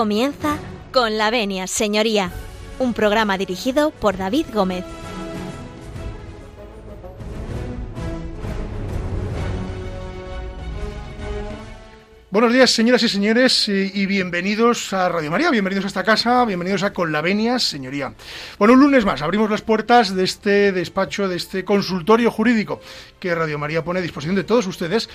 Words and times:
Comienza 0.00 0.56
con 0.92 1.18
la 1.18 1.30
venia, 1.30 1.66
señoría, 1.66 2.32
un 2.78 2.94
programa 2.94 3.36
dirigido 3.36 3.90
por 3.90 4.16
David 4.16 4.46
Gómez. 4.50 4.82
Buenos 12.30 12.52
días, 12.52 12.70
señoras 12.70 13.02
y 13.02 13.08
señores, 13.08 13.68
y 13.68 14.06
bienvenidos 14.06 14.92
a 14.92 15.08
Radio 15.08 15.32
María, 15.32 15.50
bienvenidos 15.50 15.84
a 15.84 15.88
esta 15.88 16.04
casa, 16.04 16.44
bienvenidos 16.44 16.84
a 16.84 16.92
Con 16.92 17.10
la 17.10 17.20
Venia, 17.20 17.58
señoría. 17.58 18.14
Bueno, 18.56 18.74
un 18.74 18.80
lunes 18.80 19.04
más, 19.04 19.20
abrimos 19.20 19.50
las 19.50 19.62
puertas 19.62 20.14
de 20.14 20.22
este 20.22 20.70
despacho, 20.70 21.26
de 21.28 21.36
este 21.36 21.64
consultorio 21.64 22.30
jurídico 22.30 22.80
que 23.18 23.34
Radio 23.34 23.58
María 23.58 23.82
pone 23.82 23.98
a 23.98 24.02
disposición 24.02 24.36
de 24.36 24.44
todos 24.44 24.68
ustedes 24.68 25.10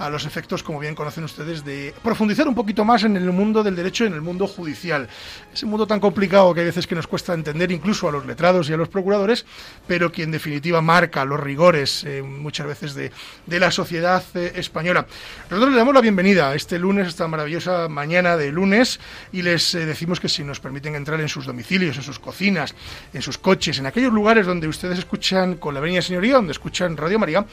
a 0.00 0.08
los 0.08 0.24
efectos, 0.24 0.62
como 0.62 0.80
bien 0.80 0.94
conocen 0.94 1.24
ustedes, 1.24 1.64
de 1.64 1.94
profundizar 2.02 2.48
un 2.48 2.54
poquito 2.54 2.84
más 2.84 3.04
en 3.04 3.16
el 3.16 3.30
mundo 3.32 3.62
del 3.62 3.76
derecho 3.76 4.06
en 4.06 4.14
el 4.14 4.22
mundo 4.22 4.46
judicial. 4.46 5.08
Ese 5.52 5.66
mundo 5.66 5.86
tan 5.86 6.00
complicado 6.00 6.54
que 6.54 6.60
hay 6.60 6.66
veces 6.66 6.86
que 6.86 6.94
nos 6.94 7.06
cuesta 7.06 7.34
entender 7.34 7.70
incluso 7.70 8.08
a 8.08 8.12
los 8.12 8.24
letrados 8.24 8.70
y 8.70 8.72
a 8.72 8.78
los 8.78 8.88
procuradores, 8.88 9.44
pero 9.86 10.10
que 10.10 10.22
en 10.22 10.30
definitiva 10.30 10.80
marca 10.80 11.24
los 11.26 11.38
rigores 11.38 12.04
eh, 12.04 12.22
muchas 12.22 12.66
veces 12.66 12.94
de, 12.94 13.10
la 13.46 13.70
sociedad 13.70 14.24
eh, 14.34 14.52
española. 14.56 15.06
Nosotros 15.50 15.72
le 15.72 15.78
damos 15.78 15.94
la 15.94 16.00
bienvenida 16.00 16.48
a 16.48 16.54
este 16.54 16.78
lunes, 16.78 17.08
esta 17.08 17.28
maravillosa 17.28 17.88
mañana 17.88 18.38
de 18.38 18.50
lunes, 18.50 19.00
y 19.32 19.42
les 19.42 19.74
eh, 19.74 19.84
decimos 19.84 20.18
que 20.18 20.30
si 20.30 20.42
nos 20.44 20.60
permiten 20.60 20.94
entrar 20.94 21.20
en 21.20 21.28
sus 21.28 21.44
domicilios, 21.44 21.98
en 21.98 22.02
sus 22.02 22.18
cocinas, 22.18 22.74
en 23.12 23.20
sus 23.20 23.36
coches, 23.36 23.78
en 23.78 23.84
aquellos 23.84 24.14
lugares 24.14 24.46
donde 24.46 24.66
ustedes 24.66 24.98
escuchan 24.98 25.56
con 25.56 25.74
la 25.74 25.80
Avenida 25.80 26.00
Señoría, 26.00 26.36
donde 26.36 26.52
escuchan 26.52 26.96
Radio 26.96 27.18
María, 27.18 27.44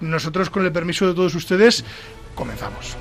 nosotros 0.00 0.50
con 0.50 0.66
el 0.66 0.72
permiso 0.72 1.06
de 1.06 1.14
todos 1.14 1.34
ustedes 1.34 1.84
Comenzamos. 2.34 2.96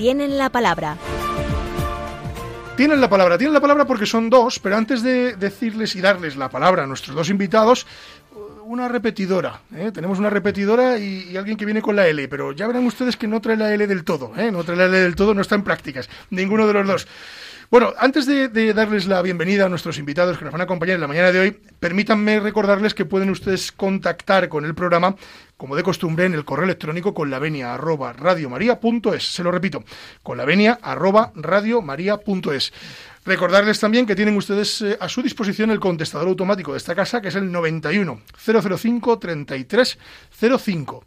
Tienen 0.00 0.38
la 0.38 0.48
palabra. 0.48 0.96
Tienen 2.74 3.02
la 3.02 3.10
palabra, 3.10 3.36
tienen 3.36 3.52
la 3.52 3.60
palabra 3.60 3.84
porque 3.84 4.06
son 4.06 4.30
dos, 4.30 4.58
pero 4.58 4.78
antes 4.78 5.02
de 5.02 5.36
decirles 5.36 5.94
y 5.94 6.00
darles 6.00 6.36
la 6.36 6.48
palabra 6.48 6.84
a 6.84 6.86
nuestros 6.86 7.14
dos 7.14 7.28
invitados, 7.28 7.86
una 8.70 8.86
repetidora. 8.86 9.62
¿eh? 9.74 9.90
Tenemos 9.92 10.20
una 10.20 10.30
repetidora 10.30 10.96
y, 10.96 11.36
alguien 11.36 11.56
que 11.56 11.64
viene 11.64 11.82
con 11.82 11.96
la 11.96 12.06
L, 12.06 12.28
pero 12.28 12.52
ya 12.52 12.68
verán 12.68 12.86
ustedes 12.86 13.16
que 13.16 13.26
no 13.26 13.40
trae 13.40 13.56
la 13.56 13.74
L 13.74 13.84
del 13.84 14.04
todo. 14.04 14.32
¿eh? 14.36 14.52
No 14.52 14.62
trae 14.62 14.76
la 14.76 14.84
L 14.84 14.96
del 14.96 15.16
todo, 15.16 15.34
no 15.34 15.40
está 15.40 15.56
en 15.56 15.64
prácticas. 15.64 16.08
Ninguno 16.30 16.68
de 16.68 16.74
los 16.74 16.86
dos. 16.86 17.08
Bueno, 17.68 17.92
antes 17.98 18.26
de, 18.26 18.72
darles 18.72 19.06
la 19.06 19.22
bienvenida 19.22 19.66
a 19.66 19.68
nuestros 19.68 19.98
invitados 19.98 20.38
que 20.38 20.44
nos 20.44 20.52
van 20.52 20.60
a 20.60 20.64
acompañar 20.64 20.96
en 20.96 21.00
la 21.00 21.08
mañana 21.08 21.32
de 21.32 21.38
hoy, 21.38 21.56
permítanme 21.78 22.40
recordarles 22.40 22.94
que 22.94 23.04
pueden 23.04 23.30
ustedes 23.30 23.70
contactar 23.70 24.48
con 24.48 24.64
el 24.64 24.74
programa, 24.74 25.14
como 25.56 25.76
de 25.76 25.84
costumbre, 25.84 26.26
en 26.26 26.34
el 26.34 26.44
correo 26.44 26.64
electrónico 26.64 27.14
con 27.14 27.30
la 27.30 27.38
venia 27.38 27.74
arroba 27.74 28.14
Se 29.18 29.44
lo 29.44 29.52
repito, 29.52 29.84
con 30.24 30.36
la 30.36 30.44
venia 30.44 30.78
arroba 30.82 31.32
Recordarles 33.24 33.78
también 33.78 34.06
que 34.06 34.16
tienen 34.16 34.36
ustedes 34.36 34.80
eh, 34.82 34.96
a 34.98 35.08
su 35.08 35.22
disposición 35.22 35.70
el 35.70 35.78
contestador 35.80 36.28
automático 36.28 36.72
de 36.72 36.78
esta 36.78 36.94
casa, 36.94 37.20
que 37.20 37.28
es 37.28 37.34
el 37.34 37.52
91 37.52 38.22
005 38.36 39.18
3305 39.18 41.04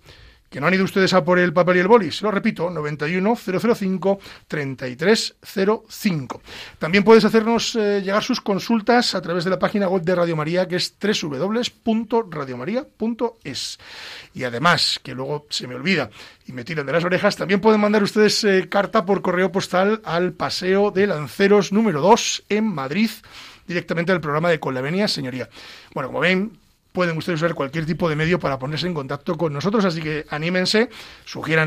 que 0.54 0.62
no 0.62 0.68
han 0.68 0.74
ido 0.76 0.84
ustedes 0.84 1.12
a 1.16 1.26
por 1.26 1.40
el 1.40 1.52
papel 1.52 1.78
y 1.78 1.80
el 1.80 1.88
boli, 1.88 2.12
se 2.12 2.24
lo 2.24 2.30
repito, 2.30 2.70
91 2.70 3.36
005 3.36 4.20
3305. 4.48 6.42
También 6.78 7.04
puedes 7.04 7.26
hacernos 7.26 7.76
eh, 7.76 8.04
llegar 8.04 8.22
sus 8.22 8.40
consultas 8.40 9.16
a 9.16 9.22
través 9.24 9.46
de 9.46 9.50
la 9.50 9.58
página 9.58 9.88
web 9.88 10.04
de 10.04 10.14
Radio 10.14 10.36
María, 10.36 10.68
que 10.68 10.76
es 10.76 10.96
www.radiomaria.es. 11.02 13.80
Y 14.36 14.44
además, 14.44 15.00
que 15.02 15.16
luego 15.16 15.48
se 15.50 15.66
me 15.66 15.74
olvida 15.74 16.12
y 16.46 16.52
me 16.52 16.64
tiran 16.64 16.86
de 16.86 16.94
las 16.94 17.04
orejas, 17.04 17.36
también 17.36 17.60
pueden 17.60 17.82
mandar 17.82 18.04
ustedes 18.04 18.44
eh, 18.44 18.68
carta 18.70 19.08
por 19.08 19.24
correo 19.24 19.52
postal 19.52 20.04
al 20.06 20.34
Paseo 20.34 20.92
de 20.92 21.08
Lanceros 21.08 21.74
número 21.74 22.00
2 22.00 22.44
en 22.50 22.66
Madrid 22.66 23.10
directamente 23.66 24.12
al 24.12 24.22
programa 24.22 24.52
de 24.52 24.60
Con 24.60 24.76
la 24.76 24.82
Venia, 24.82 25.08
señoría. 25.08 25.50
Bueno, 25.96 26.10
como 26.10 26.20
ven, 26.20 26.60
pueden 26.94 27.18
ustedes 27.18 27.42
usar 27.42 27.54
cualquier 27.56 27.86
tipo 27.86 28.08
de 28.08 28.16
medio 28.16 28.40
para 28.40 28.58
ponerse 28.60 28.88
en 28.88 28.94
contacto 28.94 29.38
con 29.38 29.52
nosotros, 29.52 29.84
así 29.84 30.02
que 30.02 30.26
anímense, 30.30 30.90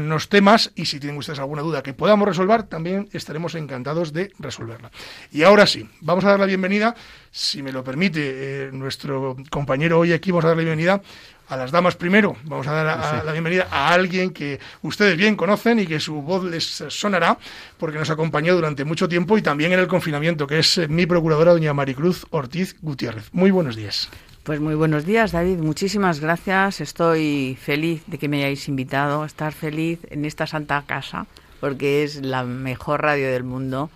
los 0.08 0.28
temas 0.28 0.72
y 0.74 0.86
si 0.86 0.98
tienen 1.00 1.18
ustedes 1.18 1.40
alguna 1.40 1.62
duda 1.62 1.82
que 1.82 1.92
podamos 1.92 2.26
resolver, 2.26 2.62
también 2.62 3.08
estaremos 3.12 3.54
encantados 3.54 4.12
de 4.12 4.32
resolverla. 4.38 4.90
Y 5.32 5.42
ahora 5.42 5.66
sí, 5.66 5.88
vamos 6.00 6.24
a 6.24 6.30
dar 6.30 6.40
la 6.40 6.46
bienvenida, 6.46 6.94
si 7.30 7.62
me 7.62 7.72
lo 7.72 7.84
permite 7.84 8.20
eh, 8.24 8.70
nuestro 8.72 9.36
compañero 9.50 9.98
hoy 9.98 10.12
aquí, 10.12 10.30
vamos 10.30 10.44
a 10.44 10.48
dar 10.48 10.56
la 10.56 10.62
bienvenida 10.62 11.02
a 11.48 11.56
las 11.56 11.70
damas 11.70 11.96
primero. 11.96 12.36
Vamos 12.44 12.66
a 12.66 12.72
dar 12.72 13.24
la 13.24 13.32
bienvenida 13.32 13.68
a 13.70 13.92
alguien 13.92 14.30
que 14.30 14.58
ustedes 14.82 15.16
bien 15.16 15.36
conocen 15.36 15.78
y 15.78 15.86
que 15.86 16.00
su 16.00 16.22
voz 16.22 16.44
les 16.44 16.64
sonará 16.64 17.38
porque 17.78 17.98
nos 17.98 18.10
acompañó 18.10 18.54
durante 18.54 18.84
mucho 18.84 19.08
tiempo 19.08 19.38
y 19.38 19.42
también 19.42 19.72
en 19.72 19.80
el 19.80 19.86
confinamiento, 19.86 20.46
que 20.46 20.60
es 20.60 20.78
eh, 20.78 20.88
mi 20.88 21.06
procuradora, 21.06 21.52
doña 21.52 21.72
Maricruz 21.72 22.26
Ortiz 22.30 22.76
Gutiérrez. 22.80 23.28
Muy 23.32 23.50
buenos 23.50 23.76
días. 23.76 24.08
Pues 24.46 24.60
muy 24.60 24.76
buenos 24.76 25.04
días, 25.04 25.32
David. 25.32 25.58
Muchísimas 25.58 26.20
gracias. 26.20 26.80
Estoy 26.80 27.58
feliz 27.60 28.04
de 28.06 28.16
que 28.16 28.28
me 28.28 28.36
hayáis 28.36 28.68
invitado 28.68 29.24
estar 29.24 29.52
feliz 29.52 29.98
en 30.08 30.24
esta 30.24 30.46
santa 30.46 30.84
casa, 30.86 31.26
porque 31.58 32.04
es 32.04 32.22
la 32.22 32.44
mejor 32.44 33.02
radio 33.02 33.28
del 33.28 33.42
mundo 33.42 33.90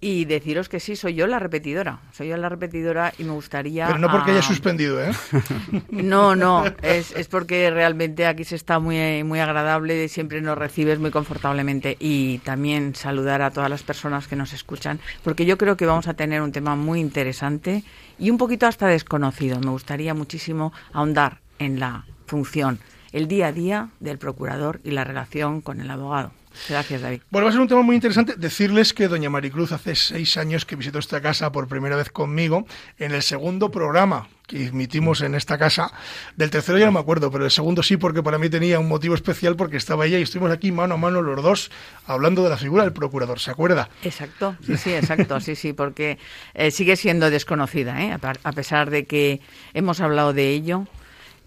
y 0.00 0.26
deciros 0.26 0.68
que 0.68 0.78
sí, 0.78 0.94
soy 0.94 1.14
yo 1.14 1.26
la 1.26 1.38
repetidora. 1.38 2.00
Soy 2.12 2.28
yo 2.28 2.36
la 2.36 2.48
repetidora 2.48 3.12
y 3.18 3.24
me 3.24 3.32
gustaría. 3.32 3.86
Pero 3.86 3.98
no 3.98 4.10
porque 4.10 4.30
haya 4.30 4.42
suspendido, 4.42 5.02
¿eh? 5.02 5.10
No, 5.90 6.36
no. 6.36 6.64
Es, 6.82 7.12
es 7.12 7.26
porque 7.26 7.70
realmente 7.70 8.26
aquí 8.26 8.44
se 8.44 8.54
está 8.54 8.78
muy, 8.78 9.24
muy 9.24 9.40
agradable. 9.40 10.08
Siempre 10.08 10.40
nos 10.40 10.56
recibes 10.56 10.98
muy 10.98 11.10
confortablemente. 11.10 11.96
Y 11.98 12.38
también 12.38 12.94
saludar 12.94 13.42
a 13.42 13.50
todas 13.50 13.70
las 13.70 13.82
personas 13.82 14.28
que 14.28 14.36
nos 14.36 14.52
escuchan. 14.52 15.00
Porque 15.24 15.44
yo 15.46 15.58
creo 15.58 15.76
que 15.76 15.86
vamos 15.86 16.06
a 16.06 16.14
tener 16.14 16.42
un 16.42 16.52
tema 16.52 16.76
muy 16.76 17.00
interesante 17.00 17.82
y 18.18 18.30
un 18.30 18.38
poquito 18.38 18.66
hasta 18.66 18.86
desconocido. 18.86 19.58
Me 19.58 19.70
gustaría 19.70 20.14
muchísimo 20.14 20.72
ahondar 20.92 21.40
en 21.58 21.80
la 21.80 22.04
función, 22.26 22.78
el 23.12 23.26
día 23.26 23.48
a 23.48 23.52
día 23.52 23.88
del 23.98 24.18
procurador 24.18 24.80
y 24.84 24.92
la 24.92 25.02
relación 25.02 25.60
con 25.60 25.80
el 25.80 25.90
abogado. 25.90 26.32
Gracias, 26.68 27.02
David. 27.02 27.20
Bueno, 27.30 27.46
va 27.46 27.50
a 27.50 27.52
ser 27.52 27.60
un 27.60 27.68
tema 27.68 27.82
muy 27.82 27.96
interesante. 27.96 28.34
Decirles 28.36 28.92
que 28.92 29.08
doña 29.08 29.30
Maricruz 29.30 29.72
hace 29.72 29.94
seis 29.94 30.36
años 30.36 30.64
que 30.64 30.76
visitó 30.76 30.98
esta 30.98 31.20
casa 31.20 31.52
por 31.52 31.68
primera 31.68 31.96
vez 31.96 32.10
conmigo 32.10 32.66
en 32.98 33.12
el 33.12 33.22
segundo 33.22 33.70
programa 33.70 34.28
que 34.48 34.66
emitimos 34.66 35.20
en 35.20 35.34
esta 35.34 35.58
casa. 35.58 35.92
Del 36.36 36.50
tercero 36.50 36.78
ya 36.78 36.86
no 36.86 36.92
me 36.92 37.00
acuerdo, 37.00 37.30
pero 37.30 37.44
el 37.44 37.50
segundo 37.50 37.82
sí, 37.82 37.96
porque 37.98 38.22
para 38.22 38.38
mí 38.38 38.48
tenía 38.48 38.80
un 38.80 38.88
motivo 38.88 39.14
especial 39.14 39.56
porque 39.56 39.76
estaba 39.76 40.06
ella 40.06 40.18
y 40.18 40.22
estuvimos 40.22 40.50
aquí 40.50 40.72
mano 40.72 40.94
a 40.94 40.96
mano 40.96 41.22
los 41.22 41.42
dos 41.42 41.70
hablando 42.06 42.42
de 42.42 42.48
la 42.48 42.56
figura 42.56 42.82
del 42.82 42.94
procurador. 42.94 43.38
¿Se 43.38 43.50
acuerda? 43.50 43.90
Exacto, 44.02 44.56
sí, 44.64 44.76
sí, 44.78 44.94
exacto, 44.94 45.38
sí, 45.40 45.54
sí, 45.54 45.74
porque 45.74 46.18
eh, 46.54 46.70
sigue 46.70 46.96
siendo 46.96 47.30
desconocida, 47.30 48.02
¿eh? 48.02 48.18
a 48.42 48.52
pesar 48.52 48.90
de 48.90 49.04
que 49.04 49.40
hemos 49.74 50.00
hablado 50.00 50.32
de 50.32 50.48
ello. 50.48 50.86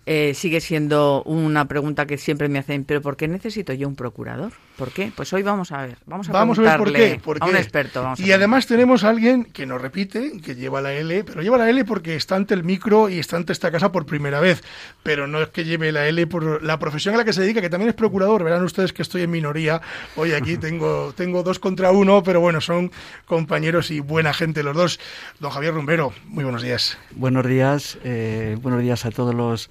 Eh, 0.07 0.33
sigue 0.33 0.61
siendo 0.61 1.21
una 1.23 1.65
pregunta 1.65 2.07
que 2.07 2.17
siempre 2.17 2.49
me 2.49 2.57
hacen, 2.57 2.85
pero 2.85 3.01
¿por 3.03 3.17
qué 3.17 3.27
necesito 3.27 3.71
yo 3.73 3.87
un 3.87 3.95
procurador? 3.95 4.51
¿Por 4.75 4.91
qué? 4.91 5.11
Pues 5.15 5.31
hoy 5.31 5.43
vamos 5.43 5.71
a 5.71 5.85
ver, 5.85 5.97
vamos 6.07 6.27
a, 6.27 6.31
vamos 6.31 6.57
a 6.57 6.61
ver 6.63 6.77
por 6.77 6.91
qué, 6.91 7.21
a 7.39 7.45
un 7.45 7.55
experto. 7.55 8.13
y 8.17 8.31
además 8.31 8.65
tenemos 8.65 9.03
a 9.03 9.09
alguien 9.09 9.43
que 9.45 9.67
nos 9.67 9.79
repite, 9.79 10.41
que 10.43 10.55
lleva 10.55 10.81
la 10.81 10.91
L, 10.93 11.23
pero 11.23 11.43
lleva 11.43 11.59
la 11.59 11.69
L 11.69 11.85
porque 11.85 12.15
está 12.15 12.35
ante 12.35 12.55
el 12.55 12.63
micro 12.63 13.09
y 13.09 13.19
está 13.19 13.37
ante 13.37 13.53
esta 13.53 13.69
casa 13.69 13.91
por 13.91 14.07
primera 14.07 14.39
vez, 14.39 14.63
pero 15.03 15.27
no 15.27 15.39
es 15.39 15.49
que 15.49 15.65
lleve 15.65 15.91
la 15.91 16.07
L 16.07 16.25
por 16.25 16.63
la 16.63 16.79
profesión 16.79 17.13
a 17.13 17.19
la 17.19 17.25
que 17.25 17.33
se 17.33 17.41
dedica, 17.41 17.61
que 17.61 17.69
también 17.69 17.89
es 17.89 17.95
procurador. 17.95 18.43
Verán 18.43 18.63
ustedes 18.63 18.93
que 18.93 19.03
estoy 19.03 19.21
en 19.21 19.29
minoría. 19.29 19.81
Hoy 20.15 20.31
aquí 20.31 20.57
tengo, 20.57 21.13
tengo 21.15 21.43
dos 21.43 21.59
contra 21.59 21.91
uno, 21.91 22.23
pero 22.23 22.41
bueno, 22.41 22.59
son 22.59 22.91
compañeros 23.25 23.91
y 23.91 23.99
buena 23.99 24.33
gente 24.33 24.63
los 24.63 24.75
dos. 24.75 24.99
Don 25.39 25.51
Javier 25.51 25.75
Rumbero, 25.75 26.11
muy 26.25 26.43
buenos 26.43 26.63
días. 26.63 26.97
Buenos 27.11 27.45
días, 27.45 27.99
eh, 28.03 28.57
buenos 28.59 28.81
días 28.81 29.05
a 29.05 29.11
todos 29.11 29.35
los 29.35 29.69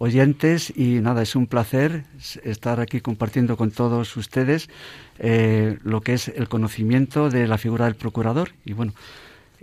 oyentes 0.00 0.72
y 0.74 1.00
nada, 1.00 1.20
es 1.20 1.36
un 1.36 1.46
placer 1.46 2.04
estar 2.42 2.80
aquí 2.80 3.02
compartiendo 3.02 3.58
con 3.58 3.70
todos 3.70 4.16
ustedes 4.16 4.70
eh, 5.18 5.78
lo 5.82 6.00
que 6.00 6.14
es 6.14 6.28
el 6.28 6.48
conocimiento 6.48 7.28
de 7.28 7.46
la 7.46 7.58
figura 7.58 7.84
del 7.84 7.96
procurador 7.96 8.48
y 8.64 8.72
bueno, 8.72 8.94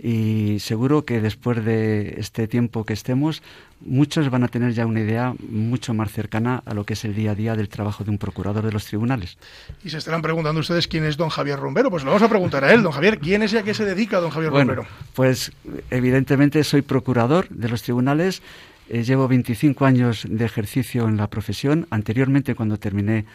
y 0.00 0.60
seguro 0.60 1.04
que 1.04 1.20
después 1.20 1.64
de 1.64 2.14
este 2.18 2.46
tiempo 2.46 2.84
que 2.84 2.92
estemos, 2.92 3.42
muchos 3.80 4.30
van 4.30 4.44
a 4.44 4.48
tener 4.48 4.72
ya 4.72 4.86
una 4.86 5.00
idea 5.00 5.34
mucho 5.50 5.92
más 5.92 6.12
cercana 6.12 6.62
a 6.64 6.72
lo 6.72 6.84
que 6.84 6.92
es 6.92 7.04
el 7.04 7.16
día 7.16 7.32
a 7.32 7.34
día 7.34 7.56
del 7.56 7.68
trabajo 7.68 8.04
de 8.04 8.10
un 8.12 8.18
procurador 8.18 8.64
de 8.64 8.70
los 8.70 8.86
tribunales. 8.86 9.38
Y 9.82 9.90
se 9.90 9.98
estarán 9.98 10.22
preguntando 10.22 10.60
ustedes 10.60 10.86
quién 10.86 11.04
es 11.04 11.16
don 11.16 11.30
Javier 11.30 11.58
Rombero. 11.58 11.90
Pues 11.90 12.04
lo 12.04 12.10
vamos 12.10 12.22
a 12.22 12.28
preguntar 12.28 12.62
a 12.62 12.72
él. 12.72 12.84
Don 12.84 12.92
Javier, 12.92 13.18
¿quién 13.18 13.42
es 13.42 13.52
y 13.54 13.56
a 13.56 13.64
qué 13.64 13.74
se 13.74 13.84
dedica 13.84 14.20
don 14.20 14.30
Javier 14.30 14.52
bueno, 14.52 14.86
Pues 15.14 15.50
evidentemente 15.90 16.62
soy 16.62 16.82
procurador 16.82 17.48
de 17.48 17.68
los 17.68 17.82
tribunales 17.82 18.40
eh, 18.88 19.04
llevo 19.04 19.28
25 19.28 19.84
años 19.84 20.26
de 20.28 20.44
ejercicio 20.44 21.08
en 21.08 21.16
la 21.16 21.28
profesión. 21.28 21.86
Anteriormente, 21.90 22.54
cuando 22.54 22.78
terminé 22.78 23.26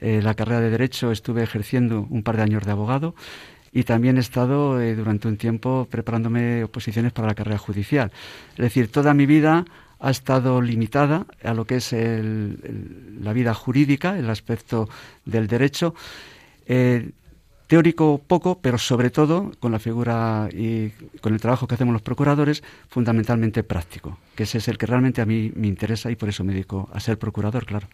eh, 0.00 0.20
la 0.22 0.34
carrera 0.34 0.60
de 0.60 0.70
Derecho, 0.70 1.10
estuve 1.10 1.42
ejerciendo 1.42 2.06
un 2.10 2.22
par 2.22 2.36
de 2.36 2.42
años 2.42 2.64
de 2.64 2.72
abogado. 2.72 3.14
y 3.70 3.84
también 3.84 4.16
he 4.16 4.20
estado 4.20 4.80
eh, 4.80 4.94
durante 4.94 5.28
un 5.28 5.36
tiempo 5.36 5.86
preparándome 5.90 6.64
oposiciones 6.64 7.12
para 7.12 7.28
la 7.28 7.34
carrera 7.34 7.58
judicial. 7.58 8.10
Es 8.52 8.64
decir, 8.64 8.90
toda 8.90 9.12
mi 9.12 9.26
vida 9.26 9.66
ha 10.00 10.10
estado 10.10 10.62
limitada 10.62 11.26
a 11.44 11.52
lo 11.52 11.66
que 11.66 11.76
es 11.76 11.92
la 11.92 13.32
vida 13.32 13.52
jurídica, 13.52 14.18
el 14.18 14.30
aspecto 14.30 14.88
del 15.26 15.48
derecho. 15.48 15.94
Teórico 17.68 18.20
poco, 18.26 18.58
pero 18.60 18.78
sobre 18.78 19.10
todo 19.10 19.52
con 19.60 19.70
la 19.70 19.78
figura 19.78 20.48
y 20.52 20.90
con 21.20 21.34
el 21.34 21.40
trabajo 21.40 21.68
que 21.68 21.74
hacemos 21.74 21.92
los 21.92 22.02
procuradores, 22.02 22.64
fundamentalmente 22.88 23.62
práctico, 23.62 24.18
que 24.34 24.42
ese 24.42 24.58
es 24.58 24.66
el 24.66 24.78
que 24.78 24.86
realmente 24.86 25.20
a 25.20 25.26
mí 25.26 25.52
me 25.54 25.68
interesa 25.68 26.10
y 26.10 26.16
por 26.16 26.28
eso 26.28 26.42
me 26.42 26.52
dedico 26.52 26.88
a 26.92 26.98
ser 26.98 27.18
procurador, 27.18 27.66
claro. 27.66 27.86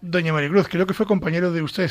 Doña 0.00 0.32
Maricruz, 0.32 0.66
creo 0.68 0.86
que 0.86 0.94
fue 0.94 1.06
compañero 1.06 1.52
de 1.52 1.62
usted, 1.62 1.90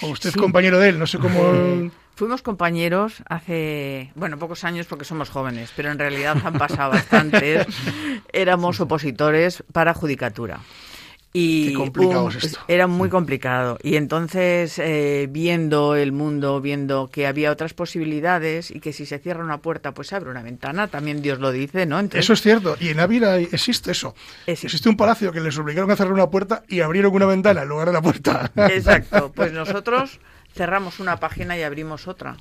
o 0.00 0.08
usted 0.08 0.32
compañero 0.34 0.78
de 0.78 0.90
él, 0.90 0.98
no 0.98 1.06
sé 1.06 1.18
cómo... 1.18 1.90
Fuimos 2.20 2.42
compañeros 2.42 3.22
hace, 3.30 4.12
bueno, 4.14 4.38
pocos 4.38 4.64
años 4.64 4.86
porque 4.86 5.06
somos 5.06 5.30
jóvenes, 5.30 5.72
pero 5.74 5.90
en 5.90 5.98
realidad 5.98 6.36
han 6.44 6.52
pasado 6.58 6.90
bastantes. 6.90 7.66
Éramos 8.34 8.78
opositores 8.78 9.64
para 9.72 9.94
judicatura. 9.94 10.60
Y 11.32 11.76
era 12.66 12.88
muy 12.88 13.08
complicado. 13.08 13.78
Y 13.84 13.94
entonces, 13.94 14.80
eh, 14.80 15.28
viendo 15.30 15.94
el 15.94 16.10
mundo, 16.10 16.60
viendo 16.60 17.08
que 17.08 17.28
había 17.28 17.52
otras 17.52 17.72
posibilidades 17.72 18.72
y 18.72 18.80
que 18.80 18.92
si 18.92 19.06
se 19.06 19.20
cierra 19.20 19.44
una 19.44 19.58
puerta, 19.58 19.92
pues 19.94 20.08
se 20.08 20.16
abre 20.16 20.30
una 20.30 20.42
ventana, 20.42 20.88
también 20.88 21.22
Dios 21.22 21.38
lo 21.38 21.52
dice, 21.52 21.86
¿no? 21.86 22.00
Eso 22.00 22.32
es 22.32 22.42
cierto. 22.42 22.76
Y 22.80 22.88
en 22.88 22.98
Ávila 22.98 23.38
existe 23.38 23.92
eso. 23.92 24.14
Existe 24.44 24.88
un 24.88 24.96
palacio 24.96 25.30
que 25.30 25.40
les 25.40 25.56
obligaron 25.56 25.90
a 25.92 25.96
cerrar 25.96 26.12
una 26.12 26.30
puerta 26.30 26.64
y 26.68 26.80
abrieron 26.80 27.14
una 27.14 27.26
ventana 27.26 27.62
en 27.62 27.68
lugar 27.68 27.86
de 27.86 27.92
la 27.92 28.02
puerta. 28.02 28.50
Exacto. 28.56 29.30
Pues 29.32 29.52
nosotros 29.52 30.18
cerramos 30.52 30.98
una 30.98 31.18
página 31.20 31.56
y 31.56 31.62
abrimos 31.62 32.08
otra. 32.08 32.36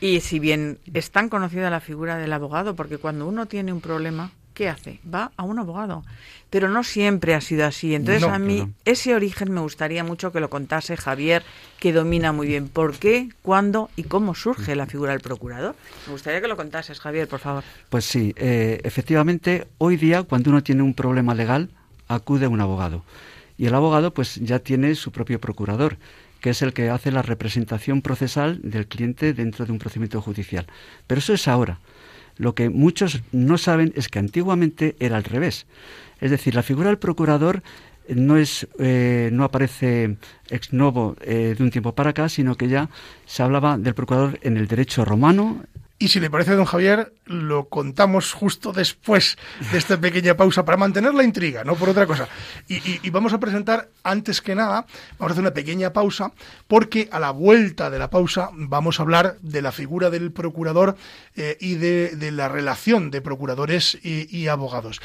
Y 0.00 0.20
si 0.20 0.38
bien 0.38 0.78
es 0.94 1.10
tan 1.10 1.28
conocida 1.28 1.68
la 1.68 1.80
figura 1.80 2.16
del 2.16 2.32
abogado, 2.32 2.74
porque 2.74 2.96
cuando 2.96 3.26
uno 3.26 3.46
tiene 3.46 3.72
un 3.74 3.80
problema, 3.80 4.32
¿qué 4.54 4.68
hace? 4.68 5.00
Va 5.12 5.32
a 5.36 5.42
un 5.42 5.58
abogado. 5.58 6.04
Pero 6.50 6.68
no 6.68 6.84
siempre 6.84 7.34
ha 7.34 7.40
sido 7.40 7.66
así. 7.66 7.94
Entonces 7.94 8.24
a 8.24 8.38
mí 8.38 8.72
ese 8.84 9.14
origen 9.14 9.52
me 9.52 9.60
gustaría 9.60 10.04
mucho 10.04 10.32
que 10.32 10.40
lo 10.40 10.50
contase 10.50 10.96
Javier, 10.96 11.42
que 11.78 11.92
domina 11.92 12.32
muy 12.32 12.46
bien 12.46 12.68
por 12.68 12.98
qué, 12.98 13.30
cuándo 13.42 13.90
y 13.96 14.04
cómo 14.04 14.34
surge 14.34 14.76
la 14.76 14.86
figura 14.86 15.12
del 15.12 15.20
procurador. 15.20 15.74
Me 16.06 16.12
gustaría 16.12 16.40
que 16.40 16.48
lo 16.48 16.56
contases, 16.56 17.00
Javier, 17.00 17.28
por 17.28 17.40
favor. 17.40 17.64
Pues 17.88 18.04
sí, 18.04 18.34
eh, 18.36 18.80
efectivamente, 18.84 19.66
hoy 19.78 19.96
día 19.96 20.22
cuando 20.22 20.50
uno 20.50 20.62
tiene 20.62 20.82
un 20.82 20.94
problema 20.94 21.34
legal, 21.34 21.70
acude 22.08 22.46
a 22.46 22.48
un 22.48 22.60
abogado. 22.60 23.02
Y 23.56 23.66
el 23.66 23.74
abogado 23.74 24.12
pues 24.12 24.36
ya 24.36 24.58
tiene 24.58 24.94
su 24.94 25.12
propio 25.12 25.40
procurador 25.40 25.96
que 26.42 26.50
es 26.50 26.60
el 26.60 26.74
que 26.74 26.90
hace 26.90 27.12
la 27.12 27.22
representación 27.22 28.02
procesal 28.02 28.58
del 28.62 28.88
cliente 28.88 29.32
dentro 29.32 29.64
de 29.64 29.72
un 29.72 29.78
procedimiento 29.78 30.20
judicial. 30.20 30.66
Pero 31.06 31.20
eso 31.20 31.32
es 31.32 31.46
ahora. 31.46 31.78
Lo 32.36 32.54
que 32.54 32.70
muchos 32.70 33.22
no 33.32 33.58
saben 33.58 33.92
es 33.96 34.08
que 34.08 34.18
antiguamente 34.18 34.96
era 34.98 35.16
al 35.16 35.24
revés. 35.24 35.66
Es 36.20 36.30
decir, 36.30 36.54
la 36.54 36.62
figura 36.62 36.88
del 36.88 36.98
procurador 36.98 37.62
no 38.08 38.36
es 38.36 38.66
eh, 38.78 39.30
no 39.32 39.44
aparece 39.44 40.16
ex 40.50 40.72
novo 40.72 41.16
eh, 41.20 41.54
de 41.56 41.62
un 41.62 41.70
tiempo 41.70 41.94
para 41.94 42.10
acá, 42.10 42.28
sino 42.28 42.56
que 42.56 42.68
ya 42.68 42.88
se 43.26 43.42
hablaba 43.42 43.78
del 43.78 43.94
procurador 43.94 44.38
en 44.42 44.56
el 44.56 44.66
derecho 44.66 45.04
romano, 45.04 45.62
y 46.02 46.08
si 46.08 46.18
le 46.18 46.30
parece, 46.30 46.56
don 46.56 46.64
Javier, 46.64 47.12
lo 47.26 47.68
contamos 47.68 48.32
justo 48.32 48.72
después 48.72 49.38
de 49.70 49.78
esta 49.78 50.00
pequeña 50.00 50.36
pausa 50.36 50.64
para 50.64 50.76
mantener 50.76 51.14
la 51.14 51.22
intriga, 51.22 51.62
no 51.62 51.76
por 51.76 51.90
otra 51.90 52.08
cosa. 52.08 52.26
Y, 52.66 53.08
vamos 53.10 53.32
a 53.32 53.38
presentar, 53.38 53.88
antes 54.02 54.42
que 54.42 54.56
nada, 54.56 54.84
vamos 55.16 55.30
a 55.30 55.32
hacer 55.34 55.42
una 55.42 55.54
pequeña 55.54 55.92
pausa, 55.92 56.32
porque 56.66 57.08
a 57.12 57.20
la 57.20 57.30
vuelta 57.30 57.88
de 57.88 58.00
la 58.00 58.10
pausa 58.10 58.50
vamos 58.52 58.98
a 58.98 59.04
hablar 59.04 59.36
de 59.42 59.62
la 59.62 59.70
figura 59.70 60.10
del 60.10 60.32
procurador 60.32 60.96
eh, 61.36 61.56
y 61.60 61.76
de, 61.76 62.32
la 62.32 62.48
relación 62.48 63.12
de 63.12 63.20
procuradores 63.20 63.96
y 64.02 64.48
abogados. 64.48 65.00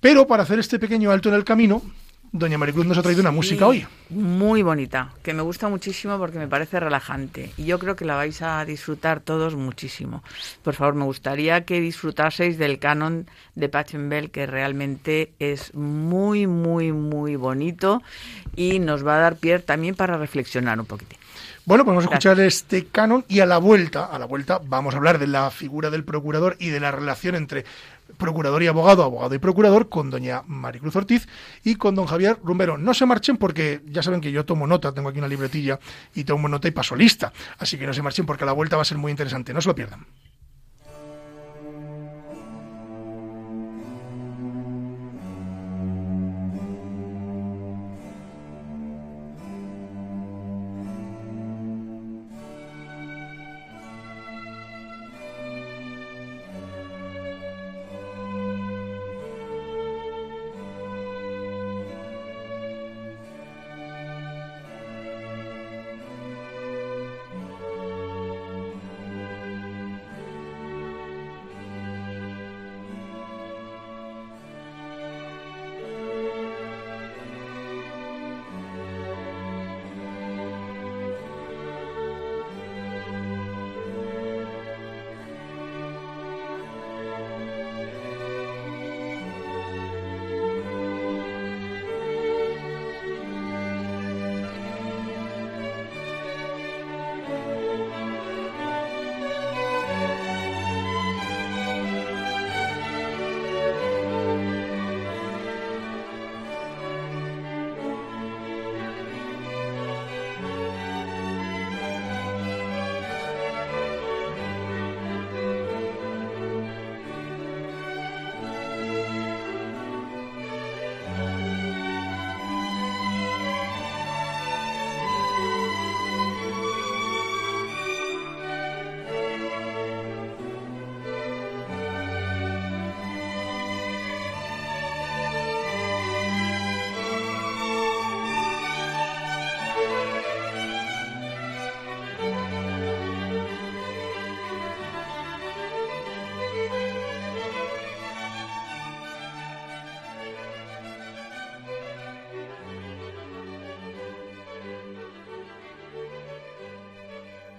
Pero 0.00 0.26
para 0.26 0.44
hacer 0.44 0.58
este 0.60 0.78
pequeño 0.78 1.10
alto 1.10 1.28
en 1.28 1.34
el 1.34 1.44
camino, 1.44 1.82
Doña 2.32 2.58
Maricruz 2.58 2.84
nos 2.86 2.98
ha 2.98 3.02
traído 3.02 3.22
una 3.22 3.30
música 3.30 3.66
hoy. 3.66 3.86
Muy 4.10 4.62
bonita, 4.62 5.14
que 5.22 5.32
me 5.32 5.42
gusta 5.42 5.68
muchísimo 5.68 6.18
porque 6.18 6.38
me 6.38 6.46
parece 6.46 6.78
relajante. 6.78 7.52
Y 7.56 7.64
yo 7.64 7.78
creo 7.78 7.96
que 7.96 8.04
la 8.04 8.16
vais 8.16 8.42
a 8.42 8.64
disfrutar 8.66 9.20
todos 9.20 9.54
muchísimo. 9.54 10.22
Por 10.62 10.74
favor, 10.74 10.94
me 10.94 11.04
gustaría 11.04 11.64
que 11.64 11.80
disfrutaseis 11.80 12.58
del 12.58 12.78
canon 12.78 13.26
de 13.54 13.68
Pachelbel, 13.68 14.30
que 14.30 14.46
realmente 14.46 15.32
es 15.38 15.74
muy, 15.74 16.46
muy, 16.46 16.92
muy 16.92 17.36
bonito 17.36 18.02
y 18.56 18.78
nos 18.78 19.06
va 19.06 19.16
a 19.16 19.20
dar 19.20 19.36
pie 19.36 19.58
también 19.60 19.94
para 19.94 20.18
reflexionar 20.18 20.78
un 20.78 20.86
poquito. 20.86 21.17
Bueno, 21.68 21.84
pues 21.84 21.96
vamos 21.96 22.04
a 22.04 22.08
escuchar 22.08 22.40
este 22.40 22.86
canon 22.86 23.26
y 23.28 23.40
a 23.40 23.44
la 23.44 23.58
vuelta, 23.58 24.06
a 24.06 24.18
la 24.18 24.24
vuelta 24.24 24.58
vamos 24.64 24.94
a 24.94 24.96
hablar 24.96 25.18
de 25.18 25.26
la 25.26 25.50
figura 25.50 25.90
del 25.90 26.02
procurador 26.02 26.56
y 26.58 26.70
de 26.70 26.80
la 26.80 26.90
relación 26.92 27.34
entre 27.34 27.66
procurador 28.16 28.62
y 28.62 28.68
abogado, 28.68 29.02
abogado 29.02 29.34
y 29.34 29.38
procurador, 29.38 29.90
con 29.90 30.08
doña 30.08 30.42
Maricruz 30.46 30.96
Ortiz 30.96 31.28
y 31.64 31.74
con 31.74 31.94
don 31.94 32.06
Javier 32.06 32.38
Rumbero. 32.42 32.78
No 32.78 32.94
se 32.94 33.04
marchen 33.04 33.36
porque 33.36 33.82
ya 33.84 34.02
saben 34.02 34.22
que 34.22 34.32
yo 34.32 34.46
tomo 34.46 34.66
nota, 34.66 34.94
tengo 34.94 35.10
aquí 35.10 35.18
una 35.18 35.28
libretilla 35.28 35.78
y 36.14 36.24
tomo 36.24 36.48
nota 36.48 36.68
y 36.68 36.70
paso 36.70 36.96
lista. 36.96 37.34
Así 37.58 37.76
que 37.76 37.86
no 37.86 37.92
se 37.92 38.00
marchen 38.00 38.24
porque 38.24 38.46
la 38.46 38.52
vuelta 38.52 38.76
va 38.76 38.82
a 38.82 38.86
ser 38.86 38.96
muy 38.96 39.10
interesante, 39.10 39.52
no 39.52 39.60
se 39.60 39.68
lo 39.68 39.74
pierdan. 39.74 40.06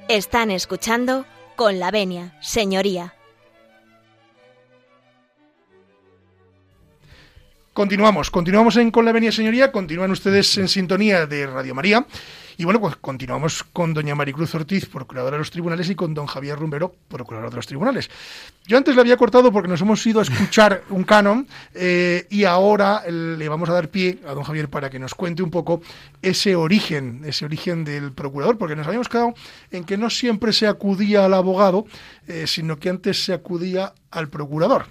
Están 0.09 0.49
escuchando 0.49 1.23
con 1.55 1.77
la 1.77 1.91
venia, 1.91 2.35
señoría. 2.41 3.13
Continuamos, 7.73 8.31
continuamos 8.31 8.75
en 8.77 8.89
Con 8.89 9.05
la 9.05 9.11
Venia 9.11 9.31
Señoría, 9.31 9.71
continúan 9.71 10.09
ustedes 10.09 10.57
en 10.57 10.67
sintonía 10.67 11.27
de 11.27 11.45
Radio 11.45 11.75
María. 11.75 12.07
Y 12.59 12.65
bueno, 12.65 12.81
pues 12.81 12.97
continuamos 12.97 13.63
con 13.63 13.93
doña 13.93 14.15
Maricruz 14.15 14.53
Ortiz, 14.53 14.85
procuradora 14.85 15.37
de 15.37 15.39
los 15.39 15.49
tribunales, 15.49 15.89
y 15.89 15.95
con 15.95 16.13
don 16.13 16.25
Javier 16.25 16.59
Rumbero, 16.59 16.93
procurador 17.07 17.51
de 17.51 17.55
los 17.55 17.65
tribunales. 17.65 18.09
Yo 18.67 18.75
antes 18.75 18.95
le 18.95 18.99
había 18.99 19.15
cortado 19.15 19.49
porque 19.49 19.69
nos 19.69 19.79
hemos 19.79 20.05
ido 20.05 20.19
a 20.19 20.23
escuchar 20.23 20.83
un 20.89 21.05
canon 21.05 21.47
eh, 21.73 22.27
y 22.29 22.43
ahora 22.43 23.09
le 23.09 23.47
vamos 23.47 23.69
a 23.69 23.71
dar 23.71 23.87
pie 23.87 24.19
a 24.27 24.33
don 24.33 24.43
Javier 24.43 24.67
para 24.67 24.89
que 24.89 24.99
nos 24.99 25.15
cuente 25.15 25.41
un 25.41 25.51
poco 25.51 25.81
ese 26.21 26.57
origen, 26.57 27.21
ese 27.23 27.45
origen 27.45 27.85
del 27.85 28.11
procurador, 28.11 28.57
porque 28.57 28.75
nos 28.75 28.87
habíamos 28.87 29.07
quedado 29.07 29.33
en 29.71 29.85
que 29.85 29.95
no 29.95 30.09
siempre 30.09 30.51
se 30.51 30.67
acudía 30.67 31.23
al 31.23 31.35
abogado, 31.35 31.85
eh, 32.27 32.43
sino 32.45 32.77
que 32.77 32.89
antes 32.89 33.23
se 33.23 33.31
acudía 33.31 33.93
al 34.11 34.27
procurador. 34.27 34.85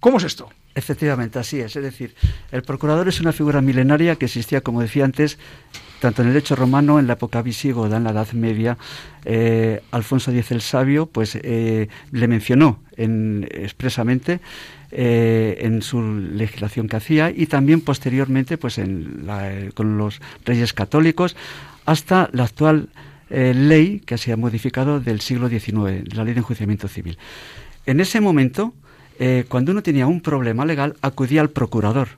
¿Cómo 0.00 0.18
es 0.18 0.24
esto? 0.24 0.50
Efectivamente, 0.74 1.38
así 1.38 1.60
es. 1.60 1.74
Es 1.74 1.82
decir, 1.82 2.14
el 2.52 2.62
procurador 2.62 3.08
es 3.08 3.20
una 3.20 3.32
figura 3.32 3.60
milenaria 3.60 4.14
que 4.16 4.26
existía, 4.26 4.60
como 4.60 4.80
decía 4.80 5.04
antes, 5.04 5.36
tanto 6.00 6.22
en 6.22 6.28
el 6.28 6.34
derecho 6.34 6.54
romano, 6.54 6.98
en 7.00 7.08
la 7.08 7.14
época 7.14 7.42
visigoda, 7.42 7.96
en 7.96 8.04
la 8.04 8.10
Edad 8.10 8.30
Media. 8.32 8.78
Eh, 9.24 9.82
Alfonso 9.90 10.30
X 10.30 10.52
el 10.52 10.60
Sabio, 10.60 11.06
pues 11.06 11.36
eh, 11.42 11.88
le 12.12 12.28
mencionó 12.28 12.80
expresamente 12.96 14.40
eh, 14.92 15.58
en 15.60 15.82
su 15.82 16.00
legislación 16.02 16.88
que 16.88 16.96
hacía 16.96 17.30
y 17.30 17.46
también 17.46 17.80
posteriormente, 17.80 18.56
pues 18.56 18.78
en 18.78 19.26
con 19.74 19.98
los 19.98 20.20
reyes 20.44 20.72
católicos, 20.72 21.36
hasta 21.84 22.30
la 22.32 22.44
actual 22.44 22.88
ley 23.28 24.00
que 24.00 24.18
se 24.18 24.32
ha 24.32 24.36
modificado 24.36 24.98
del 24.98 25.20
siglo 25.20 25.48
XIX, 25.48 26.14
la 26.14 26.24
ley 26.24 26.34
de 26.34 26.40
enjuiciamiento 26.40 26.88
civil. 26.88 27.16
En 27.86 28.00
ese 28.00 28.20
momento, 28.20 28.74
eh, 29.20 29.44
cuando 29.46 29.70
uno 29.72 29.82
tenía 29.82 30.06
un 30.06 30.22
problema 30.22 30.64
legal, 30.64 30.96
acudía 31.02 31.42
al 31.42 31.50
procurador. 31.50 32.08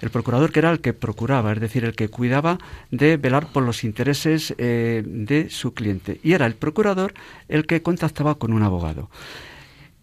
El 0.00 0.10
procurador 0.10 0.52
que 0.52 0.60
era 0.60 0.70
el 0.70 0.80
que 0.80 0.92
procuraba, 0.92 1.52
es 1.52 1.60
decir, 1.60 1.84
el 1.84 1.96
que 1.96 2.08
cuidaba 2.08 2.58
de 2.92 3.16
velar 3.16 3.48
por 3.52 3.64
los 3.64 3.82
intereses 3.82 4.54
eh, 4.56 5.02
de 5.04 5.50
su 5.50 5.74
cliente. 5.74 6.20
Y 6.22 6.34
era 6.34 6.46
el 6.46 6.54
procurador 6.54 7.14
el 7.48 7.66
que 7.66 7.82
contactaba 7.82 8.36
con 8.36 8.52
un 8.52 8.62
abogado. 8.62 9.10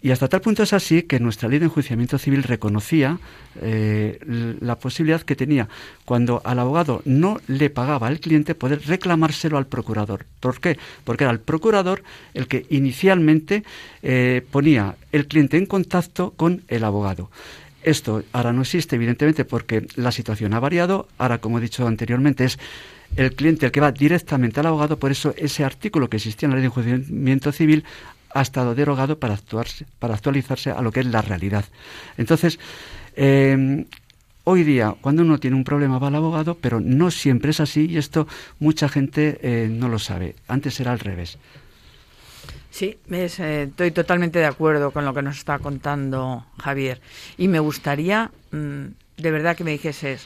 Y 0.03 0.11
hasta 0.11 0.27
tal 0.27 0.41
punto 0.41 0.63
es 0.63 0.73
así 0.73 1.03
que 1.03 1.21
nuestra 1.21 1.47
ley 1.47 1.59
de 1.59 1.65
enjuiciamiento 1.65 2.17
civil 2.17 2.43
reconocía 2.43 3.19
eh, 3.61 4.19
la 4.59 4.77
posibilidad 4.77 5.21
que 5.21 5.37
tenía 5.37 5.69
cuando 6.03 6.41
al 6.43 6.59
abogado 6.59 7.01
no 7.05 7.39
le 7.47 7.69
pagaba 7.69 8.07
al 8.07 8.19
cliente 8.19 8.53
poder 8.53 8.81
reclamárselo 8.85 9.57
al 9.57 9.65
procurador. 9.65 10.25
¿Por 10.41 10.59
qué? 10.59 10.77
Porque 11.05 11.23
era 11.23 11.31
el 11.31 11.39
procurador 11.39 12.03
el 12.33 12.49
que 12.49 12.65
inicialmente 12.69 13.63
eh, 14.01 14.45
ponía 14.51 14.97
el 15.13 15.25
cliente 15.25 15.55
en 15.55 15.67
contacto 15.67 16.31
con 16.35 16.63
el 16.67 16.83
abogado. 16.83 17.31
Esto 17.81 18.23
ahora 18.33 18.51
no 18.51 18.63
existe, 18.63 18.97
evidentemente, 18.97 19.45
porque 19.45 19.87
la 19.95 20.11
situación 20.11 20.53
ha 20.53 20.59
variado. 20.59 21.07
Ahora, 21.17 21.37
como 21.37 21.59
he 21.59 21.61
dicho 21.61 21.87
anteriormente, 21.87 22.43
es 22.43 22.59
el 23.15 23.35
cliente 23.35 23.65
el 23.65 23.71
que 23.71 23.79
va 23.79 23.91
directamente 23.91 24.59
al 24.59 24.65
abogado, 24.65 24.97
por 24.97 25.11
eso 25.11 25.33
ese 25.37 25.63
artículo 25.63 26.09
que 26.09 26.17
existía 26.17 26.47
en 26.47 26.51
la 26.51 26.55
ley 26.55 26.61
de 26.63 26.67
enjuiciamiento 26.67 27.51
civil 27.51 27.83
ha 28.33 28.41
estado 28.41 28.75
derogado 28.75 29.19
para, 29.19 29.35
actuarse, 29.35 29.85
para 29.99 30.15
actualizarse 30.15 30.71
a 30.71 30.81
lo 30.81 30.91
que 30.91 31.01
es 31.01 31.05
la 31.05 31.21
realidad. 31.21 31.65
Entonces, 32.17 32.59
eh, 33.15 33.85
hoy 34.43 34.63
día, 34.63 34.95
cuando 35.01 35.21
uno 35.21 35.39
tiene 35.39 35.55
un 35.55 35.63
problema 35.63 35.99
va 35.99 36.07
al 36.07 36.15
abogado, 36.15 36.57
pero 36.59 36.79
no 36.79 37.11
siempre 37.11 37.51
es 37.51 37.59
así 37.59 37.85
y 37.89 37.97
esto 37.97 38.27
mucha 38.59 38.89
gente 38.89 39.39
eh, 39.41 39.67
no 39.69 39.87
lo 39.89 39.99
sabe. 39.99 40.35
Antes 40.47 40.79
era 40.79 40.91
al 40.91 40.99
revés. 40.99 41.37
Sí, 42.71 42.97
eh, 43.11 43.67
estoy 43.69 43.91
totalmente 43.91 44.39
de 44.39 44.47
acuerdo 44.47 44.91
con 44.91 45.05
lo 45.05 45.13
que 45.13 45.21
nos 45.21 45.37
está 45.37 45.59
contando 45.59 46.45
Javier. 46.57 47.01
Y 47.37 47.47
me 47.47 47.59
gustaría, 47.59 48.31
mm, 48.51 48.85
de 49.17 49.31
verdad, 49.31 49.55
que 49.55 49.63
me 49.63 49.71
dijeses, 49.71 50.25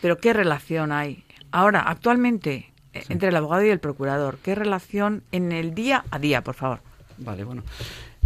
pero 0.00 0.18
¿qué 0.18 0.32
relación 0.32 0.92
hay 0.92 1.24
ahora, 1.50 1.80
actualmente, 1.80 2.70
entre 3.08 3.30
el 3.30 3.36
abogado 3.36 3.64
y 3.64 3.70
el 3.70 3.80
procurador? 3.80 4.38
¿Qué 4.42 4.54
relación 4.54 5.24
en 5.32 5.50
el 5.50 5.74
día 5.74 6.04
a 6.10 6.20
día, 6.20 6.42
por 6.42 6.54
favor? 6.54 6.87
Vale, 7.18 7.44
bueno. 7.44 7.62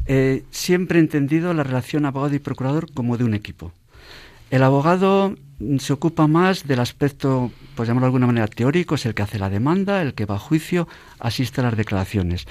Eh, 0.07 0.45
siempre 0.51 0.99
he 0.99 1.03
entendido 1.03 1.55
la 1.55 1.63
relación 1.63 2.05
abogado 2.07 2.35
y 2.35 2.39
procurador 2.39 2.93
como 2.93 3.17
de 3.17 3.25
un 3.25 3.35
equipo. 3.35 3.73
El 4.51 4.63
abogado 4.63 5.35
se 5.79 5.93
ocupa 5.93 6.27
más 6.27 6.67
del 6.67 6.81
aspecto, 6.81 7.51
pues 7.75 7.89
llamarlo 7.89 8.07
de 8.07 8.09
alguna 8.09 8.27
manera, 8.27 8.47
teórico, 8.49 8.97
es 8.97 9.07
el 9.07 9.15
que 9.15 9.23
hace 9.23 9.39
la 9.39 9.49
demanda, 9.49 10.03
el 10.03 10.15
que 10.15 10.27
va 10.27 10.35
a 10.35 10.39
juicio, 10.39 10.89
asiste 11.19 11.61
a 11.61 11.65
las 11.65 11.77
declaraciones. 11.77 12.47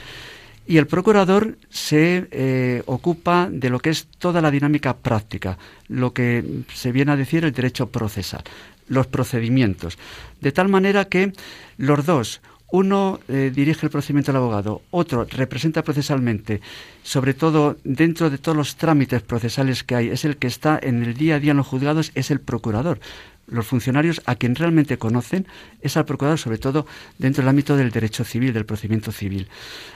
Y 0.66 0.78
el 0.78 0.88
procurador 0.88 1.58
se 1.70 2.28
eh, 2.32 2.84
ocupa 2.86 3.50
de 3.52 3.70
lo 3.70 3.80
que 3.80 3.90
es 3.90 4.08
toda 4.20 4.42
la 4.42 4.52
dinámica 4.52 4.96
práctica, 4.96 5.58
lo 5.90 6.14
que 6.14 6.64
se 6.74 6.92
viene 6.92 7.12
a 7.12 7.18
decir 7.18 7.44
el 7.44 7.52
derecho 7.52 7.90
procesal, 7.90 8.44
los 8.88 9.08
procedimientos. 9.08 9.98
De 10.40 10.52
tal 10.52 10.70
manera 10.70 11.06
que 11.06 11.34
los 11.78 12.06
dos, 12.06 12.42
uno 12.72 13.20
eh, 13.28 13.52
dirige 13.54 13.86
el 13.86 13.92
procedimiento 13.92 14.32
del 14.32 14.42
abogado, 14.42 14.82
otro 14.92 15.26
representa 15.30 15.84
procesalmente, 15.84 16.62
sobre 17.04 17.34
todo 17.34 17.78
dentro 17.84 18.30
de 18.30 18.38
todos 18.38 18.58
los 18.58 18.76
trámites 18.78 19.22
procesales 19.22 19.84
que 19.84 19.96
hay, 19.96 20.08
es 20.10 20.26
el 20.26 20.38
que 20.38 20.48
está 20.48 20.80
en 20.82 21.04
el 21.04 21.14
día 21.14 21.36
a 21.36 21.40
día 21.40 21.52
en 21.52 21.58
los 21.58 21.68
juzgados, 21.68 22.12
es 22.16 22.32
el 22.32 22.40
procurador. 22.40 23.00
Los 23.48 23.68
funcionarios 23.68 24.22
a 24.26 24.36
quien 24.36 24.56
realmente 24.56 24.98
conocen 24.98 25.46
es 25.82 25.98
al 25.98 26.06
procurador, 26.06 26.40
sobre 26.40 26.58
todo 26.58 26.86
dentro 27.18 27.42
del 27.42 27.50
ámbito 27.50 27.76
del 27.76 27.92
derecho 27.92 28.24
civil, 28.24 28.54
del 28.54 28.66
procedimiento 28.66 29.12
civil. 29.12 29.50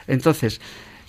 Entonces, 0.08 0.60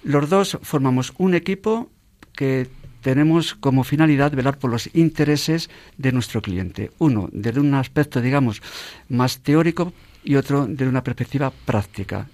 los 0.04 0.30
dos 0.30 0.58
formamos 0.62 1.12
un 1.18 1.34
equipo 1.34 1.90
que 2.32 2.68
tenemos 3.02 3.54
como 3.54 3.82
finalidad 3.82 4.32
velar 4.32 4.58
por 4.58 4.70
los 4.70 4.88
intereses 4.94 5.70
de 5.96 6.12
nuestro 6.12 6.42
cliente. 6.42 6.90
Uno, 6.98 7.28
desde 7.32 7.60
un 7.60 7.74
aspecto, 7.74 8.20
digamos, 8.20 8.62
más 9.08 9.38
teórico, 9.38 9.92
y 10.26 10.34
otro 10.34 10.66
de 10.66 10.86
una 10.86 11.02
perspectiva 11.02 11.52
práctica. 11.64 12.28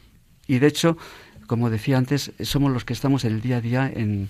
Y 0.49 0.59
de 0.59 0.67
hecho, 0.67 0.97
como 1.47 1.71
decía 1.71 1.99
antes, 1.99 2.33
somos 2.41 2.73
los 2.73 2.85
que 2.85 2.95
estamos 2.95 3.25
el 3.25 3.41
día 3.43 3.59
a 3.59 3.61
día 3.61 3.93
en, 3.95 4.29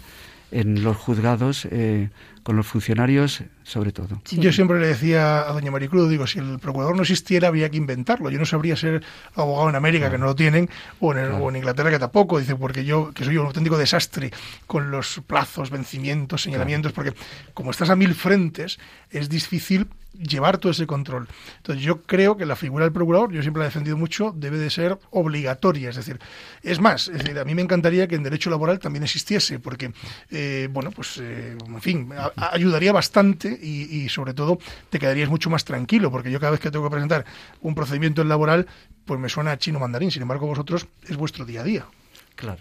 en 0.50 0.82
los 0.82 0.96
juzgados 0.96 1.66
eh, 1.70 2.10
con 2.42 2.56
los 2.56 2.66
funcionarios 2.66 3.44
sobre 3.64 3.92
todo. 3.92 4.20
Yo 4.30 4.52
siempre 4.52 4.80
le 4.80 4.88
decía 4.88 5.48
a 5.48 5.52
doña 5.52 5.70
Maricruz, 5.70 6.10
digo, 6.10 6.26
si 6.26 6.38
el 6.38 6.58
procurador 6.58 6.96
no 6.96 7.02
existiera 7.02 7.48
había 7.48 7.70
que 7.70 7.76
inventarlo. 7.76 8.30
Yo 8.30 8.38
no 8.38 8.44
sabría 8.44 8.76
ser 8.76 9.02
abogado 9.34 9.68
en 9.70 9.76
América, 9.76 10.10
que 10.10 10.18
no 10.18 10.26
lo 10.26 10.34
tienen, 10.34 10.68
o 11.00 11.14
en, 11.14 11.32
o 11.32 11.48
en, 11.48 11.56
Inglaterra, 11.56 11.90
que 11.90 11.98
tampoco, 11.98 12.38
dice, 12.38 12.56
porque 12.56 12.84
yo, 12.84 13.12
que 13.12 13.24
soy 13.24 13.36
un 13.36 13.46
auténtico 13.46 13.78
desastre 13.78 14.30
con 14.66 14.90
los 14.90 15.20
plazos, 15.26 15.70
vencimientos, 15.70 16.42
señalamientos, 16.42 16.92
porque 16.92 17.14
como 17.54 17.70
estás 17.70 17.90
a 17.90 17.96
mil 17.96 18.14
frentes, 18.14 18.78
es 19.10 19.28
difícil 19.28 19.86
llevar 20.18 20.58
todo 20.58 20.72
ese 20.72 20.86
control. 20.86 21.28
Entonces 21.58 21.84
yo 21.84 22.02
creo 22.02 22.36
que 22.36 22.46
la 22.46 22.56
figura 22.56 22.84
del 22.84 22.92
procurador, 22.92 23.32
yo 23.32 23.42
siempre 23.42 23.60
la 23.60 23.66
he 23.66 23.68
defendido 23.68 23.96
mucho, 23.96 24.34
debe 24.36 24.58
de 24.58 24.70
ser 24.70 24.98
obligatoria. 25.10 25.90
Es 25.90 25.96
decir, 25.96 26.18
es 26.62 26.80
más, 26.80 27.08
es 27.08 27.18
decir, 27.18 27.38
a 27.38 27.44
mí 27.44 27.54
me 27.54 27.62
encantaría 27.62 28.06
que 28.06 28.14
en 28.14 28.22
derecho 28.22 28.50
laboral 28.50 28.78
también 28.78 29.02
existiese, 29.04 29.58
porque, 29.58 29.92
eh, 30.30 30.68
bueno, 30.70 30.90
pues, 30.90 31.18
eh, 31.18 31.56
en 31.66 31.80
fin, 31.80 32.08
ayudaría 32.36 32.92
bastante 32.92 33.48
y, 33.48 34.08
sobre 34.08 34.34
todo 34.34 34.58
te 34.90 34.98
quedarías 34.98 35.28
mucho 35.28 35.50
más 35.50 35.64
tranquilo, 35.64 36.10
porque 36.10 36.30
yo 36.30 36.40
cada 36.40 36.52
vez 36.52 36.60
que 36.60 36.70
tengo 36.70 36.84
que 36.84 36.90
presentar 36.90 37.24
un 37.60 37.74
procedimiento 37.74 38.22
en 38.22 38.28
laboral, 38.28 38.66
pues 39.04 39.18
me 39.20 39.28
suena 39.28 39.58
chino 39.58 39.78
mandarín. 39.78 40.10
Sin 40.10 40.22
embargo, 40.22 40.46
vosotros 40.46 40.86
es 41.08 41.16
vuestro 41.16 41.44
día 41.44 41.60
a 41.60 41.64
día. 41.64 41.86
Claro. 42.34 42.60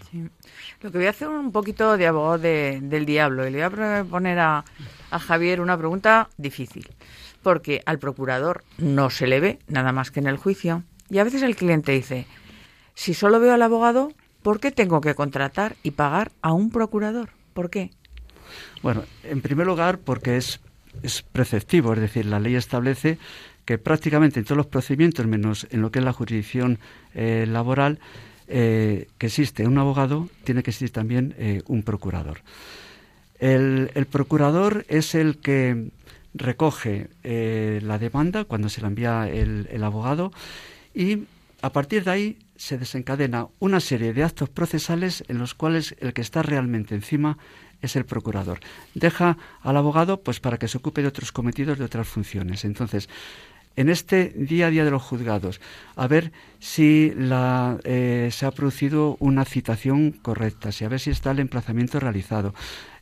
Lo 0.82 0.92
que 0.92 0.98
voy 0.98 1.06
a 1.06 1.10
hacer 1.10 1.28
un 1.28 1.50
poquito 1.50 1.96
de 1.96 2.06
abogado 2.06 2.38
del 2.38 3.06
diablo 3.06 3.46
y 3.46 3.50
le 3.50 3.66
voy 3.66 3.82
a 3.82 4.04
poner 4.04 4.38
a, 4.38 4.64
a 5.10 5.18
Javier 5.18 5.60
una 5.60 5.78
pregunta 5.78 6.28
difícil 6.36 6.88
porque 7.42 7.82
al 7.86 7.98
procurador 7.98 8.64
no 8.78 9.10
se 9.10 9.26
le 9.26 9.40
ve 9.40 9.58
nada 9.68 9.92
más 9.92 10.10
que 10.10 10.20
en 10.20 10.26
el 10.26 10.36
juicio. 10.36 10.84
Y 11.10 11.18
a 11.18 11.24
veces 11.24 11.42
el 11.42 11.56
cliente 11.56 11.92
dice, 11.92 12.26
si 12.94 13.14
solo 13.14 13.40
veo 13.40 13.52
al 13.52 13.62
abogado, 13.62 14.12
¿por 14.42 14.60
qué 14.60 14.70
tengo 14.70 15.00
que 15.00 15.14
contratar 15.14 15.76
y 15.82 15.92
pagar 15.92 16.32
a 16.40 16.52
un 16.52 16.70
procurador? 16.70 17.30
¿Por 17.52 17.68
qué? 17.68 17.90
Bueno, 18.82 19.04
en 19.24 19.40
primer 19.40 19.66
lugar 19.66 19.98
porque 19.98 20.36
es, 20.36 20.60
es 21.02 21.22
preceptivo, 21.22 21.92
es 21.94 22.00
decir, 22.00 22.26
la 22.26 22.40
ley 22.40 22.54
establece 22.54 23.18
que 23.64 23.78
prácticamente 23.78 24.40
en 24.40 24.44
todos 24.44 24.56
los 24.56 24.66
procedimientos, 24.66 25.26
menos 25.26 25.66
en 25.70 25.82
lo 25.82 25.90
que 25.90 26.00
es 26.00 26.04
la 26.04 26.12
jurisdicción 26.12 26.78
eh, 27.14 27.46
laboral, 27.48 28.00
eh, 28.48 29.08
que 29.18 29.26
existe 29.26 29.66
un 29.66 29.78
abogado, 29.78 30.28
tiene 30.44 30.62
que 30.62 30.70
existir 30.70 30.90
también 30.90 31.34
eh, 31.38 31.62
un 31.68 31.82
procurador. 31.82 32.40
El, 33.38 33.90
procurador 34.10 34.84
es 34.88 35.14
el 35.14 35.38
que 35.38 35.90
recoge 36.34 37.08
la 37.24 37.98
demanda 37.98 38.44
cuando 38.44 38.68
se 38.68 38.80
la 38.80 38.86
envía 38.86 39.28
el 39.28 39.82
abogado 39.82 40.32
y 40.94 41.24
a 41.62 41.70
partir 41.70 42.04
de 42.04 42.10
ahí 42.10 42.38
se 42.56 42.76
desencadena 42.76 43.48
una 43.58 43.80
serie 43.80 44.12
de 44.12 44.24
actos 44.24 44.48
procesales 44.48 45.24
en 45.28 45.38
los 45.38 45.54
cuales 45.54 45.94
el 45.98 46.12
que 46.12 46.20
está 46.20 46.42
realmente 46.42 46.94
encima 46.94 47.38
es 47.82 47.96
el 47.96 48.06
procurador. 48.06 48.60
Deja 48.94 49.36
al 49.62 49.76
abogado 49.76 50.22
pues 50.22 50.40
para 50.40 50.56
que 50.56 50.68
se 50.68 50.78
ocupe 50.78 51.02
de 51.02 51.08
otros 51.08 51.32
cometidos, 51.32 51.78
de 51.78 51.84
otras 51.84 52.08
funciones. 52.08 52.64
Entonces, 52.64 53.08
en 53.76 53.88
este 53.88 54.32
día 54.36 54.66
a 54.66 54.70
día 54.70 54.84
de 54.84 54.90
los 54.90 55.02
juzgados, 55.02 55.60
a 55.96 56.06
ver 56.06 56.32
si 56.58 57.12
eh, 57.14 58.28
se 58.30 58.46
ha 58.46 58.50
producido 58.50 59.16
una 59.18 59.44
citación 59.44 60.12
correcta, 60.12 60.72
si 60.72 60.84
a 60.84 60.88
ver 60.88 61.00
si 61.00 61.10
está 61.10 61.30
el 61.30 61.40
emplazamiento 61.40 61.98
realizado, 61.98 62.54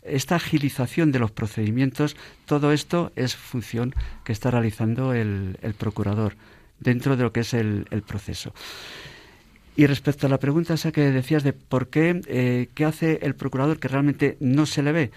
esta 0.02 0.36
agilización 0.36 1.12
de 1.12 1.18
los 1.18 1.30
procedimientos, 1.30 2.16
todo 2.46 2.72
esto 2.72 3.12
es 3.16 3.36
función 3.36 3.94
que 4.24 4.32
está 4.32 4.50
realizando 4.50 5.12
el, 5.12 5.56
procurador 5.76 6.36
dentro 6.78 7.16
de 7.16 7.24
lo 7.24 7.32
que 7.32 7.40
es 7.40 7.52
el, 7.52 7.84
proceso. 8.06 8.54
Y 9.76 9.86
respecto 9.86 10.26
a 10.26 10.30
la 10.30 10.38
pregunta 10.38 10.74
esa 10.74 10.92
que 10.92 11.10
decías 11.10 11.42
de 11.42 11.52
por 11.52 11.88
qué, 11.88 12.20
eh, 12.26 12.68
qué 12.74 12.84
hace 12.84 13.20
el 13.22 13.34
procurador 13.34 13.78
que 13.78 13.88
realmente 13.88 14.36
no 14.40 14.66
se 14.66 14.82
le 14.82 14.92
ve, 14.92 15.10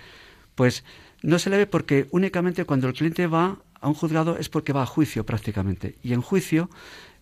pues 0.55 0.83
no 1.21 1.39
se 1.39 1.49
le 1.49 1.57
ve 1.57 1.67
porque 1.67 2.07
únicamente 2.11 2.65
cuando 2.65 2.87
el 2.87 2.93
cliente 2.93 3.27
va 3.27 3.57
a 3.81 3.87
un 3.87 3.93
juzgado 3.93 4.37
es 4.37 4.49
porque 4.49 4.73
va 4.73 4.83
a 4.83 4.85
juicio 4.85 5.25
prácticamente. 5.25 5.95
Y 6.03 6.13
en 6.13 6.21
juicio 6.21 6.69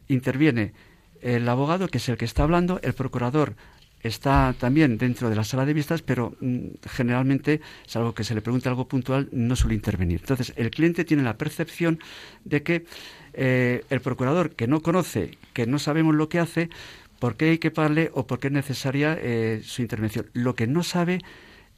interviene 0.07 0.73
el 1.21 1.47
abogado, 1.47 1.87
que 1.87 1.97
es 1.97 2.09
el 2.09 2.17
que 2.17 2.25
está 2.25 2.43
hablando, 2.43 2.79
el 2.83 2.93
procurador 2.93 3.55
está 4.03 4.55
también 4.59 4.97
dentro 4.97 5.29
de 5.29 5.35
la 5.35 5.43
sala 5.43 5.65
de 5.65 5.73
vistas, 5.73 6.01
pero 6.01 6.35
mm, 6.39 6.67
generalmente, 6.89 7.61
salvo 7.85 8.13
que 8.13 8.23
se 8.23 8.33
le 8.33 8.41
pregunte 8.41 8.69
algo 8.69 8.87
puntual, 8.87 9.29
no 9.31 9.55
suele 9.55 9.75
intervenir. 9.75 10.21
Entonces, 10.21 10.53
el 10.55 10.71
cliente 10.71 11.05
tiene 11.05 11.23
la 11.23 11.37
percepción 11.37 11.99
de 12.43 12.63
que 12.63 12.85
eh, 13.33 13.83
el 13.89 14.01
procurador, 14.01 14.51
que 14.51 14.67
no 14.67 14.81
conoce, 14.81 15.37
que 15.53 15.67
no 15.67 15.79
sabemos 15.79 16.15
lo 16.15 16.29
que 16.29 16.39
hace, 16.39 16.69
por 17.21 17.37
qué 17.37 17.51
hay 17.51 17.59
que 17.59 17.69
pagarle 17.69 18.09
o 18.15 18.25
por 18.25 18.39
qué 18.39 18.47
es 18.47 18.53
necesaria 18.53 19.15
eh, 19.21 19.61
su 19.63 19.83
intervención. 19.83 20.31
Lo 20.33 20.55
que 20.55 20.65
no 20.65 20.81
sabe 20.81 21.19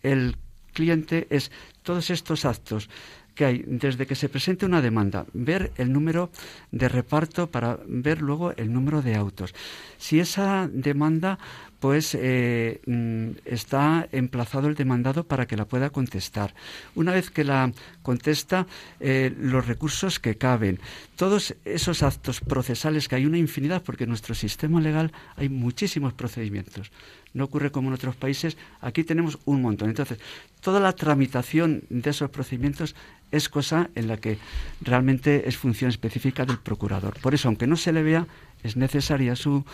el 0.01 0.37
cliente 0.71 1.27
es 1.31 1.51
todos 1.81 2.09
estos 2.11 2.45
actos 2.45 2.89
que 3.35 3.45
hay 3.45 3.63
desde 3.65 4.05
que 4.05 4.15
se 4.15 4.29
presente 4.29 4.65
una 4.65 4.81
demanda, 4.81 5.25
ver 5.33 5.71
el 5.77 5.91
número 5.91 6.29
de 6.71 6.89
reparto 6.89 7.49
para 7.49 7.79
ver 7.87 8.21
luego 8.21 8.53
el 8.55 8.71
número 8.71 9.01
de 9.01 9.15
autos. 9.15 9.53
Si 9.97 10.19
esa 10.19 10.69
demanda 10.71 11.39
pues 11.83 12.15
eh, 12.17 12.79
mm, 12.85 13.43
está 13.43 14.07
emplazado 14.13 14.69
el 14.69 14.75
demandado 14.75 15.25
para 15.25 15.47
que 15.47 15.57
la 15.57 15.65
pueda 15.65 15.89
contestar. 15.89 16.55
Una 16.95 17.11
vez 17.11 17.29
que 17.29 17.43
la 17.43 17.73
contesta, 18.01 18.67
eh, 19.01 19.35
los 19.37 19.67
recursos 19.67 20.17
que 20.17 20.37
caben, 20.37 20.79
todos 21.17 21.55
esos 21.65 22.01
actos 22.01 22.39
procesales 22.39 23.09
que 23.09 23.17
hay 23.17 23.25
una 23.25 23.37
infinidad, 23.37 23.83
porque 23.83 24.05
en 24.05 24.11
nuestro 24.11 24.33
sistema 24.33 24.79
legal 24.79 25.11
hay 25.35 25.49
muchísimos 25.49 26.13
procedimientos. 26.13 26.89
No 27.33 27.45
ocurre 27.45 27.71
como 27.71 27.87
en 27.87 27.95
otros 27.95 28.15
países, 28.15 28.57
aquí 28.79 29.03
tenemos 29.03 29.39
un 29.45 29.61
montón. 29.61 29.89
Entonces, 29.89 30.19
toda 30.61 30.79
la 30.79 30.93
tramitación 30.93 31.83
de 31.89 32.11
esos 32.11 32.29
procedimientos 32.29 32.95
es 33.31 33.49
cosa 33.49 33.89
en 33.95 34.07
la 34.07 34.17
que 34.17 34.37
realmente 34.81 35.49
es 35.49 35.57
función 35.57 35.89
específica 35.89 36.45
del 36.45 36.59
procurador. 36.59 37.19
Por 37.19 37.33
eso, 37.33 37.47
aunque 37.47 37.67
no 37.67 37.75
se 37.75 37.91
le 37.91 38.03
vea, 38.03 38.27
es 38.61 38.77
necesaria 38.77 39.35
su 39.35 39.65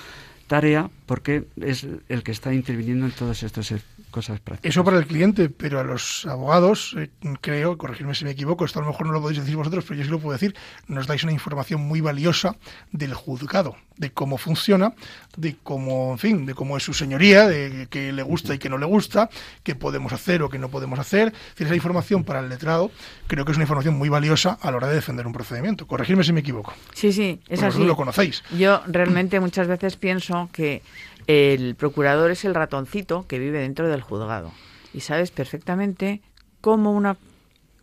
tarea 0.49 0.89
porque 1.05 1.45
es 1.61 1.87
el 2.09 2.23
que 2.23 2.31
está 2.31 2.53
interviniendo 2.53 3.05
en 3.05 3.13
todas 3.13 3.41
estas 3.43 3.73
cosas 4.11 4.39
prácticas. 4.39 4.69
Eso 4.69 4.83
para 4.83 4.97
el 4.97 5.07
cliente, 5.07 5.49
pero 5.49 5.79
a 5.79 5.83
los 5.83 6.25
abogados, 6.25 6.95
eh, 6.97 7.09
creo, 7.41 7.77
corregirme 7.77 8.13
si 8.15 8.25
me 8.25 8.31
equivoco, 8.31 8.65
esto 8.65 8.79
a 8.79 8.81
lo 8.81 8.89
mejor 8.89 9.07
no 9.07 9.13
lo 9.13 9.21
podéis 9.21 9.39
decir 9.39 9.55
vosotros, 9.55 9.85
pero 9.87 9.99
yo 9.99 10.03
sí 10.03 10.11
lo 10.11 10.19
puedo 10.19 10.33
decir, 10.33 10.55
nos 10.87 11.07
dais 11.07 11.23
una 11.23 11.31
información 11.31 11.81
muy 11.81 12.01
valiosa 12.01 12.55
del 12.91 13.13
juzgado, 13.13 13.75
de 13.97 14.11
cómo 14.11 14.37
funciona, 14.37 14.93
de 15.37 15.55
cómo, 15.63 16.11
en 16.11 16.19
fin, 16.19 16.45
de 16.45 16.53
cómo 16.53 16.77
es 16.77 16.83
su 16.83 16.93
señoría, 16.93 17.47
de 17.47 17.87
qué 17.89 18.11
le 18.11 18.23
gusta 18.23 18.53
y 18.55 18.57
qué 18.59 18.69
no 18.69 18.77
le 18.77 18.85
gusta, 18.85 19.29
qué 19.63 19.75
podemos 19.75 20.13
hacer 20.13 20.41
o 20.41 20.49
qué 20.49 20.57
no 20.59 20.69
podemos 20.69 20.99
hacer. 20.99 21.33
Es 21.55 21.61
esa 21.61 21.75
información 21.75 22.23
para 22.23 22.39
el 22.39 22.49
letrado 22.49 22.91
creo 23.27 23.45
que 23.45 23.51
es 23.51 23.57
una 23.57 23.63
información 23.63 23.95
muy 23.97 24.09
valiosa 24.09 24.57
a 24.61 24.71
la 24.71 24.77
hora 24.77 24.87
de 24.87 24.95
defender 24.95 25.27
un 25.27 25.33
procedimiento. 25.33 25.85
Corregirme 25.85 26.23
si 26.23 26.33
me 26.33 26.39
equivoco. 26.39 26.73
Sí, 26.93 27.13
sí, 27.13 27.39
es 27.47 27.61
así. 27.61 27.83
lo 27.83 27.95
conocéis. 27.95 28.43
Yo 28.57 28.81
realmente 28.87 29.39
muchas 29.39 29.67
veces 29.67 29.95
pienso 29.95 30.38
que 30.47 30.81
el 31.27 31.75
procurador 31.75 32.31
es 32.31 32.45
el 32.45 32.55
ratoncito 32.55 33.27
que 33.27 33.39
vive 33.39 33.59
dentro 33.59 33.89
del 33.89 34.01
juzgado 34.01 34.51
y 34.93 35.01
sabes 35.01 35.31
perfectamente 35.31 36.21
cómo 36.61 36.91
una 36.91 37.17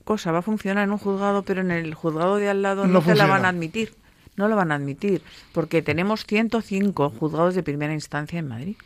cosa 0.05 0.33
va 0.33 0.39
a 0.39 0.43
funcionar 0.43 0.85
en 0.85 0.93
un 0.93 0.99
juzgado, 0.99 1.43
pero 1.43 1.61
en 1.61 1.71
el 1.71 1.95
juzgado 1.95 2.37
de 2.37 2.49
al 2.49 2.63
lado 2.63 2.87
no, 2.87 3.03
te 3.03 3.15
la 3.15 3.27
van 3.27 3.45
a 3.45 3.49
admitir. 3.49 3.95
No 4.37 4.49
lo 4.49 4.57
van 4.57 4.71
a 4.71 4.75
admitir, 4.75 5.23
porque 5.53 5.81
tenemos 5.81 6.27
105 6.27 7.11
juzgados 7.11 7.55
de 7.55 7.63
primera 7.63 7.95
instancia 7.95 8.39
en 8.39 8.49
Madrid. 8.49 8.77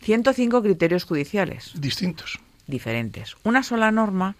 105 0.00 0.62
criterios 0.62 1.04
judiciales. 1.04 1.72
Distintos. 1.78 2.40
Diferentes. 2.66 3.36
Una 3.44 3.62
sola 3.62 3.90
norma, 3.90 4.34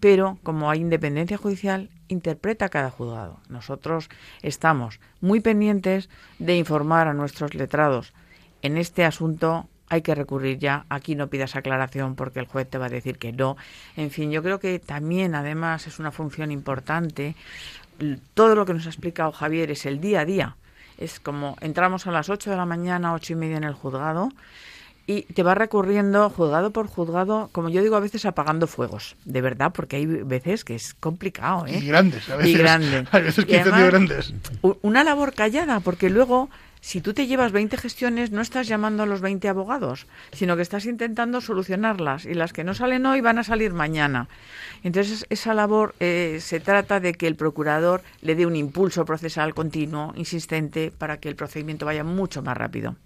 pero 0.00 0.38
como 0.42 0.68
hay 0.68 0.80
independencia 0.80 1.36
judicial, 1.36 1.90
interpreta 2.14 2.70
cada 2.70 2.90
juzgado. 2.90 3.38
Nosotros 3.48 4.08
estamos 4.42 5.00
muy 5.20 5.40
pendientes 5.40 6.08
de 6.38 6.56
informar 6.56 7.08
a 7.08 7.14
nuestros 7.14 7.54
letrados 7.54 8.14
en 8.64 8.78
este 8.78 9.04
asunto 9.04 9.68
hay 9.90 10.00
que 10.00 10.14
recurrir 10.14 10.58
ya. 10.58 10.86
Aquí 10.88 11.14
no 11.14 11.28
pidas 11.28 11.54
aclaración 11.54 12.16
porque 12.16 12.40
el 12.40 12.46
juez 12.46 12.66
te 12.68 12.78
va 12.78 12.86
a 12.86 12.88
decir 12.88 13.18
que 13.18 13.30
no. 13.30 13.58
En 13.94 14.10
fin, 14.10 14.30
yo 14.30 14.42
creo 14.42 14.58
que 14.58 14.78
también, 14.78 15.34
además, 15.34 15.86
es 15.86 15.98
una 15.98 16.10
función 16.10 16.50
importante. 16.50 17.36
Todo 18.32 18.54
lo 18.54 18.64
que 18.64 18.72
nos 18.72 18.86
ha 18.86 18.88
explicado 18.88 19.32
Javier 19.32 19.70
es 19.70 19.84
el 19.84 20.00
día 20.00 20.20
a 20.20 20.24
día. 20.24 20.56
Es 20.96 21.20
como 21.20 21.56
entramos 21.60 22.06
a 22.06 22.10
las 22.10 22.30
8 22.30 22.50
de 22.50 22.56
la 22.56 22.64
mañana, 22.64 23.12
ocho 23.12 23.34
y 23.34 23.36
media 23.36 23.58
en 23.58 23.64
el 23.64 23.74
juzgado 23.74 24.30
y 25.06 25.22
te 25.22 25.42
va 25.42 25.54
recurriendo 25.54 26.30
juzgado 26.30 26.70
por 26.70 26.86
juzgado, 26.86 27.48
como 27.52 27.68
yo 27.68 27.82
digo, 27.82 27.96
a 27.96 28.00
veces 28.00 28.24
apagando 28.24 28.66
fuegos, 28.66 29.16
de 29.24 29.40
verdad, 29.40 29.72
porque 29.74 29.96
hay 29.96 30.06
veces 30.06 30.64
que 30.64 30.74
es 30.74 30.94
complicado, 30.94 31.66
¿eh? 31.66 31.78
Y 31.78 31.86
grandes, 31.86 32.28
a 32.30 32.36
veces. 32.38 32.52
Y 32.52 32.58
grande. 32.58 33.06
A 33.10 33.18
veces 33.18 33.44
que 33.44 33.62
grandes. 33.62 34.34
Una 34.82 35.04
labor 35.04 35.34
callada, 35.34 35.80
porque 35.80 36.10
luego 36.10 36.48
si 36.84 37.00
tú 37.00 37.14
te 37.14 37.26
llevas 37.26 37.50
20 37.50 37.78
gestiones, 37.78 38.30
no 38.30 38.42
estás 38.42 38.68
llamando 38.68 39.02
a 39.02 39.06
los 39.06 39.22
20 39.22 39.48
abogados, 39.48 40.06
sino 40.32 40.54
que 40.54 40.60
estás 40.60 40.84
intentando 40.84 41.40
solucionarlas 41.40 42.26
y 42.26 42.34
las 42.34 42.52
que 42.52 42.62
no 42.62 42.74
salen 42.74 43.06
hoy 43.06 43.22
van 43.22 43.38
a 43.38 43.42
salir 43.42 43.72
mañana. 43.72 44.28
Entonces, 44.82 45.24
esa 45.30 45.54
labor 45.54 45.94
eh, 45.98 46.40
se 46.42 46.60
trata 46.60 47.00
de 47.00 47.14
que 47.14 47.26
el 47.26 47.36
procurador 47.36 48.02
le 48.20 48.34
dé 48.34 48.44
un 48.44 48.54
impulso 48.54 49.06
procesal 49.06 49.54
continuo, 49.54 50.12
insistente, 50.14 50.92
para 50.96 51.16
que 51.16 51.30
el 51.30 51.36
procedimiento 51.36 51.86
vaya 51.86 52.04
mucho 52.04 52.42
más 52.42 52.54
rápido. 52.54 52.96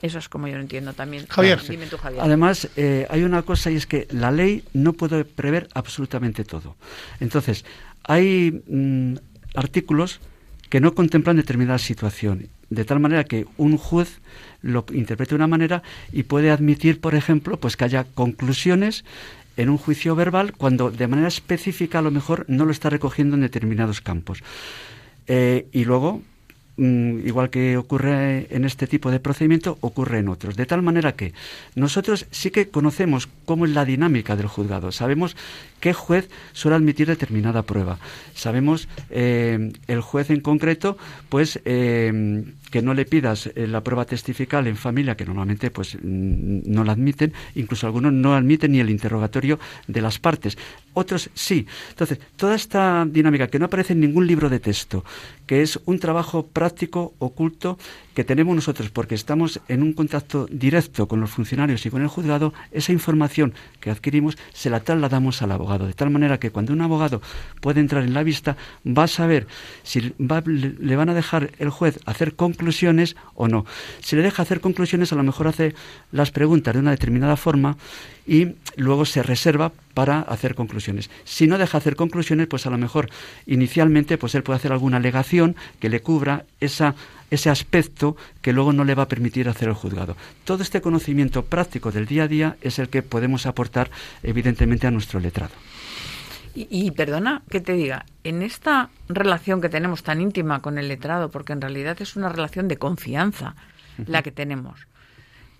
Eso 0.00 0.18
es 0.18 0.28
como 0.28 0.48
yo 0.48 0.56
lo 0.56 0.62
entiendo 0.62 0.92
también. 0.92 1.26
Javier. 1.98 2.22
Además, 2.24 2.68
eh, 2.76 3.06
hay 3.10 3.22
una 3.22 3.42
cosa 3.42 3.70
y 3.70 3.76
es 3.76 3.86
que 3.86 4.08
la 4.10 4.30
ley 4.30 4.64
no 4.72 4.94
puede 4.94 5.24
prever 5.24 5.68
absolutamente 5.74 6.44
todo. 6.44 6.76
Entonces, 7.20 7.64
hay 8.04 8.62
mm, 8.66 9.14
artículos 9.54 10.20
que 10.68 10.80
no 10.80 10.94
contemplan 10.94 11.36
determinada 11.36 11.78
situación 11.78 12.48
de 12.70 12.84
tal 12.84 13.00
manera 13.00 13.24
que 13.24 13.46
un 13.58 13.76
juez 13.76 14.20
lo 14.62 14.86
interprete 14.92 15.30
de 15.30 15.36
una 15.36 15.48
manera 15.48 15.82
y 16.12 16.22
puede 16.22 16.50
admitir, 16.50 17.00
por 17.00 17.14
ejemplo, 17.14 17.58
pues 17.58 17.76
que 17.76 17.84
haya 17.84 18.04
conclusiones 18.14 19.04
en 19.56 19.68
un 19.68 19.76
juicio 19.76 20.14
verbal 20.14 20.52
cuando 20.56 20.90
de 20.90 21.08
manera 21.08 21.28
específica 21.28 21.98
a 21.98 22.02
lo 22.02 22.12
mejor 22.12 22.44
no 22.48 22.64
lo 22.64 22.70
está 22.70 22.88
recogiendo 22.88 23.34
en 23.34 23.42
determinados 23.42 24.00
campos. 24.00 24.42
Eh, 25.26 25.66
y 25.72 25.84
luego, 25.84 26.22
igual 26.80 27.50
que 27.50 27.76
ocurre 27.76 28.46
en 28.50 28.64
este 28.64 28.86
tipo 28.86 29.10
de 29.10 29.20
procedimiento, 29.20 29.76
ocurre 29.80 30.18
en 30.18 30.28
otros. 30.28 30.56
De 30.56 30.66
tal 30.66 30.82
manera 30.82 31.12
que 31.12 31.34
nosotros 31.74 32.26
sí 32.30 32.50
que 32.50 32.68
conocemos 32.68 33.28
cómo 33.44 33.66
es 33.66 33.72
la 33.72 33.84
dinámica 33.84 34.36
del 34.36 34.46
juzgado. 34.46 34.90
Sabemos 34.90 35.36
qué 35.80 35.92
juez 35.92 36.30
suele 36.52 36.76
admitir 36.76 37.06
determinada 37.06 37.62
prueba. 37.62 37.98
Sabemos 38.34 38.88
eh, 39.10 39.72
el 39.86 40.00
juez 40.00 40.30
en 40.30 40.40
concreto, 40.40 40.96
pues 41.28 41.60
eh, 41.64 42.44
que 42.70 42.82
no 42.82 42.94
le 42.94 43.04
pidas 43.04 43.50
eh, 43.54 43.66
la 43.66 43.82
prueba 43.82 44.04
testifical 44.04 44.66
en 44.66 44.76
familia, 44.76 45.16
que 45.16 45.24
normalmente 45.24 45.70
pues 45.70 45.96
mm, 45.96 46.60
no 46.64 46.84
la 46.84 46.92
admiten, 46.92 47.32
incluso 47.54 47.86
algunos 47.86 48.12
no 48.12 48.34
admiten 48.34 48.72
ni 48.72 48.80
el 48.80 48.90
interrogatorio 48.90 49.58
de 49.86 50.00
las 50.00 50.18
partes, 50.18 50.56
otros 50.94 51.30
sí. 51.34 51.66
Entonces, 51.90 52.18
toda 52.36 52.54
esta 52.54 53.06
dinámica 53.08 53.48
que 53.48 53.58
no 53.58 53.66
aparece 53.66 53.92
en 53.92 54.00
ningún 54.00 54.26
libro 54.26 54.48
de 54.48 54.60
texto, 54.60 55.04
que 55.46 55.62
es 55.62 55.78
un 55.84 55.98
trabajo 55.98 56.46
práctico, 56.46 57.14
oculto, 57.18 57.78
que 58.20 58.24
tenemos 58.24 58.54
nosotros 58.54 58.90
porque 58.90 59.14
estamos 59.14 59.60
en 59.66 59.82
un 59.82 59.94
contacto 59.94 60.46
directo 60.50 61.08
con 61.08 61.22
los 61.22 61.30
funcionarios 61.30 61.86
y 61.86 61.90
con 61.90 62.02
el 62.02 62.08
juzgado, 62.08 62.52
esa 62.70 62.92
información 62.92 63.54
que 63.80 63.90
adquirimos 63.90 64.36
se 64.52 64.68
la 64.68 64.80
trasladamos 64.80 65.40
al 65.40 65.52
abogado, 65.52 65.86
de 65.86 65.94
tal 65.94 66.10
manera 66.10 66.38
que 66.38 66.50
cuando 66.50 66.74
un 66.74 66.82
abogado 66.82 67.22
puede 67.62 67.80
entrar 67.80 68.04
en 68.04 68.12
la 68.12 68.22
vista, 68.22 68.58
va 68.86 69.04
a 69.04 69.08
saber 69.08 69.46
si 69.84 70.12
le 70.18 70.96
van 70.96 71.08
a 71.08 71.14
dejar 71.14 71.52
el 71.58 71.70
juez 71.70 71.98
hacer 72.04 72.34
conclusiones 72.36 73.16
o 73.34 73.48
no. 73.48 73.64
Si 74.00 74.16
le 74.16 74.22
deja 74.22 74.42
hacer 74.42 74.60
conclusiones, 74.60 75.14
a 75.14 75.16
lo 75.16 75.22
mejor 75.22 75.48
hace 75.48 75.74
las 76.12 76.30
preguntas 76.30 76.74
de 76.74 76.80
una 76.80 76.90
determinada 76.90 77.38
forma 77.38 77.78
y 78.26 78.48
luego 78.76 79.06
se 79.06 79.22
reserva 79.22 79.72
para 79.94 80.20
hacer 80.20 80.54
conclusiones. 80.54 81.08
Si 81.24 81.46
no 81.46 81.56
deja 81.56 81.78
hacer 81.78 81.96
conclusiones, 81.96 82.48
pues 82.48 82.66
a 82.66 82.70
lo 82.70 82.76
mejor 82.76 83.08
inicialmente 83.46 84.18
pues 84.18 84.34
él 84.34 84.42
puede 84.42 84.58
hacer 84.58 84.72
alguna 84.72 84.98
alegación 84.98 85.56
que 85.78 85.88
le 85.88 86.00
cubra 86.00 86.44
esa 86.60 86.94
ese 87.30 87.50
aspecto 87.50 88.16
que 88.42 88.52
luego 88.52 88.72
no 88.72 88.84
le 88.84 88.94
va 88.94 89.04
a 89.04 89.08
permitir 89.08 89.48
hacer 89.48 89.68
el 89.68 89.74
juzgado. 89.74 90.16
Todo 90.44 90.62
este 90.62 90.80
conocimiento 90.80 91.44
práctico 91.44 91.92
del 91.92 92.06
día 92.06 92.24
a 92.24 92.28
día 92.28 92.56
es 92.60 92.78
el 92.78 92.88
que 92.88 93.02
podemos 93.02 93.46
aportar 93.46 93.90
evidentemente 94.22 94.86
a 94.86 94.90
nuestro 94.90 95.20
letrado. 95.20 95.52
Y, 96.52 96.90
perdona 96.90 97.42
que 97.48 97.60
te 97.60 97.74
diga, 97.74 98.06
en 98.24 98.42
esta 98.42 98.90
relación 99.08 99.60
que 99.60 99.68
tenemos 99.68 100.02
tan 100.02 100.20
íntima 100.20 100.60
con 100.60 100.78
el 100.78 100.88
letrado, 100.88 101.30
porque 101.30 101.52
en 101.52 101.60
realidad 101.60 101.96
es 102.02 102.16
una 102.16 102.28
relación 102.28 102.66
de 102.66 102.76
confianza 102.76 103.54
la 104.06 104.22
que 104.22 104.32
tenemos, 104.32 104.88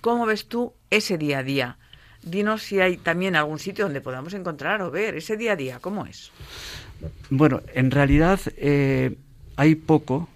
¿cómo 0.00 0.26
ves 0.26 0.46
tú 0.48 0.72
ese 0.90 1.16
día 1.16 1.38
a 1.38 1.42
día? 1.44 1.78
dinos 2.22 2.62
si 2.62 2.80
hay 2.80 2.96
también 2.96 3.37
algún 3.37 3.59
sitio 3.59 3.85
donde 3.85 4.00
podamos 4.00 4.35
encontrar 4.35 4.83
o 4.83 4.90
ver 4.90 5.16
ese 5.16 5.37
día 5.37 5.52
a 5.52 5.56
día, 5.56 5.78
¿cómo 5.80 6.06
es? 6.06 6.30
Bueno, 7.30 7.62
en 7.74 7.90
realidad 7.90 8.40
eh, 8.56 9.16
hay 9.56 9.74
poco 9.74 10.28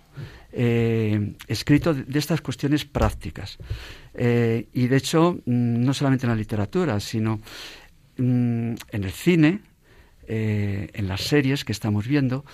eh, 0.57 1.35
escrito 1.49 1.93
de 1.93 2.19
estas 2.19 2.41
cuestiones 2.41 2.85
prácticas. 2.85 3.59
Eh, 4.15 4.69
y 4.73 4.87
de 4.87 4.97
hecho, 4.97 5.35
mm, 5.45 5.85
no 5.85 5.93
solamente 5.93 6.27
en 6.27 6.31
la 6.31 6.37
literatura, 6.37 7.01
sino 7.01 7.41
mm, 8.17 8.75
en 8.91 9.05
el 9.05 9.13
cine, 9.13 9.61
en 10.27 11.07
las 11.07 11.21
series 11.21 11.67
que 11.67 11.73
estamos 11.73 12.07
viendo, 12.07 12.47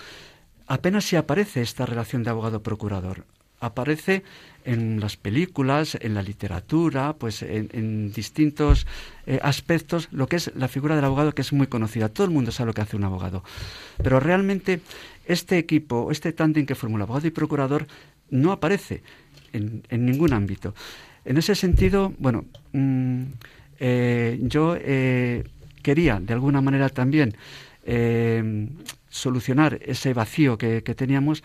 apenas 0.67 1.05
se 1.05 1.15
aparece 1.15 1.61
esta 1.61 1.85
relación 1.85 2.21
de 2.21 2.29
abogado-procurador 2.29 3.23
aparece 3.61 4.23
en 4.65 4.99
las 4.99 5.17
películas, 5.17 5.97
en 6.01 6.13
la 6.13 6.21
literatura, 6.21 7.13
pues 7.13 7.41
en, 7.43 8.11
distintos 8.11 8.85
eh, 9.25 9.39
aspectos, 9.41 10.09
lo 10.11 10.27
que 10.27 10.35
es 10.35 10.51
la 10.55 10.67
figura 10.67 10.95
del 10.95 11.05
abogado 11.05 11.33
que 11.33 11.41
es 11.41 11.53
muy 11.53 11.67
conocida. 11.67 12.09
Todo 12.09 12.25
el 12.25 12.33
mundo 12.33 12.51
sabe 12.51 12.67
lo 12.67 12.73
que 12.73 12.81
hace 12.81 12.97
un 12.97 13.03
abogado. 13.03 13.43
Pero 14.03 14.19
realmente 14.19 14.81
este 15.25 15.57
equipo, 15.57 16.11
este 16.11 16.33
tándem 16.33 16.65
que 16.65 16.75
formula 16.75 17.03
abogado 17.03 17.27
y 17.27 17.31
procurador, 17.31 17.87
no 18.29 18.51
aparece 18.51 19.03
en, 19.53 19.83
ningún 19.91 20.33
ámbito. 20.33 20.73
En 21.25 21.37
ese 21.37 21.55
sentido, 21.55 22.13
bueno, 22.17 22.45
mm, 22.73 23.23
eh, 23.79 24.39
yo 24.41 24.75
eh, 24.79 25.43
quería 25.81 26.19
de 26.19 26.33
alguna 26.33 26.61
manera 26.61 26.89
también 26.89 27.35
solucionar 29.09 29.79
ese 29.81 30.13
vacío 30.13 30.55
que, 30.55 30.83
que 30.83 30.93
teníamos 30.93 31.43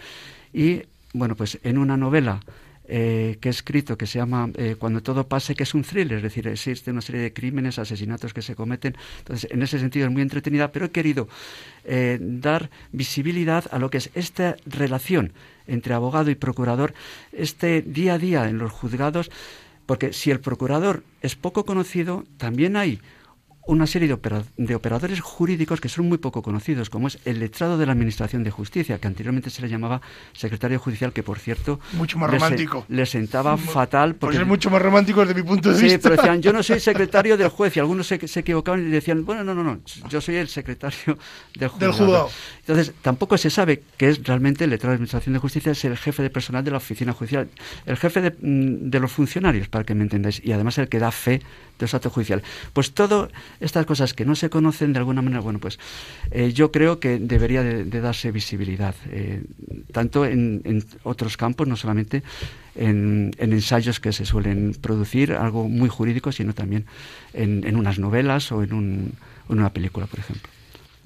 y 0.53 0.83
bueno, 1.15 1.35
pues 1.35 1.59
en 1.63 1.79
una 1.79 1.97
novela 1.97 2.41
eh, 2.89 3.39
que 3.41 3.49
he 3.49 3.51
escrito 3.51 3.97
que 3.99 4.07
se 4.07 4.19
llama 4.19 4.51
eh, 4.55 4.77
Cuando 4.79 5.03
todo 5.03 5.27
pase, 5.27 5.55
que 5.55 5.65
es 5.65 5.75
un 5.75 5.83
thriller, 5.83 6.19
es 6.19 6.23
decir, 6.23 6.47
existe 6.47 6.91
una 6.91 7.01
serie 7.01 7.21
de 7.21 7.33
crímenes, 7.33 7.79
asesinatos 7.79 8.33
que 8.33 8.43
se 8.43 8.55
cometen. 8.55 8.97
Entonces, 9.19 9.51
en 9.51 9.63
ese 9.63 9.79
sentido 9.79 10.07
es 10.07 10.13
muy 10.13 10.23
entretenida, 10.23 10.71
pero 10.71 10.87
he 10.87 10.91
querido 10.91 11.29
eh, 11.85 12.19
dar 12.21 12.71
visibilidad 12.93 13.65
a 13.71 13.79
lo 13.79 13.91
que 13.91 13.99
es 13.99 14.11
esta 14.15 14.57
relación 14.67 15.33
entre 15.67 15.95
abogado 15.95 16.31
y 16.31 16.37
procurador, 16.37 16.95
este 17.33 17.83
día 17.83 18.15
a 18.15 18.19
día 18.19 18.49
en 18.49 18.59
los 18.59 18.71
juzgados, 18.71 19.31
porque 19.87 20.13
si 20.13 20.31
el 20.31 20.41
procurador 20.41 21.03
es 21.23 21.35
poco 21.35 21.65
conocido, 21.65 22.25
también 22.39 22.77
hay 22.77 23.01
una 23.67 23.87
serie 23.87 24.09
de, 24.09 24.75
operadores 24.75 25.21
jurídicos 25.21 25.81
que 25.81 25.89
son 25.89 26.09
muy 26.09 26.19
poco 26.19 26.43
conocidos, 26.43 26.91
como 26.91 27.09
es 27.09 27.19
el 27.25 27.41
letrado 27.41 27.79
de 27.79 27.87
la 27.87 27.93
Administración 27.93 28.45
de 28.45 28.51
Justicia, 28.51 28.99
que 28.99 29.07
anteriormente 29.07 29.51
se 29.51 29.63
le 29.63 29.69
llamaba 29.69 30.01
secretario 30.33 30.79
judicial, 30.79 31.13
que 31.13 31.23
por 31.23 31.39
cierto... 31.39 31.81
Mucho 31.93 32.19
más 32.19 32.31
romántico. 32.31 32.85
Le, 32.89 33.07
sentaba 33.07 33.57
fatal. 33.57 34.11
Pues 34.11 34.21
porque, 34.21 34.37
pues 34.37 34.43
es 34.43 34.49
mucho 34.49 34.71
más 34.71 34.81
romántico 34.81 35.21
desde 35.21 35.35
mi 35.35 35.47
punto 35.47 35.73
de 35.73 35.83
vista. 35.83 35.97
Sí, 35.97 36.03
pero 36.03 36.17
decían, 36.17 36.43
yo 36.43 36.53
no 36.53 36.63
soy 36.63 36.81
secretario 36.93 37.37
del 37.37 37.49
juez, 37.49 37.77
y 37.77 37.81
algunos 37.81 38.07
se, 38.07 38.15
equivocaban 38.15 38.87
y 38.87 38.91
decían, 38.91 39.25
bueno, 39.25 39.43
no, 39.43 39.55
no, 39.55 39.65
no, 39.65 39.81
yo 40.09 40.21
soy 40.21 40.37
el 40.37 40.49
secretario 40.49 41.19
del 41.55 41.69
juzgado. 41.69 41.93
Del 41.93 41.93
juzgado. 41.93 42.31
Entonces, 42.61 42.95
tampoco 43.03 43.37
se 43.37 43.51
sabe 43.51 43.83
que 43.97 44.09
es 44.09 44.23
realmente 44.23 44.65
el 44.65 44.71
letrado 44.71 44.93
de 44.93 44.95
la 44.95 44.97
Administración 44.97 45.33
de 45.33 45.39
Justicia, 45.41 45.73
es 45.73 45.85
el 45.85 45.97
jefe 45.97 46.23
de 46.23 46.31
personal 46.31 46.65
de 46.65 46.71
la 46.71 46.77
oficina 46.77 47.13
judicial, 47.13 47.49
el 47.85 47.97
jefe 47.97 48.21
de, 48.21 48.31
mm, 48.31 48.91
de 48.91 49.01
los 49.01 49.11
funcionarios, 49.11 49.69
para 49.69 49.85
que 49.85 49.95
me 49.95 50.03
entendáis, 50.03 50.41
y 50.45 50.53
además 50.53 50.79
el 50.79 50.89
que 50.89 50.99
da 50.99 51.11
fe 51.11 51.43
de 51.79 51.85
los 51.85 51.95
actos 51.95 52.13
judiciales. 52.13 52.45
Pues 52.73 52.93
todas 52.93 53.31
estas 53.61 53.87
cosas 53.87 54.15
que 54.15 54.25
no 54.25 54.35
se 54.35 54.51
conocen 54.51 54.93
de 54.93 54.99
alguna 54.99 55.23
manera, 55.23 55.41
bueno, 55.41 55.59
pues 55.59 55.79
eh, 56.31 56.53
yo 56.53 56.73
creo 56.73 57.01
que 57.01 57.19
debería 57.19 57.63
de, 57.63 58.01
darse 58.01 58.31
visibilidad, 58.31 58.95
eh, 59.11 59.43
tanto 59.93 60.25
en, 60.27 60.85
otros 61.03 61.37
campos, 61.37 61.67
no 61.69 61.77
solamente 61.77 62.23
en, 62.75 63.33
ensayos 63.39 64.01
que 64.01 64.13
se 64.13 64.27
suelen 64.27 64.75
producir, 64.81 65.33
algo 65.33 65.69
muy 65.69 65.89
jurídico, 65.89 66.33
sino 66.33 66.55
también 66.55 66.87
en, 67.33 67.77
unas 67.77 67.99
novelas 67.99 68.53
o 68.53 68.63
en 68.63 69.13
una 69.49 69.73
película, 69.73 70.07
por 70.07 70.21
ejemplo. 70.21 70.56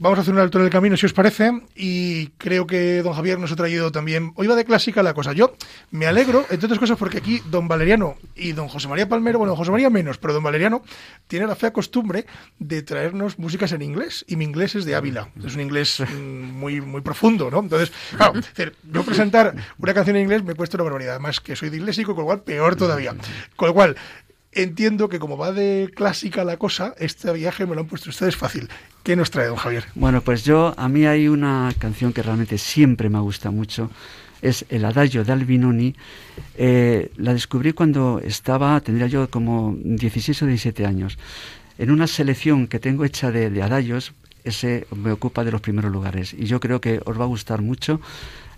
Vamos 0.03 0.19
a 0.19 0.23
hacer 0.23 0.33
un 0.33 0.41
alto 0.41 0.59
en 0.59 0.65
el 0.65 0.71
camino, 0.71 0.97
si 0.97 1.05
os 1.05 1.13
parece, 1.13 1.53
y 1.75 2.29
creo 2.39 2.67
que 2.67 3.03
don 3.03 3.13
Javier 3.13 3.39
nos 3.39 3.53
ha 3.53 3.57
traído 3.57 3.93
también. 3.93 4.33
Hoy 4.37 4.47
va 4.47 4.55
de 4.55 4.65
clásica 4.65 5.03
la 5.03 5.13
cosa. 5.13 5.35
Yo 5.35 5.53
me 5.91 6.07
alegro, 6.07 6.47
entre 6.49 6.65
otras 6.65 6.79
cosas, 6.79 6.97
porque 6.97 7.19
aquí 7.19 7.43
don 7.51 7.69
Valeriano 7.69 8.17
y 8.35 8.53
don 8.53 8.67
José 8.69 8.89
María 8.89 9.11
Palmero, 9.11 9.39
bueno, 9.39 9.55
José 9.55 9.71
María 9.71 9.91
menos, 9.91 10.17
pero 10.17 10.33
don 10.33 10.43
Valeriano 10.43 10.81
tiene 11.27 11.47
la 11.47 11.55
fea 11.55 11.75
costumbre 11.75 12.25
de 12.59 12.81
traernos 12.81 13.39
músicas 13.39 13.73
en 13.73 13.83
inglés, 13.83 14.25
y 14.27 14.37
mi 14.37 14.47
inglés 14.47 14.75
es 14.75 14.87
de 14.87 14.95
Ávila. 14.95 15.29
Es 15.45 15.55
un 15.55 15.61
inglés 15.61 16.01
mm, 16.01 16.59
muy, 16.59 16.81
muy 16.81 17.03
profundo, 17.03 17.51
¿no? 17.51 17.59
Entonces, 17.59 17.93
claro, 18.17 18.41
yo 18.91 19.05
presentar 19.05 19.55
una 19.77 19.93
canción 19.93 20.17
en 20.17 20.23
inglés 20.23 20.43
me 20.43 20.55
cuesta 20.55 20.79
una 20.79 20.85
barbaridad. 20.85 21.17
Además, 21.17 21.41
que 21.41 21.55
soy 21.57 21.69
disléxico, 21.69 22.15
con 22.15 22.23
lo 22.23 22.27
cual 22.27 22.41
peor 22.41 22.75
todavía. 22.75 23.15
Con 23.55 23.69
lo 23.69 23.75
cual, 23.75 23.97
entiendo 24.53 25.09
que 25.09 25.19
como 25.19 25.37
va 25.37 25.53
de 25.53 25.91
clásica 25.95 26.45
la 26.45 26.57
cosa, 26.57 26.95
este 26.99 27.33
viaje 27.33 27.67
me 27.67 27.75
lo 27.75 27.83
han 27.83 27.87
puesto 27.87 28.11
ustedes 28.11 28.37
fácil. 28.37 28.69
¿Qué 29.03 29.17
nos 29.17 29.31
trae, 29.31 29.47
don 29.47 29.57
Javier? 29.57 29.85
Bueno, 29.95 30.21
pues 30.21 30.45
yo, 30.45 30.75
a 30.77 30.89
mí 30.89 31.07
hay 31.07 31.29
una 31.29 31.73
canción 31.79 32.13
que 32.13 32.23
realmente 32.23 32.59
siempre 32.59 33.09
me 33.09 33.21
gusta 33.21 33.51
mucho. 33.51 33.91
Es 34.43 34.65
el 34.69 34.85
Adagio 34.85 35.25
de 35.25 35.33
Albinoni. 35.33 35.95
Eh, 36.57 37.11
la 37.17 37.33
descubrí 37.33 37.73
cuando 37.73 38.21
estaba, 38.23 38.81
tendría 38.81 39.07
yo 39.07 39.31
como 39.31 39.77
16 39.79 40.43
o 40.43 40.47
17 40.47 40.87
años. 40.87 41.19
En 41.79 41.91
una 41.91 42.07
selección 42.07 42.67
que 42.67 42.79
tengo 42.79 43.05
hecha 43.05 43.31
de, 43.31 43.51
de 43.51 43.63
adagios, 43.63 44.13
ese 44.45 44.87
me 44.95 45.13
ocupa 45.13 45.45
de 45.45 45.53
los 45.53 45.61
primeros 45.61 45.93
lugares. 45.93 46.35
Y 46.35 46.47
yo 46.47 46.61
creo 46.61 46.81
que 46.81 47.01
os 47.05 47.19
va 47.19 47.25
a 47.25 47.29
gustar 47.29 47.63
mucho 47.63 48.01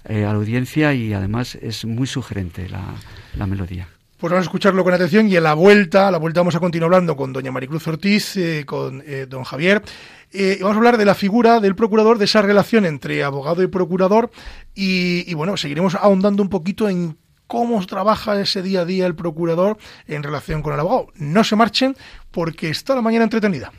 eh, 0.08 0.24
a 0.24 0.32
la 0.32 0.38
audiencia 0.38 0.94
y 0.94 1.12
además 1.12 1.56
es 1.56 1.84
muy 1.84 2.06
sugerente 2.06 2.68
la 2.68 3.46
melodía. 3.46 3.88
Pues 4.22 4.30
vamos 4.30 4.44
a 4.44 4.50
escucharlo 4.50 4.84
con 4.84 4.94
atención 4.94 5.26
y 5.26 5.34
en 5.34 5.42
la 5.42 5.54
vuelta, 5.54 6.06
a 6.06 6.12
la 6.12 6.18
vuelta 6.18 6.38
vamos 6.38 6.54
a 6.54 6.60
continuar 6.60 6.86
hablando 6.86 7.16
con 7.16 7.32
doña 7.32 7.50
Maricruz 7.50 7.88
Ortiz, 7.88 8.36
eh, 8.36 8.62
con 8.64 9.02
eh, 9.04 9.26
don 9.28 9.42
Javier. 9.42 9.82
Eh, 10.30 10.58
vamos 10.60 10.76
a 10.76 10.78
hablar 10.78 10.96
de 10.96 11.04
la 11.04 11.16
figura 11.16 11.58
del 11.58 11.74
procurador, 11.74 12.18
de 12.18 12.26
esa 12.26 12.40
relación 12.40 12.86
entre 12.86 13.24
abogado 13.24 13.64
y 13.64 13.66
procurador 13.66 14.30
y, 14.76 15.28
y 15.28 15.34
bueno, 15.34 15.56
seguiremos 15.56 15.96
ahondando 15.96 16.40
un 16.40 16.50
poquito 16.50 16.88
en 16.88 17.18
cómo 17.48 17.84
trabaja 17.84 18.40
ese 18.40 18.62
día 18.62 18.82
a 18.82 18.84
día 18.84 19.06
el 19.06 19.16
procurador 19.16 19.76
en 20.06 20.22
relación 20.22 20.62
con 20.62 20.72
el 20.72 20.78
abogado. 20.78 21.08
No 21.16 21.42
se 21.42 21.56
marchen 21.56 21.96
porque 22.30 22.68
está 22.68 22.94
la 22.94 23.02
mañana 23.02 23.24
entretenida. 23.24 23.72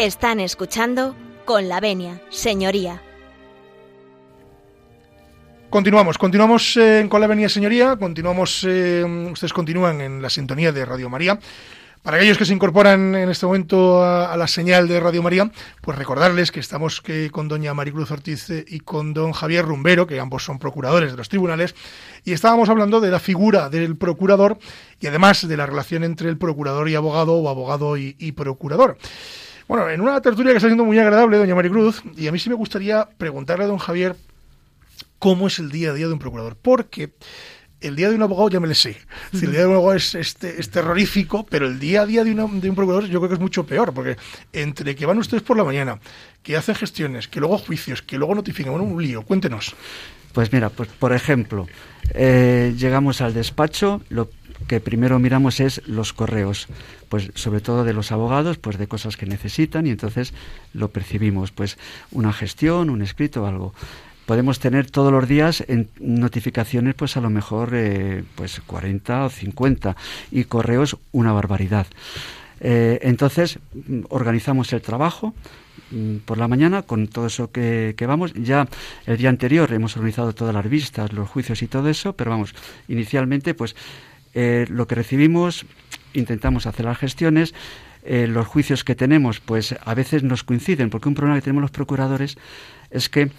Están 0.00 0.40
escuchando 0.40 1.14
con 1.44 1.68
la 1.68 1.78
venia, 1.78 2.22
señoría. 2.30 3.02
Continuamos, 5.68 6.16
continuamos 6.16 6.74
eh, 6.78 7.06
con 7.10 7.20
la 7.20 7.26
venia, 7.26 7.50
señoría. 7.50 7.96
Continuamos, 7.96 8.64
eh, 8.66 9.04
ustedes 9.30 9.52
continúan 9.52 10.00
en 10.00 10.22
la 10.22 10.30
sintonía 10.30 10.72
de 10.72 10.86
Radio 10.86 11.10
María. 11.10 11.38
Para 12.02 12.16
aquellos 12.16 12.38
que 12.38 12.46
se 12.46 12.54
incorporan 12.54 13.14
en 13.14 13.28
este 13.28 13.44
momento 13.44 14.02
a, 14.02 14.34
la 14.38 14.48
señal 14.48 14.88
de 14.88 15.00
Radio 15.00 15.22
María, 15.22 15.50
pues 15.82 15.98
recordarles 15.98 16.50
que 16.50 16.60
estamos 16.60 17.02
con 17.30 17.48
doña 17.48 17.74
Maricruz 17.74 18.10
Ortiz 18.10 18.48
eh, 18.48 18.64
y 18.66 18.80
con 18.80 19.12
don 19.12 19.32
Javier 19.32 19.66
Rumbero, 19.66 20.06
que 20.06 20.18
ambos 20.18 20.42
son 20.42 20.58
procuradores 20.58 21.10
de 21.10 21.18
los 21.18 21.28
tribunales, 21.28 21.74
y 22.24 22.32
estábamos 22.32 22.70
hablando 22.70 23.02
de 23.02 23.10
la 23.10 23.20
figura 23.20 23.68
del 23.68 23.98
procurador 23.98 24.58
y 24.98 25.08
además 25.08 25.46
de 25.46 25.58
la 25.58 25.66
relación 25.66 26.04
entre 26.04 26.30
el 26.30 26.38
procurador 26.38 26.88
y 26.88 26.94
abogado 26.94 27.34
o 27.34 27.50
abogado 27.50 27.98
y 27.98 28.32
procurador. 28.32 28.96
Bueno, 29.70 29.88
en 29.88 30.00
una 30.00 30.20
tertulia 30.20 30.50
que 30.50 30.56
está 30.56 30.66
siendo 30.66 30.84
muy 30.84 30.98
agradable, 30.98 31.38
doña 31.38 31.54
Maricruz, 31.54 32.02
y 32.16 32.26
a 32.26 32.32
mí 32.32 32.40
sí 32.40 32.48
me 32.48 32.56
gustaría 32.56 33.08
preguntarle 33.16 33.66
a 33.66 33.68
don 33.68 33.78
Javier 33.78 34.16
cómo 35.20 35.46
es 35.46 35.60
el 35.60 35.70
día 35.70 35.90
a 35.90 35.94
día 35.94 36.08
de 36.08 36.12
un 36.12 36.18
procurador, 36.18 36.56
porque 36.60 37.10
el 37.80 37.94
día 37.94 38.08
de 38.08 38.16
un 38.16 38.22
abogado 38.24 38.48
ya 38.48 38.58
me 38.58 38.66
le 38.66 38.74
sé. 38.74 38.96
el 39.32 39.52
día 39.52 39.60
de 39.60 39.66
un 39.66 39.74
abogado 39.74 39.96
es, 39.96 40.16
este, 40.16 40.60
es 40.60 40.70
terrorífico, 40.70 41.46
pero 41.48 41.68
el 41.68 41.78
día 41.78 42.02
a 42.02 42.06
día 42.06 42.24
de, 42.24 42.34
de, 42.34 42.68
un 42.68 42.74
procurador 42.74 43.04
yo 43.06 43.20
creo 43.20 43.28
que 43.28 43.34
es 43.34 43.40
mucho 43.40 43.64
peor, 43.64 43.94
porque 43.94 44.16
entre 44.52 44.96
que 44.96 45.06
van 45.06 45.18
ustedes 45.18 45.44
por 45.44 45.56
la 45.56 45.62
mañana, 45.62 46.00
que 46.42 46.56
hacen 46.56 46.74
gestiones, 46.74 47.28
que 47.28 47.38
luego 47.38 47.56
juicios, 47.56 48.02
que 48.02 48.18
luego 48.18 48.34
notifican, 48.34 48.72
bueno, 48.72 48.88
un 48.88 49.00
lío. 49.00 49.22
Cuéntenos. 49.22 49.76
Pues 50.32 50.52
mira, 50.52 50.70
pues 50.70 50.88
por 50.88 51.12
ejemplo, 51.12 51.68
eh, 52.12 52.74
llegamos 52.76 53.20
al 53.20 53.34
despacho, 53.34 54.02
lo 54.08 54.28
que 54.66 54.80
primero 54.80 55.18
miramos 55.18 55.60
es 55.60 55.82
los 55.86 56.12
correos, 56.12 56.68
pues 57.08 57.30
sobre 57.34 57.60
todo 57.60 57.84
de 57.84 57.92
los 57.92 58.12
abogados, 58.12 58.58
pues 58.58 58.78
de 58.78 58.86
cosas 58.86 59.16
que 59.16 59.26
necesitan 59.26 59.86
y 59.86 59.90
entonces 59.90 60.32
lo 60.72 60.88
percibimos, 60.88 61.50
pues 61.50 61.78
una 62.12 62.32
gestión, 62.32 62.90
un 62.90 63.02
escrito, 63.02 63.46
algo. 63.46 63.74
Podemos 64.26 64.60
tener 64.60 64.88
todos 64.88 65.10
los 65.10 65.26
días 65.26 65.64
en 65.66 65.88
notificaciones, 65.98 66.94
pues 66.94 67.16
a 67.16 67.20
lo 67.20 67.30
mejor 67.30 67.70
eh, 67.72 68.22
pues 68.36 68.60
40 68.64 69.24
o 69.24 69.28
50 69.28 69.96
y 70.30 70.44
correos 70.44 70.96
una 71.10 71.32
barbaridad. 71.32 71.88
Eh, 72.60 73.00
entonces 73.02 73.58
organizamos 74.08 74.72
el 74.72 74.82
trabajo, 74.82 75.34
mm, 75.90 76.18
por 76.18 76.38
la 76.38 76.46
mañana 76.46 76.82
con 76.82 77.08
todo 77.08 77.26
eso 77.26 77.50
que, 77.50 77.94
que, 77.96 78.06
vamos. 78.06 78.32
Ya 78.34 78.68
el 79.06 79.16
día 79.16 79.30
anterior 79.30 79.72
hemos 79.72 79.96
organizado 79.96 80.32
todas 80.32 80.54
las 80.54 80.68
vistas, 80.68 81.12
los 81.12 81.28
juicios 81.28 81.62
y 81.62 81.66
todo 81.66 81.88
eso, 81.88 82.12
pero 82.12 82.30
vamos, 82.30 82.54
inicialmente 82.86 83.54
pues 83.54 83.74
eh, 84.34 84.66
lo 84.68 84.86
que 84.86 84.94
recibimos, 84.94 85.66
intentamos 86.12 86.66
hacer 86.66 86.84
las 86.86 86.98
gestiones. 86.98 87.54
Eh, 88.02 88.26
los 88.26 88.46
juicios 88.46 88.82
que 88.82 88.94
tenemos, 88.94 89.40
pues 89.40 89.74
a 89.84 89.94
veces 89.94 90.22
nos 90.22 90.42
coinciden, 90.42 90.88
porque 90.88 91.08
un 91.08 91.14
problema 91.14 91.36
que 91.36 91.42
tenemos 91.42 91.60
los 91.60 91.70
procuradores 91.70 92.38
es 92.90 93.10
que 93.10 93.30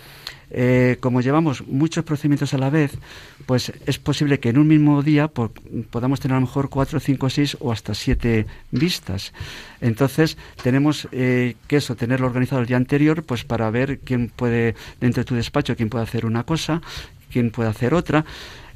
eh, 0.52 0.98
como 1.00 1.22
llevamos 1.22 1.66
muchos 1.66 2.06
procedimientos 2.06 2.54
a 2.54 2.60
la 2.60 2.70
vez, 2.70 2.92
pues 3.48 3.74
es 3.88 3.98
posible 3.98 4.40
que 4.40 4.50
en 4.50 4.60
un 4.60 4.68
mismo 4.68 5.02
día 5.02 5.30
podamos 5.30 6.20
tener 6.20 6.36
a 6.36 6.40
lo 6.40 6.46
mejor 6.46 6.70
cuatro, 6.70 7.00
cinco, 7.00 7.28
seis 7.32 7.58
o 7.60 7.72
hasta 7.72 7.96
siete 7.96 8.46
vistas. 8.70 9.34
Entonces 9.80 10.38
tenemos 10.62 11.08
que 11.10 11.56
eso, 11.70 11.96
tenerlo 11.96 12.28
organizado 12.28 12.62
el 12.62 12.68
día 12.68 12.78
anterior, 12.78 13.24
pues 13.24 13.44
para 13.44 13.72
ver 13.72 14.00
quién 14.00 14.30
puede, 14.30 14.76
dentro 15.00 15.22
de 15.22 15.26
tu 15.26 15.36
despacho, 15.36 15.76
quién 15.76 15.90
puede 15.90 16.04
hacer 16.04 16.26
una 16.26 16.44
cosa, 16.44 16.82
quién 17.32 17.52
puede 17.52 17.70
hacer 17.70 17.94
otra. 17.94 18.26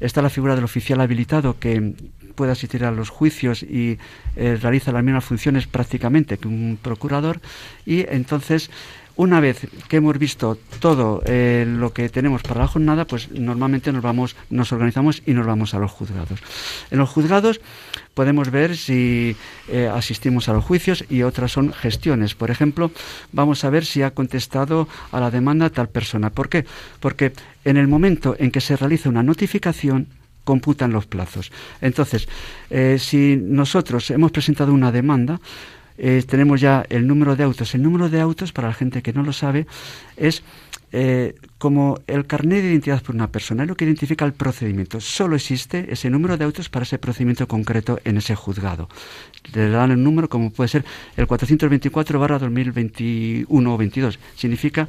Está 0.00 0.22
la 0.22 0.30
figura 0.30 0.54
del 0.54 0.64
oficial 0.64 1.00
habilitado 1.00 1.58
que 1.58 1.94
puede 2.34 2.52
asistir 2.52 2.84
a 2.84 2.90
los 2.90 3.08
juicios 3.08 3.62
y 3.62 3.98
eh, 4.36 4.58
realiza 4.60 4.92
las 4.92 5.02
mismas 5.02 5.24
funciones 5.24 5.66
prácticamente 5.66 6.38
que 6.38 6.48
un 6.48 6.78
procurador. 6.80 7.40
Y 7.84 8.06
entonces, 8.08 8.70
una 9.16 9.40
vez 9.40 9.66
que 9.88 9.96
hemos 9.96 10.18
visto 10.18 10.58
todo 10.78 11.22
eh, 11.24 11.64
lo 11.66 11.92
que 11.92 12.08
tenemos 12.08 12.42
para 12.42 12.60
la 12.60 12.68
jornada, 12.68 13.06
pues 13.06 13.30
normalmente 13.30 13.90
nos 13.90 14.02
vamos, 14.02 14.36
nos 14.50 14.70
organizamos 14.72 15.22
y 15.26 15.32
nos 15.32 15.46
vamos 15.46 15.74
a 15.74 15.78
los 15.78 15.90
juzgados. 15.90 16.38
En 16.90 16.98
los 16.98 17.08
juzgados 17.08 17.60
podemos 18.16 18.50
ver 18.50 18.78
si 18.78 19.36
eh, 19.68 19.90
asistimos 19.92 20.48
a 20.48 20.54
los 20.54 20.64
juicios 20.64 21.04
y 21.10 21.22
otras 21.22 21.52
son 21.52 21.74
gestiones. 21.74 22.34
Por 22.34 22.50
ejemplo, 22.50 22.90
vamos 23.30 23.62
a 23.62 23.68
ver 23.68 23.84
si 23.84 24.00
ha 24.00 24.12
contestado 24.12 24.88
a 25.12 25.20
la 25.20 25.30
demanda 25.30 25.68
tal 25.68 25.90
persona. 25.90 26.30
¿Por 26.30 26.48
qué? 26.48 26.64
Porque 26.98 27.34
en 27.66 27.76
el 27.76 27.88
momento 27.88 28.34
en 28.38 28.50
que 28.50 28.62
se 28.62 28.74
realiza 28.74 29.10
una 29.10 29.22
notificación, 29.22 30.08
computan 30.44 30.92
los 30.92 31.06
plazos. 31.06 31.52
Entonces, 31.82 32.26
eh, 32.70 32.96
si 32.98 33.36
nosotros 33.36 34.10
hemos 34.10 34.32
presentado 34.32 34.72
una 34.72 34.92
demanda, 34.92 35.38
eh, 35.98 36.22
tenemos 36.26 36.60
ya 36.60 36.84
el 36.88 37.06
número 37.06 37.36
de 37.36 37.44
autos. 37.44 37.74
El 37.74 37.82
número 37.82 38.08
de 38.08 38.20
autos, 38.20 38.52
para 38.52 38.68
la 38.68 38.74
gente 38.74 39.02
que 39.02 39.12
no 39.12 39.22
lo 39.22 39.32
sabe, 39.32 39.66
es 40.16 40.42
eh, 40.92 41.34
como 41.58 42.00
el 42.06 42.26
carnet 42.26 42.62
de 42.62 42.70
identidad 42.70 43.02
por 43.02 43.14
una 43.14 43.26
persona, 43.28 43.64
es 43.64 43.68
lo 43.68 43.76
que 43.76 43.84
identifica 43.84 44.24
el 44.24 44.32
procedimiento. 44.32 45.00
Solo 45.00 45.36
existe 45.36 45.92
ese 45.92 46.10
número 46.10 46.36
de 46.36 46.44
autos 46.44 46.68
para 46.68 46.84
ese 46.84 46.98
procedimiento 46.98 47.48
concreto 47.48 47.98
en 48.04 48.16
ese 48.16 48.34
juzgado. 48.34 48.88
Le 49.52 49.68
dan 49.68 49.90
el 49.90 50.02
número 50.02 50.28
como 50.28 50.50
puede 50.50 50.68
ser 50.68 50.84
el 51.16 51.26
424 51.26 52.18
barra 52.18 52.38
2021 52.38 53.74
o 53.74 53.76
22. 53.76 54.18
Significa 54.36 54.86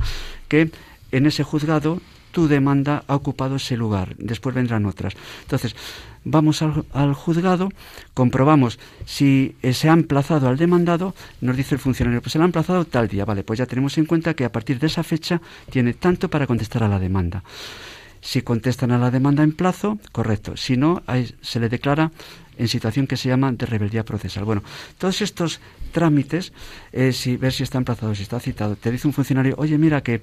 que 0.47 0.69
en 1.11 1.25
ese 1.25 1.43
juzgado 1.43 1.99
tu 2.37 2.47
demanda 2.47 3.03
ha 3.07 3.15
ocupado 3.15 3.55
ese 3.55 3.75
lugar, 3.75 4.15
después 4.19 4.53
vendrán 4.53 4.85
otras. 4.85 5.15
Entonces, 5.41 5.75
vamos 6.23 6.61
al, 6.61 7.15
juzgado, 7.15 7.69
comprobamos 8.13 8.77
si 9.07 9.55
se 9.73 9.89
ha 9.89 9.93
emplazado 9.93 10.47
al 10.47 10.55
demandado, 10.55 11.15
nos 11.41 11.57
dice 11.57 11.73
el 11.73 11.79
funcionario, 11.79 12.21
pues 12.21 12.33
se 12.33 12.37
le 12.37 12.43
ha 12.43 12.45
emplazado 12.45 12.85
tal 12.85 13.07
día, 13.07 13.25
vale, 13.25 13.43
pues 13.43 13.57
ya 13.57 13.65
tenemos 13.65 13.97
en 13.97 14.05
cuenta 14.05 14.35
que 14.35 14.45
a 14.45 14.51
partir 14.51 14.77
de 14.77 14.85
esa 14.85 15.01
fecha 15.01 15.41
tiene 15.71 15.95
tanto 15.95 16.29
para 16.29 16.45
contestar 16.45 16.83
a 16.83 16.87
la 16.87 16.99
demanda. 16.99 17.43
Si 18.21 18.43
contestan 18.43 18.91
a 18.91 18.99
la 18.99 19.09
demanda 19.09 19.41
en 19.41 19.53
plazo, 19.53 19.97
correcto. 20.11 20.57
Si 20.57 20.77
no, 20.77 21.01
se 21.41 21.59
le 21.59 21.69
declara 21.69 22.11
en 22.57 22.67
situación 22.67 23.07
que 23.07 23.17
se 23.17 23.29
llama 23.29 23.51
de 23.51 23.65
rebeldía 23.65 24.03
procesal. 24.03 24.45
Bueno, 24.45 24.63
todos 24.97 25.21
estos 25.21 25.59
trámites, 25.91 26.53
eh, 26.91 27.11
si 27.11 27.37
ver 27.37 27.53
si 27.53 27.63
está 27.63 27.77
emplazado, 27.77 28.13
si 28.13 28.23
está 28.23 28.39
citado, 28.39 28.75
te 28.75 28.91
dice 28.91 29.07
un 29.07 29.13
funcionario, 29.13 29.55
oye, 29.57 29.77
mira 29.77 30.01
que 30.01 30.21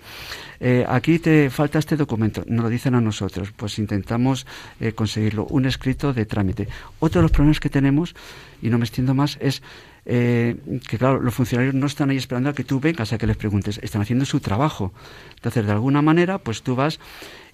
eh, 0.60 0.84
aquí 0.88 1.18
te 1.18 1.50
falta 1.50 1.78
este 1.78 1.96
documento, 1.96 2.44
nos 2.46 2.64
lo 2.64 2.70
dicen 2.70 2.94
a 2.94 3.00
nosotros, 3.00 3.52
pues 3.56 3.78
intentamos 3.78 4.46
eh, 4.80 4.92
conseguirlo, 4.92 5.46
un 5.46 5.66
escrito 5.66 6.12
de 6.12 6.26
trámite. 6.26 6.68
Otro 7.00 7.20
de 7.20 7.22
los 7.22 7.32
problemas 7.32 7.60
que 7.60 7.70
tenemos, 7.70 8.14
y 8.62 8.68
no 8.68 8.78
me 8.78 8.84
extiendo 8.84 9.14
más, 9.14 9.38
es 9.40 9.62
que 10.06 10.98
claro, 10.98 11.18
los 11.18 11.32
funcionarios 11.32 11.74
no 11.74 11.86
están 11.86 12.10
ahí 12.10 12.18
esperando 12.18 12.50
a 12.50 12.52
que 12.52 12.62
tú 12.62 12.78
vengas 12.78 13.14
a 13.14 13.16
que 13.16 13.26
les 13.26 13.38
preguntes, 13.38 13.80
están 13.82 14.02
haciendo 14.02 14.26
su 14.26 14.38
trabajo. 14.38 14.92
Entonces, 15.36 15.64
de 15.64 15.72
alguna 15.72 16.02
manera, 16.02 16.36
pues 16.36 16.62
tú 16.62 16.76
vas 16.76 17.00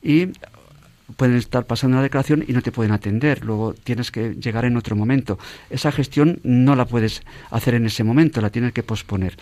y 0.02 0.32
pueden 1.16 1.36
estar 1.36 1.66
pasando 1.66 1.96
una 1.96 2.02
declaración 2.02 2.44
y 2.46 2.52
no 2.52 2.62
te 2.62 2.72
pueden 2.72 2.92
atender. 2.92 3.44
Luego 3.44 3.74
tienes 3.74 4.10
que 4.10 4.34
llegar 4.34 4.64
en 4.64 4.76
otro 4.76 4.96
momento. 4.96 5.38
Esa 5.70 5.92
gestión 5.92 6.40
no 6.42 6.76
la 6.76 6.84
puedes 6.84 7.22
hacer 7.50 7.74
en 7.74 7.86
ese 7.86 8.04
momento, 8.04 8.40
la 8.40 8.50
tienes 8.50 8.72
que 8.72 8.82
posponer. 8.82 9.36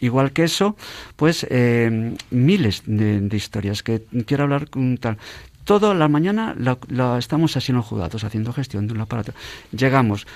Igual 0.00 0.32
que 0.32 0.44
eso, 0.44 0.76
pues 1.16 1.46
eh, 1.48 2.14
miles 2.30 2.82
de, 2.86 3.28
historias 3.36 3.82
que 3.82 4.02
quiero 4.26 4.44
hablar 4.44 4.68
con 4.68 4.98
tal. 4.98 5.18
Toda 5.64 5.94
la 5.94 6.08
mañana 6.08 6.56
la, 6.58 7.18
estamos 7.18 7.56
así 7.56 7.70
en 7.70 7.76
los 7.76 7.86
juzgados, 7.86 8.24
haciendo 8.24 8.52
gestión 8.52 8.88
de 8.88 8.94
un 8.94 9.00
aparato. 9.00 9.32
Llegamos 9.70 10.26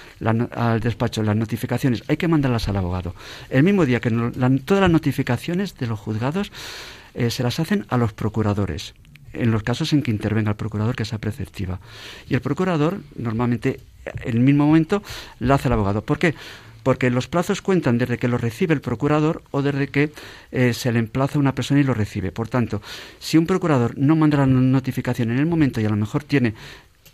al 0.53 0.79
despacho, 0.79 1.25
las 1.25 1.35
notificaciones, 1.35 2.05
hay 2.07 2.17
que 2.17 2.29
mandarlas 2.29 2.69
al 2.69 2.77
abogado. 2.77 3.13
El 3.51 3.65
mismo 3.65 3.85
día 3.85 4.01
que 4.01 4.11
todas 4.11 4.81
las 4.81 4.91
notificaciones 4.91 5.77
de 5.77 5.89
los 5.89 5.99
juzgados 5.99 6.53
eh, 7.15 7.31
se 7.31 7.43
las 7.43 7.59
hacen 7.59 7.87
a 7.89 7.97
los 7.97 8.13
procuradores 8.13 8.95
en 9.37 9.51
los 9.51 9.63
casos 9.63 9.93
en 9.93 10.03
que 10.03 10.11
intervenga 10.11 10.51
el 10.51 10.57
procurador, 10.57 10.95
que 10.95 11.05
sea 11.05 11.19
preceptiva. 11.19 11.81
Y 12.29 12.35
el 12.35 12.41
procurador, 12.41 13.01
normalmente, 13.17 13.81
en 14.05 14.37
el 14.37 14.41
mismo 14.41 14.67
momento, 14.67 15.03
la 15.41 15.55
hace 15.55 15.69
el 15.69 15.73
abogado. 15.73 16.03
¿Por 16.03 16.19
qué? 16.19 16.35
Porque 16.83 17.11
los 17.11 17.27
plazos 17.27 17.63
cuentan 17.63 17.99
desde 17.99 18.17
que 18.17 18.29
lo 18.29 18.39
recibe 18.39 18.73
el 18.73 18.81
procurador 18.81 19.43
o 19.51 19.61
desde 19.61 19.89
que 19.89 20.13
eh, 20.53 20.73
se 20.73 20.93
le 20.93 21.01
emplaza 21.01 21.39
una 21.39 21.55
persona 21.55 21.81
y 21.81 21.85
lo 21.85 21.95
recibe. 21.95 22.31
Por 22.31 22.49
tanto, 22.49 22.81
si 23.19 23.39
un 23.39 23.47
procurador 23.47 23.99
no 23.99 24.15
manda 24.15 24.39
la 24.39 24.47
notificación 24.47 25.31
en 25.31 25.39
el 25.39 25.47
momento 25.47 25.81
y 25.81 25.85
a 25.85 25.91
lo 25.91 25.97
mejor 25.97 26.23
tiene 26.23 26.55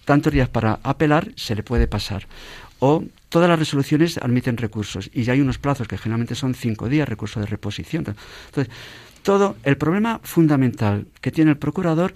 tantos 0.05 0.33
días 0.33 0.49
para 0.49 0.81
apelar, 0.83 1.33
se 1.37 1.55
le 1.55 1.63
puede 1.63 1.87
pasar. 1.87 2.27
O 2.81 3.05
todas 3.29 3.49
las 3.49 3.59
resoluciones 3.59 4.19
admiten 4.19 4.57
recursos 4.57 5.09
y 5.15 5.23
ya 5.23 5.33
hay 5.33 5.41
unos 5.41 5.59
plazos 5.59 5.89
que 5.89 5.97
generalmente 5.97 6.35
son 6.35 6.55
cinco 6.55 6.89
días, 6.89 7.09
recurso 7.09 7.41
de 7.41 7.47
reposición. 7.47 8.05
Entonces, 8.47 8.75
todo 9.23 9.57
el 9.63 9.77
problema 9.77 10.21
fundamental 10.23 11.07
que 11.21 11.31
tiene 11.31 11.53
el 11.53 11.57
procurador 11.57 12.15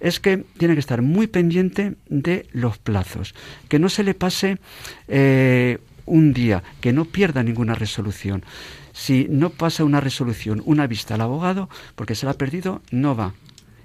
es 0.00 0.20
que 0.20 0.44
tiene 0.58 0.74
que 0.74 0.80
estar 0.80 1.02
muy 1.02 1.26
pendiente 1.26 1.96
de 2.08 2.46
los 2.52 2.78
plazos, 2.78 3.34
que 3.68 3.78
no 3.78 3.88
se 3.88 4.04
le 4.04 4.14
pase 4.14 4.58
eh, 5.08 5.78
un 6.06 6.32
día, 6.32 6.62
que 6.80 6.92
no 6.92 7.04
pierda 7.04 7.42
ninguna 7.42 7.74
resolución. 7.74 8.44
Si 8.92 9.26
no 9.28 9.50
pasa 9.50 9.84
una 9.84 10.00
resolución, 10.00 10.62
una 10.64 10.86
vista 10.86 11.14
al 11.14 11.20
abogado, 11.20 11.68
porque 11.94 12.14
se 12.14 12.26
la 12.26 12.32
ha 12.32 12.38
perdido, 12.38 12.82
no 12.90 13.16
va. 13.16 13.34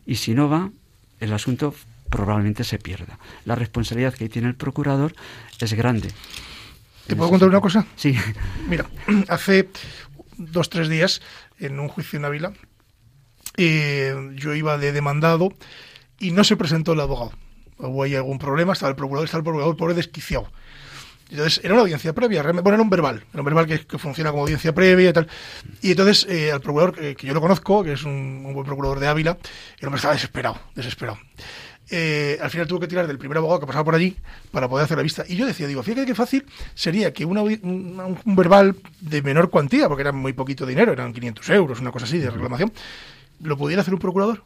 Y 0.06 0.16
si 0.16 0.34
no 0.34 0.50
va, 0.50 0.72
el 1.20 1.34
asunto 1.34 1.74
probablemente 2.10 2.64
se 2.64 2.78
pierda. 2.78 3.18
La 3.46 3.56
responsabilidad 3.56 4.14
que 4.14 4.30
tiene 4.30 4.48
el 4.48 4.56
procurador 4.56 5.16
es 5.60 5.74
grande. 5.74 6.10
¿Te 7.08 7.16
puedo 7.16 7.32
contar 7.32 7.50
una 7.50 7.62
cosa? 7.62 7.86
Sí. 7.96 8.16
Mira, 8.68 8.86
hace 9.28 9.70
dos, 10.38 10.70
tres 10.70 10.90
días 10.90 11.22
en 11.60 11.80
un 11.80 11.88
juicio 11.88 12.20
en 12.20 12.26
Ávila. 12.26 12.54
Eh, 13.58 14.16
yo 14.36 14.54
iba 14.54 14.78
de 14.78 14.92
demandado 14.92 15.54
y 16.20 16.32
no 16.32 16.44
se 16.44 16.58
presentó 16.58 16.94
el 16.94 17.00
abogado. 17.00 17.32
Hubo 17.78 18.04
ahí 18.04 18.16
algún 18.16 18.40
problema, 18.40 18.74
estaba 18.74 18.90
el 18.90 18.96
procurador, 18.96 19.26
estaba 19.26 19.40
el 19.40 19.46
procurador 19.46 19.78
pobre 19.78 19.94
desquiciado. 19.94 20.52
Entonces, 21.30 21.62
era 21.64 21.74
una 21.74 21.82
audiencia 21.82 22.14
previa, 22.14 22.44
bueno, 22.44 22.74
era 22.74 22.82
un 22.82 22.90
verbal, 22.90 23.24
era 23.32 23.42
un 23.42 23.46
verbal 23.46 23.66
que, 23.66 23.98
funciona 23.98 24.30
como 24.30 24.44
audiencia 24.44 24.74
previa 24.74 25.10
y 25.10 25.14
tal. 25.14 25.28
Y 25.82 25.92
entonces, 25.92 26.28
eh, 26.30 26.52
al 26.52 26.62
procurador, 26.62 27.16
que 27.16 27.28
yo 27.28 27.34
lo 27.34 27.42
conozco, 27.42 27.84
que 27.84 27.94
es 27.94 28.04
un, 28.04 28.52
buen 28.54 28.66
procurador 28.66 29.00
de 29.00 29.08
Ávila, 29.08 29.38
el 29.80 29.88
hombre 29.88 29.98
estaba 29.98 30.14
desesperado, 30.14 30.60
desesperado. 30.76 31.18
Eh, 31.90 32.38
al 32.42 32.50
final 32.50 32.66
tuvo 32.66 32.80
que 32.80 32.88
tirar 32.88 33.08
del 33.08 33.18
primer 33.18 33.38
abogado 33.38 33.60
que 33.60 33.68
pasaba 33.68 33.84
por 33.84 33.96
allí 33.96 34.16
para 34.52 34.70
poder 34.70 34.86
hacer 34.86 34.98
la 34.98 35.04
vista. 35.04 35.26
Y 35.28 35.36
yo 35.36 35.46
decía, 35.46 35.68
digo, 35.68 35.84
fíjate 35.84 36.06
qué 36.06 36.16
fácil 36.16 36.46
sería 36.74 37.12
que 37.14 37.26
una, 37.26 37.42
un, 37.42 38.18
verbal 38.26 38.76
de 39.02 39.22
menor 39.22 39.50
cuantía, 39.50 39.88
porque 39.88 40.02
era 40.02 40.12
muy 40.12 40.34
poquito 40.34 40.66
dinero, 40.66 40.94
eran 40.94 41.14
500 41.14 41.50
euros, 41.50 41.80
una 41.80 41.92
cosa 41.92 42.06
así 42.06 42.20
de 42.20 42.30
reclamación, 42.30 42.72
lo 43.42 43.58
pudiera 43.58 43.82
hacer 43.82 43.94
un 43.94 44.00
procurador 44.00 44.44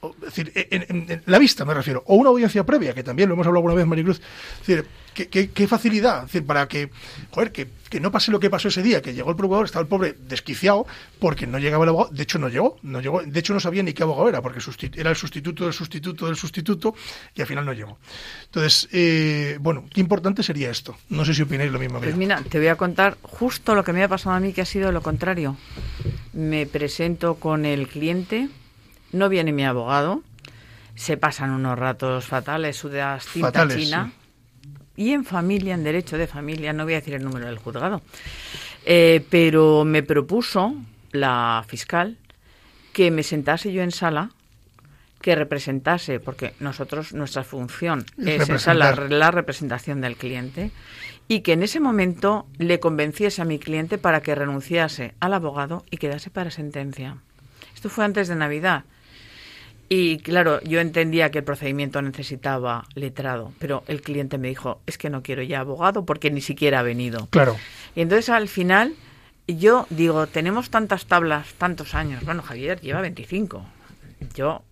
es 0.00 0.20
decir, 0.20 0.52
en, 0.54 1.22
la 1.26 1.38
vista 1.38 1.64
me 1.64 1.74
refiero, 1.74 2.04
o 2.06 2.14
una 2.14 2.30
audiencia 2.30 2.64
previa, 2.64 2.94
que 2.94 3.02
también 3.02 3.28
lo 3.28 3.34
hemos 3.34 3.46
hablado 3.46 3.58
alguna 3.58 3.74
vez, 3.74 3.86
Maricruz, 3.86 4.20
es 4.60 4.66
decir, 4.66 4.86
qué, 5.26 5.66
facilidad, 5.66 6.22
decir, 6.22 6.46
para 6.46 6.68
que, 6.68 6.90
joder, 7.30 7.50
que, 7.50 7.68
no 8.00 8.12
pase 8.12 8.30
lo 8.30 8.38
que 8.38 8.48
pasó 8.48 8.68
ese 8.68 8.82
día, 8.82 9.02
que 9.02 9.12
llegó 9.12 9.30
el 9.30 9.36
procurador, 9.36 9.66
estaba 9.66 9.82
el 9.82 9.88
pobre 9.88 10.14
desquiciado, 10.28 10.86
porque 11.18 11.48
no 11.48 11.58
llegaba 11.58 11.84
el 11.84 11.88
abogado, 11.88 12.14
de 12.14 12.22
hecho 12.22 12.38
no 12.38 12.48
llegó, 12.48 12.78
no 12.82 13.00
llegó, 13.00 13.22
de 13.22 13.40
hecho 13.40 13.54
no 13.54 13.60
sabía 13.60 13.82
ni 13.82 13.92
qué 13.92 14.04
abogado 14.04 14.28
era, 14.28 14.40
porque 14.40 14.60
era 14.94 15.10
el 15.10 15.16
sustituto 15.16 15.64
del 15.64 15.72
sustituto 15.72 16.26
del 16.26 16.36
sustituto, 16.36 16.94
y 17.34 17.40
al 17.40 17.48
final 17.48 17.64
no 17.64 17.72
llegó. 17.72 17.98
Entonces, 18.44 18.88
eh, 18.92 19.58
bueno, 19.60 19.84
qué 19.92 20.00
importante 20.00 20.44
sería 20.44 20.70
esto. 20.70 20.96
No 21.08 21.24
sé 21.24 21.34
si 21.34 21.42
opináis 21.42 21.72
lo 21.72 21.80
mismo 21.80 21.98
que 21.98 22.06
Pues 22.06 22.16
mira, 22.16 22.40
te 22.48 22.58
voy 22.58 22.68
a 22.68 22.76
contar 22.76 23.16
justo 23.22 23.74
lo 23.74 23.82
que 23.82 23.92
me 23.92 24.04
ha 24.04 24.08
pasado 24.08 24.36
a 24.36 24.40
mí, 24.40 24.52
que 24.52 24.60
ha 24.60 24.66
sido 24.66 24.92
lo 24.92 25.02
contrario. 25.02 25.56
Me 26.32 26.66
presento 26.66 27.34
con 27.34 27.64
el 27.64 27.88
cliente 27.88 28.48
no 29.12 29.28
viene 29.28 29.52
mi 29.52 29.64
abogado, 29.64 30.22
se 30.94 31.16
pasan 31.16 31.50
unos 31.50 31.78
ratos 31.78 32.26
fatales, 32.26 32.76
sudas 32.76 33.26
tinta 33.26 33.68
china. 33.68 34.12
Y 34.96 35.12
en 35.12 35.24
familia, 35.24 35.74
en 35.74 35.84
derecho 35.84 36.18
de 36.18 36.26
familia, 36.26 36.72
no 36.72 36.82
voy 36.82 36.94
a 36.94 36.96
decir 36.96 37.14
el 37.14 37.22
número 37.22 37.46
del 37.46 37.58
juzgado, 37.58 38.02
eh, 38.84 39.24
pero 39.30 39.84
me 39.84 40.02
propuso 40.02 40.74
la 41.12 41.64
fiscal 41.68 42.18
que 42.92 43.12
me 43.12 43.22
sentase 43.22 43.72
yo 43.72 43.82
en 43.82 43.92
sala, 43.92 44.30
que 45.20 45.36
representase, 45.36 46.18
porque 46.18 46.54
nosotros, 46.58 47.12
nuestra 47.12 47.44
función 47.44 48.04
es 48.18 48.48
en 48.48 48.58
sala 48.58 48.92
la 49.08 49.30
representación 49.30 50.00
del 50.00 50.16
cliente, 50.16 50.72
y 51.28 51.40
que 51.40 51.52
en 51.52 51.62
ese 51.62 51.78
momento 51.78 52.48
le 52.58 52.80
convenciese 52.80 53.42
a 53.42 53.44
mi 53.44 53.58
cliente 53.60 53.98
para 53.98 54.22
que 54.22 54.34
renunciase 54.34 55.14
al 55.20 55.34
abogado 55.34 55.84
y 55.90 55.98
quedase 55.98 56.30
para 56.30 56.50
sentencia. 56.50 57.18
Esto 57.74 57.88
fue 57.88 58.04
antes 58.04 58.26
de 58.26 58.34
Navidad. 58.34 58.84
Y 59.88 60.18
claro, 60.18 60.60
yo 60.64 60.80
entendía 60.80 61.30
que 61.30 61.38
el 61.38 61.44
procedimiento 61.44 62.02
necesitaba 62.02 62.84
letrado, 62.94 63.52
pero 63.58 63.84
el 63.88 64.02
cliente 64.02 64.36
me 64.36 64.48
dijo, 64.48 64.82
es 64.86 64.98
que 64.98 65.08
no 65.08 65.22
quiero 65.22 65.42
ya 65.42 65.60
abogado 65.60 66.04
porque 66.04 66.30
ni 66.30 66.42
siquiera 66.42 66.80
ha 66.80 66.82
venido. 66.82 67.26
Claro. 67.30 67.56
Y 67.94 68.02
entonces 68.02 68.28
al 68.28 68.48
final 68.48 68.94
yo 69.46 69.86
digo, 69.88 70.26
tenemos 70.26 70.68
tantas 70.68 71.06
tablas, 71.06 71.54
tantos 71.54 71.94
años. 71.94 72.22
Bueno, 72.24 72.42
Javier 72.42 72.80
lleva 72.80 73.00
25. 73.00 73.64
Yo 74.34 74.62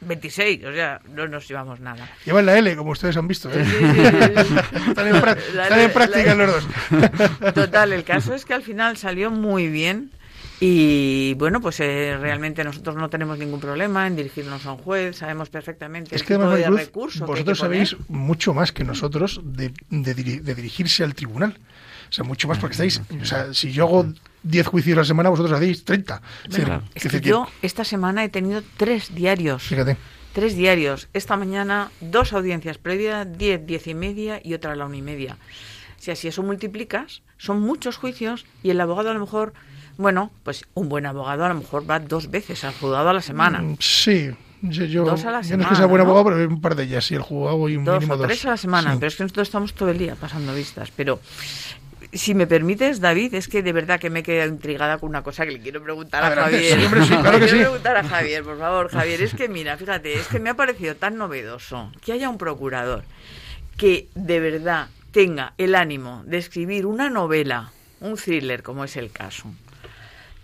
26, 0.00 0.64
o 0.64 0.72
sea, 0.72 1.00
no 1.14 1.28
nos 1.28 1.46
llevamos 1.48 1.80
nada. 1.80 2.08
Llevan 2.24 2.46
la 2.46 2.58
L, 2.58 2.76
como 2.76 2.92
ustedes 2.92 3.16
han 3.16 3.28
visto. 3.28 3.48
¿eh? 3.52 3.62
están, 4.88 5.06
en, 5.06 5.92
práctica 5.92 6.34
los 6.34 6.52
dos. 6.52 7.54
Total, 7.54 7.92
el 7.92 8.04
caso 8.04 8.34
es 8.34 8.44
que 8.44 8.54
al 8.54 8.62
final 8.62 8.96
salió 8.96 9.30
muy 9.30 9.68
bien 9.68 10.10
y 10.60 11.34
bueno, 11.34 11.60
pues 11.60 11.78
eh, 11.80 12.16
realmente 12.18 12.64
nosotros 12.64 12.96
no 12.96 13.08
tenemos 13.08 13.38
ningún 13.38 13.60
problema 13.60 14.06
en 14.06 14.16
dirigirnos 14.16 14.66
a 14.66 14.72
un 14.72 14.78
juez, 14.78 15.16
sabemos 15.16 15.50
perfectamente 15.50 16.16
es 16.16 16.22
que 16.22 16.34
tipo 16.34 16.50
de 16.50 16.68
recurso. 16.68 17.26
Vosotros 17.26 17.58
sabéis 17.58 17.96
mucho 18.08 18.54
más 18.54 18.72
que 18.72 18.82
nosotros 18.82 19.40
de, 19.44 19.72
dirigirse 19.90 21.04
al 21.04 21.14
tribunal. 21.14 21.56
O 22.08 22.12
sea, 22.12 22.24
mucho 22.24 22.48
más 22.48 22.58
porque 22.58 22.72
estáis. 22.72 23.02
O 23.20 23.24
sea, 23.24 23.52
si 23.54 23.70
yo 23.70 23.84
hago 23.84 24.12
10 24.42 24.66
juicios 24.66 24.96
a 24.96 25.00
la 25.02 25.04
semana, 25.04 25.28
vosotros 25.28 25.56
hacéis 25.56 25.84
30. 25.84 26.22
es 26.94 27.06
que 27.06 27.20
yo 27.20 27.46
esta 27.62 27.84
semana 27.84 28.24
he 28.24 28.28
tenido 28.28 28.62
tres 28.76 29.14
diarios. 29.14 29.62
Fíjate. 29.62 29.96
Tres 30.32 30.56
diarios. 30.56 31.08
Esta 31.12 31.36
mañana, 31.36 31.90
dos 32.00 32.32
audiencias 32.32 32.78
previas, 32.78 33.26
10, 33.38 33.66
10 33.66 33.86
y 33.88 33.94
media 33.94 34.40
y 34.42 34.54
otra 34.54 34.72
a 34.72 34.76
la 34.76 34.86
una 34.86 34.96
y 34.96 35.02
media. 35.02 35.36
O 35.98 36.02
sea, 36.02 36.16
si 36.16 36.28
eso 36.28 36.42
multiplicas, 36.42 37.22
son 37.38 37.60
muchos 37.60 37.96
juicios 37.96 38.46
y 38.62 38.70
el 38.70 38.80
abogado 38.80 39.10
a 39.10 39.14
lo 39.14 39.20
mejor 39.20 39.52
bueno, 39.98 40.30
pues 40.44 40.64
un 40.74 40.88
buen 40.88 41.06
abogado 41.06 41.44
a 41.44 41.48
lo 41.48 41.56
mejor 41.56 41.88
va 41.88 41.98
dos 41.98 42.30
veces 42.30 42.62
al 42.62 42.72
juzgado 42.72 43.08
a 43.08 43.12
la 43.12 43.20
semana. 43.20 43.60
Mm, 43.60 43.76
sí, 43.80 44.30
yo, 44.62 45.04
dos 45.04 45.24
a 45.24 45.32
la 45.32 45.42
semana, 45.42 45.56
no 45.56 45.62
es 45.64 45.68
que 45.70 45.76
sea 45.76 45.86
buen 45.86 46.00
abogado, 46.00 46.26
pero 46.26 46.48
un 46.48 46.60
par 46.60 46.76
de 46.76 46.84
ellas, 46.84 47.04
sí, 47.04 47.16
el 47.16 47.22
juzgado 47.22 47.68
y 47.68 47.76
un 47.76 47.84
dos 47.84 48.00
mínimo 48.00 48.14
o 48.14 48.26
tres 48.26 48.44
a 48.46 48.50
la 48.50 48.56
semana, 48.56 48.94
pero 48.94 49.08
es 49.08 49.16
que 49.16 49.24
nosotros 49.24 49.48
estamos 49.48 49.74
todo 49.74 49.90
el 49.90 49.98
día 49.98 50.14
pasando 50.14 50.54
vistas. 50.54 50.92
Pero 50.94 51.18
si 52.12 52.32
me 52.34 52.46
permites, 52.46 53.00
David, 53.00 53.34
es 53.34 53.48
que 53.48 53.60
de 53.64 53.72
verdad 53.72 53.98
que 53.98 54.08
me 54.08 54.20
he 54.20 54.22
quedado 54.22 54.48
intrigada 54.48 54.98
con 54.98 55.08
una 55.08 55.22
cosa 55.22 55.44
que 55.44 55.50
le 55.50 55.60
quiero 55.60 55.82
preguntar 55.82 56.22
a, 56.22 56.42
Javier. 56.42 56.78
Sí, 56.80 57.16
claro 57.20 57.40
que 57.40 57.46
quiero 57.46 57.70
preguntar 57.70 57.96
a 57.96 58.04
Javier, 58.04 58.44
por 58.44 58.56
favor, 58.56 58.88
Javier. 58.92 59.20
Es 59.20 59.34
que 59.34 59.48
mira, 59.48 59.76
fíjate, 59.76 60.14
es 60.14 60.28
que 60.28 60.38
me 60.38 60.50
ha 60.50 60.54
parecido 60.54 60.94
tan 60.94 61.16
novedoso 61.16 61.90
que 62.04 62.12
haya 62.12 62.28
un 62.28 62.38
procurador 62.38 63.02
que 63.76 64.06
de 64.14 64.38
verdad 64.38 64.88
tenga 65.10 65.54
el 65.58 65.74
ánimo 65.74 66.22
de 66.24 66.38
escribir 66.38 66.86
una 66.86 67.10
novela, 67.10 67.72
un 68.00 68.16
thriller, 68.16 68.62
como 68.62 68.84
es 68.84 68.96
el 68.96 69.10
caso 69.10 69.52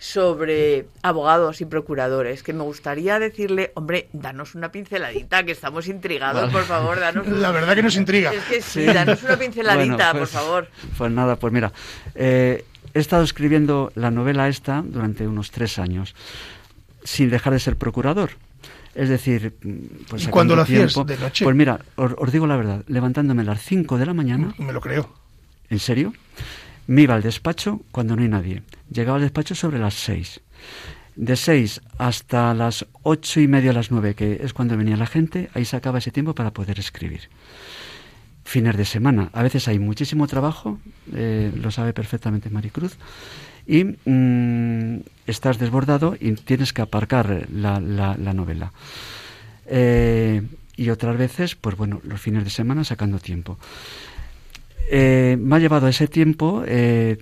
sobre 0.05 0.86
abogados 1.00 1.62
y 1.62 1.64
procuradores, 1.64 2.42
que 2.42 2.52
me 2.52 2.62
gustaría 2.62 3.18
decirle, 3.18 3.72
hombre, 3.74 4.11
danos 4.12 4.55
una 4.55 4.70
pinceladita, 4.70 5.44
que 5.44 5.52
estamos 5.52 5.88
intrigados, 5.88 6.52
por 6.52 6.64
favor, 6.64 7.00
danos 7.00 7.26
La 7.26 7.50
verdad 7.52 7.74
que 7.74 7.82
nos 7.82 7.96
intriga. 7.96 8.30
Es 8.30 8.44
que 8.44 8.61
sí, 8.61 8.84
danos 8.84 9.22
una 9.22 9.38
pinceladita, 9.38 10.11
por 10.11 10.20
pues, 10.20 10.30
favor. 10.30 10.68
Pues 10.98 11.11
nada, 11.11 11.36
pues 11.36 11.55
mira, 11.55 11.72
eh, 12.14 12.66
he 12.92 12.98
estado 12.98 13.22
escribiendo 13.22 13.92
la 13.94 14.11
novela 14.11 14.46
esta 14.48 14.84
durante 14.86 15.26
unos 15.26 15.50
tres 15.50 15.78
años, 15.78 16.14
sin 17.02 17.30
dejar 17.30 17.55
de 17.55 17.61
ser 17.61 17.76
procurador. 17.76 18.32
Es 18.94 19.09
decir, 19.09 19.57
pues 20.11 20.24
¿Y 20.24 20.26
cuando 20.26 20.55
lo 20.55 20.62
hacías 20.62 20.94
de 20.94 21.16
noche? 21.16 21.44
Pues 21.44 21.57
mira, 21.57 21.80
os, 21.96 22.30
digo 22.30 22.46
la 22.46 22.59
verdad, 22.59 22.84
levantándome 22.88 23.40
a 23.40 23.46
las 23.46 23.62
5 23.62 23.96
de 23.96 24.05
la 24.05 24.12
mañana. 24.12 24.55
Me 24.59 24.74
lo 24.74 24.82
creo. 24.82 25.14
¿En 25.70 25.78
serio? 25.78 26.12
Me 26.87 27.03
iba 27.03 27.14
al 27.14 27.22
despacho 27.22 27.80
cuando 27.91 28.16
no 28.16 28.22
hay 28.22 28.28
nadie. 28.28 28.62
Llegaba 28.91 29.16
al 29.16 29.22
despacho 29.22 29.55
sobre 29.55 29.78
las 29.78 29.95
seis. 29.95 30.41
De 31.16 31.37
seis 31.37 31.80
hasta 31.97 32.53
las 32.55 32.87
ocho 33.03 33.41
y 33.41 33.47
media, 33.47 33.72
las 33.72 33.91
nueve, 33.91 34.14
que 34.14 34.41
es 34.43 34.53
cuando 34.53 34.76
venía 34.76 34.97
la 34.97 35.07
gente, 35.07 35.49
ahí 35.55 35.64
sacaba 35.64 35.99
ese 35.99 36.11
tiempo 36.11 36.35
para 36.35 36.53
poder 36.53 36.78
escribir. 36.78 37.28
Fines 38.45 38.76
de 38.76 38.85
semana. 38.85 39.30
A 39.32 39.43
veces 39.43 39.68
hay 39.68 39.78
muchísimo 39.78 40.26
trabajo, 40.26 40.78
eh, 41.14 41.53
lo 41.55 41.70
sabe 41.70 41.93
perfectamente 41.93 42.51
Maricruz, 42.51 42.97
y 43.66 43.85
mm, 43.85 45.01
estás 45.26 45.59
desbordado 45.59 46.16
y 46.18 46.32
tienes 46.32 46.72
que 46.72 46.82
aparcar 46.82 47.47
la, 47.51 47.80
novela. 48.35 48.72
Eh, 49.66 50.43
y 50.76 50.91
otras 50.91 51.16
veces, 51.16 51.55
pues 51.55 51.76
bueno, 51.76 52.01
los 52.03 52.20
fines 52.20 52.45
de 52.45 52.51
semana 52.51 52.85
sacando 52.85 53.18
tiempo. 53.18 53.59
Eh, 54.91 55.37
me 55.41 55.57
ha 55.57 55.59
llevado 55.59 55.89
ese 55.89 56.09
tiempo, 56.09 56.62
eh, 56.66 57.16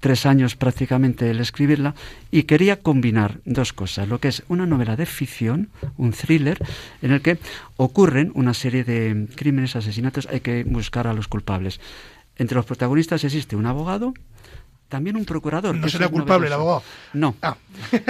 tres 0.00 0.26
años 0.26 0.56
prácticamente, 0.56 1.30
el 1.30 1.40
escribirla, 1.40 1.94
y 2.30 2.44
quería 2.44 2.80
combinar 2.80 3.40
dos 3.44 3.72
cosas, 3.72 4.08
lo 4.08 4.20
que 4.20 4.28
es 4.28 4.42
una 4.48 4.66
novela 4.66 4.96
de 4.96 5.06
ficción, 5.06 5.70
un 5.96 6.12
thriller, 6.12 6.58
en 7.02 7.12
el 7.12 7.20
que 7.20 7.38
ocurren 7.76 8.30
una 8.34 8.54
serie 8.54 8.84
de 8.84 9.26
crímenes, 9.34 9.76
asesinatos, 9.76 10.28
hay 10.30 10.40
que 10.40 10.64
buscar 10.64 11.06
a 11.06 11.14
los 11.14 11.28
culpables. 11.28 11.80
Entre 12.36 12.54
los 12.54 12.66
protagonistas 12.66 13.24
existe 13.24 13.56
un 13.56 13.66
abogado, 13.66 14.14
también 14.88 15.16
un 15.16 15.24
procurador. 15.24 15.74
No 15.74 15.88
será 15.88 16.08
culpable 16.08 16.46
el 16.46 16.52
abogado. 16.52 16.82
No. 17.12 17.36
Ah. 17.42 17.56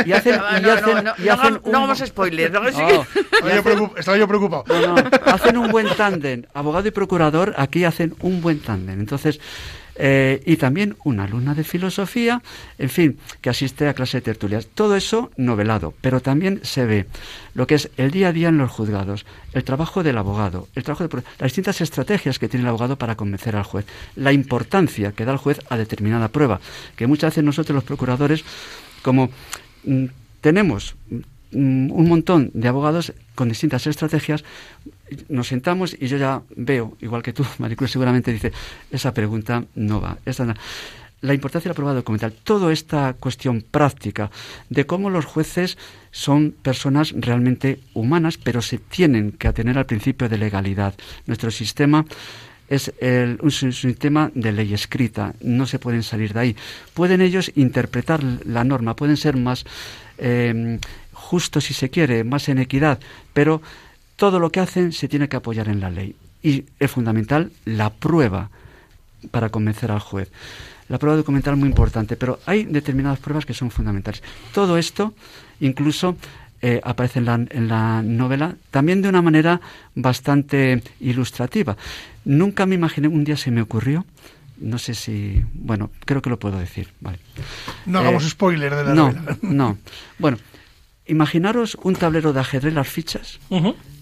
Y 0.07 0.12
hacen, 0.12 0.41
no, 1.64 1.81
vamos 1.81 2.01
a 2.01 2.07
spoiler. 2.07 2.51
No, 2.53 2.66
estaba, 3.97 4.16
yo 4.16 4.29
preocupado. 4.29 4.64
hacen 5.26 5.57
un 5.57 5.70
buen 5.70 5.89
tándem. 5.97 6.45
Abogado 6.55 6.89
y 6.89 6.91
procurador 6.91 7.55
aquí 7.57 7.85
hacen 7.85 8.14
un 8.20 8.41
buen 8.41 8.61
tándem. 8.61 9.01
Entonces, 9.01 9.41
eh, 9.99 10.40
y 10.46 10.57
también 10.57 10.96
una 11.05 11.24
alumna 11.24 11.55
de 11.55 11.64
filosofía, 11.64 12.40
en 12.78 12.88
fin, 12.88 13.18
que 13.40 13.51
asiste 13.51 13.88
a 13.88 13.94
clase 13.94 14.18
de 14.18 14.22
tertulias. 14.22 14.68
Todo 14.68 14.94
eso 14.94 15.30
novelado, 15.36 15.92
pero 16.01 16.20
también 16.20 16.61
se 16.62 16.86
ve 16.86 17.07
lo 17.55 17.66
que 17.66 17.74
es 17.74 17.90
el 17.96 18.12
día 18.12 18.28
a 18.28 18.32
día 18.32 18.49
en 18.49 18.59
los 18.59 18.70
juzgados, 18.70 19.26
el 19.53 19.64
trabajo 19.64 20.05
del 20.05 20.16
abogado, 20.16 20.68
el 20.76 20.84
trabajo 20.84 21.07
de, 21.07 21.22
las 21.38 21.51
distintas 21.51 21.80
estrategias 21.80 22.38
que 22.38 22.49
tiene 22.49 22.62
el 22.62 22.68
abogado 22.68 22.96
para 22.96 23.16
convencer 23.16 23.57
al 23.57 23.64
juez, 23.64 23.86
la 24.14 24.32
importancia 24.32 25.12
que 25.12 25.24
da 25.24 25.32
el 25.32 25.38
juez 25.38 25.61
a 25.68 25.76
determinada 25.76 26.28
prueba, 26.28 26.61
que 26.94 27.09
muchas 27.09 27.32
veces 27.32 27.44
nosotros 27.44 27.74
los 27.74 27.84
procuradores, 27.84 28.44
como 29.03 29.30
mm, 29.84 30.05
tenemos 30.40 30.94
un 31.53 32.09
montón 32.09 32.51
de 32.55 32.68
abogados 32.68 33.12
con 33.34 33.49
distintas 33.49 33.86
estrategias, 33.86 34.44
nos 35.28 35.49
sentamos 35.49 35.96
y 35.99 36.09
yo 36.09 36.16
ya 36.16 36.42
veo, 36.57 36.96
igual 37.01 37.22
que 37.22 37.32
tú, 37.32 37.44
Maricruz 37.59 37.90
seguramente 37.90 38.32
dice, 38.32 38.53
esa 38.90 39.12
pregunta 39.14 39.64
no 39.74 40.01
va. 40.01 40.18
la 41.20 41.34
importancia 41.34 41.68
de 41.68 41.72
la 41.72 41.74
prueba 41.74 41.94
documental, 41.94 42.32
toda 42.32 42.72
esta 42.72 43.14
cuestión 43.14 43.62
práctica 43.62 44.30
de 44.68 44.86
cómo 44.86 45.11
los 45.11 45.24
jueces 45.24 45.78
son 46.11 46.53
personas 46.62 47.12
realmente 47.16 47.80
humanas, 47.94 48.38
pero 48.38 48.62
se 48.62 48.78
tienen 48.78 49.32
que 49.32 49.49
atener 49.49 49.78
al 49.78 49.86
principio 49.86 50.28
de 50.28 50.38
legalidad. 50.38 50.94
Nuestro 51.26 51.51
sistema 51.51 52.05
es 52.68 52.92
un 53.40 53.51
sistema 53.51 54.30
de 54.34 54.53
ley 54.53 54.74
escrita, 54.74 55.34
no 55.40 55.66
se 55.66 55.78
pueden 55.78 56.03
salir 56.03 56.34
de 56.34 56.40
ahí. 56.40 56.57
Pueden 56.92 57.22
ellos 57.22 57.51
interpretar 57.55 58.22
la 58.44 58.62
norma, 58.62 58.94
pueden 58.94 59.16
ser 59.16 59.36
más 59.36 59.64
eh, 60.18 60.78
justos 61.29 61.64
si 61.64 61.74
se 61.74 61.91
quiere, 61.91 62.24
más 62.24 62.49
en 62.49 62.59
equidad, 62.59 62.99
pero 63.35 63.61
todo 64.16 64.41
lo 64.41 64.51
que 64.51 64.61
hacen 64.61 64.93
se 64.93 65.09
tiene 65.09 65.29
que 65.29 65.37
apoyar 65.37 65.68
en 65.68 65.81
la 65.81 65.91
ley. 65.91 66.16
Y 66.43 66.64
es 66.81 66.91
fundamental 66.91 67.53
la 67.66 67.91
prueba 67.91 68.49
para 69.31 69.51
convencer 69.51 69.91
al 69.91 70.01
juez. 70.01 70.31
La 70.89 70.99
prueba 70.99 71.18
documental 71.18 71.53
es 71.55 71.61
muy 71.61 71.68
importante, 71.68 72.16
pero 72.16 72.41
hay 72.47 72.64
determinadas 72.64 73.18
pruebas 73.18 73.45
que 73.45 73.53
son 73.53 73.70
fundamentales. 73.70 74.22
Todo 74.55 74.79
esto 74.79 75.12
incluso 75.61 76.16
eh, 76.62 76.81
aparece 76.83 77.18
en 77.18 77.26
la, 77.26 77.35
en 77.35 77.68
la, 77.68 78.03
novela, 78.03 78.57
también 78.70 79.03
de 79.03 79.11
una 79.11 79.20
manera 79.20 79.61
bastante 79.95 80.83
ilustrativa. 81.01 81.76
Nunca 82.24 82.64
me 82.64 82.74
imaginé, 82.74 83.07
un 83.09 83.24
día 83.24 83.37
se 83.37 83.51
me 83.51 83.61
ocurrió, 83.61 84.07
no 84.61 84.79
sé 84.79 84.95
si, 84.95 85.45
bueno, 85.53 85.91
creo 86.07 86.22
que 86.22 86.31
lo 86.31 86.39
puedo 86.39 86.59
decir. 86.59 86.89
Vale. 87.01 87.18
No 87.85 87.99
hagamos 87.99 88.24
eh, 88.24 88.31
spoiler 88.31 88.74
de 88.74 88.85
la 88.85 88.95
no, 88.95 89.12
novela. 89.12 89.37
No, 89.43 89.79
bueno, 90.18 90.39
imaginaros 91.09 91.76
un 91.82 91.94
tablero 91.94 92.32
de 92.32 92.40
ajedrez, 92.40 92.72
las 92.72 92.88
fichas, 92.88 93.40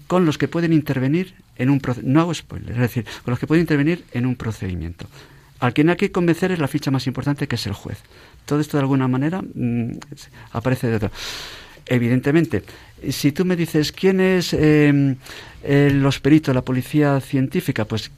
con 0.07 0.25
los 0.25 0.37
que 0.37 0.47
pueden 0.47 0.73
intervenir 0.73 1.33
en 1.57 1.69
un 1.69 1.81
no 2.03 2.21
hago 2.21 2.33
spoiler, 2.33 2.71
es 2.71 2.77
decir, 2.77 3.05
con 3.23 3.31
los 3.31 3.39
que 3.39 3.47
pueden 3.47 3.61
intervenir 3.61 4.05
en 4.11 4.25
un 4.25 4.35
procedimiento. 4.35 5.07
Al 5.59 5.73
quien 5.73 5.89
hay 5.89 5.95
que 5.95 6.11
convencer 6.11 6.51
es 6.51 6.59
la 6.59 6.67
ficha 6.67 6.91
más 6.91 7.07
importante, 7.07 7.47
que 7.47 7.55
es 7.55 7.65
el 7.65 7.73
juez. 7.73 7.97
Todo 8.45 8.59
esto 8.59 8.77
de 8.77 8.81
alguna 8.81 9.07
manera 9.07 9.41
mm, 9.41 9.91
aparece 10.51 10.87
de 10.87 10.95
otra. 10.97 11.11
Evidentemente, 11.87 12.63
si 13.09 13.31
tú 13.31 13.45
me 13.45 13.55
dices 13.55 13.91
quién 13.91 14.19
es 14.19 14.53
em, 14.53 15.15
los 15.63 16.19
peritos, 16.19 16.53
la 16.53 16.61
policía 16.61 17.19
científica, 17.21 17.85
pues 17.85 18.11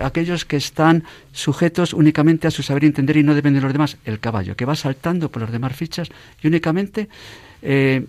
aquellos 0.00 0.44
que 0.44 0.56
están 0.56 1.04
sujetos 1.32 1.92
únicamente 1.92 2.46
a 2.46 2.50
su 2.50 2.62
saber 2.62 2.84
entender 2.84 3.16
y 3.16 3.24
no 3.24 3.34
dependen 3.34 3.60
de 3.60 3.64
los 3.64 3.72
demás, 3.72 3.96
el 4.04 4.20
caballo, 4.20 4.56
que 4.56 4.64
va 4.64 4.76
saltando 4.76 5.30
por 5.30 5.42
las 5.42 5.52
demás 5.52 5.74
fichas 5.74 6.08
y 6.40 6.46
únicamente 6.46 7.08
eh, 7.62 8.06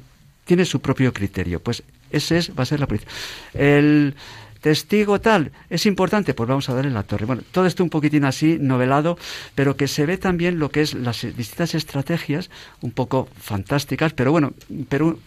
tiene 0.48 0.66
su 0.66 0.80
propio 0.80 1.14
criterio. 1.14 1.60
Pues 1.60 1.84
ese 2.10 2.39
es, 2.39 2.50
va 2.58 2.64
a 2.64 2.66
ser 2.66 2.80
la 2.80 2.88
policía. 2.88 3.10
El, 3.54 4.16
testigo 4.62 5.22
tal, 5.22 5.52
es 5.70 5.86
importante, 5.86 6.34
pues 6.34 6.50
vamos 6.50 6.68
a 6.70 6.74
darle 6.74 6.91
la 6.91 7.04
torre. 7.04 7.26
Bueno, 7.26 7.41
todo 7.52 7.66
esto 7.66 7.84
un 7.84 7.89
poquitín 7.89 8.26
así, 8.26 8.58
novelado, 8.60 9.18
pero 9.56 9.78
que 9.78 9.88
se 9.88 10.06
ve 10.06 10.18
también 10.18 10.60
lo 10.60 10.70
que 10.70 10.82
es 10.82 10.93
las 10.93 11.22
distintas 11.22 11.76
estrategias, 11.76 12.50
un 12.82 12.91
poco 12.91 13.30
fantásticas, 13.39 14.14
pero 14.14 14.32
bueno, 14.32 14.54
pero 14.89 15.20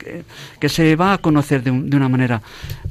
que, 0.61 0.69
se 0.69 0.97
va 0.97 1.15
a 1.15 1.19
conocer 1.19 1.63
de, 1.63 1.71
de, 1.71 1.97
una 1.97 2.09
manera 2.09 2.43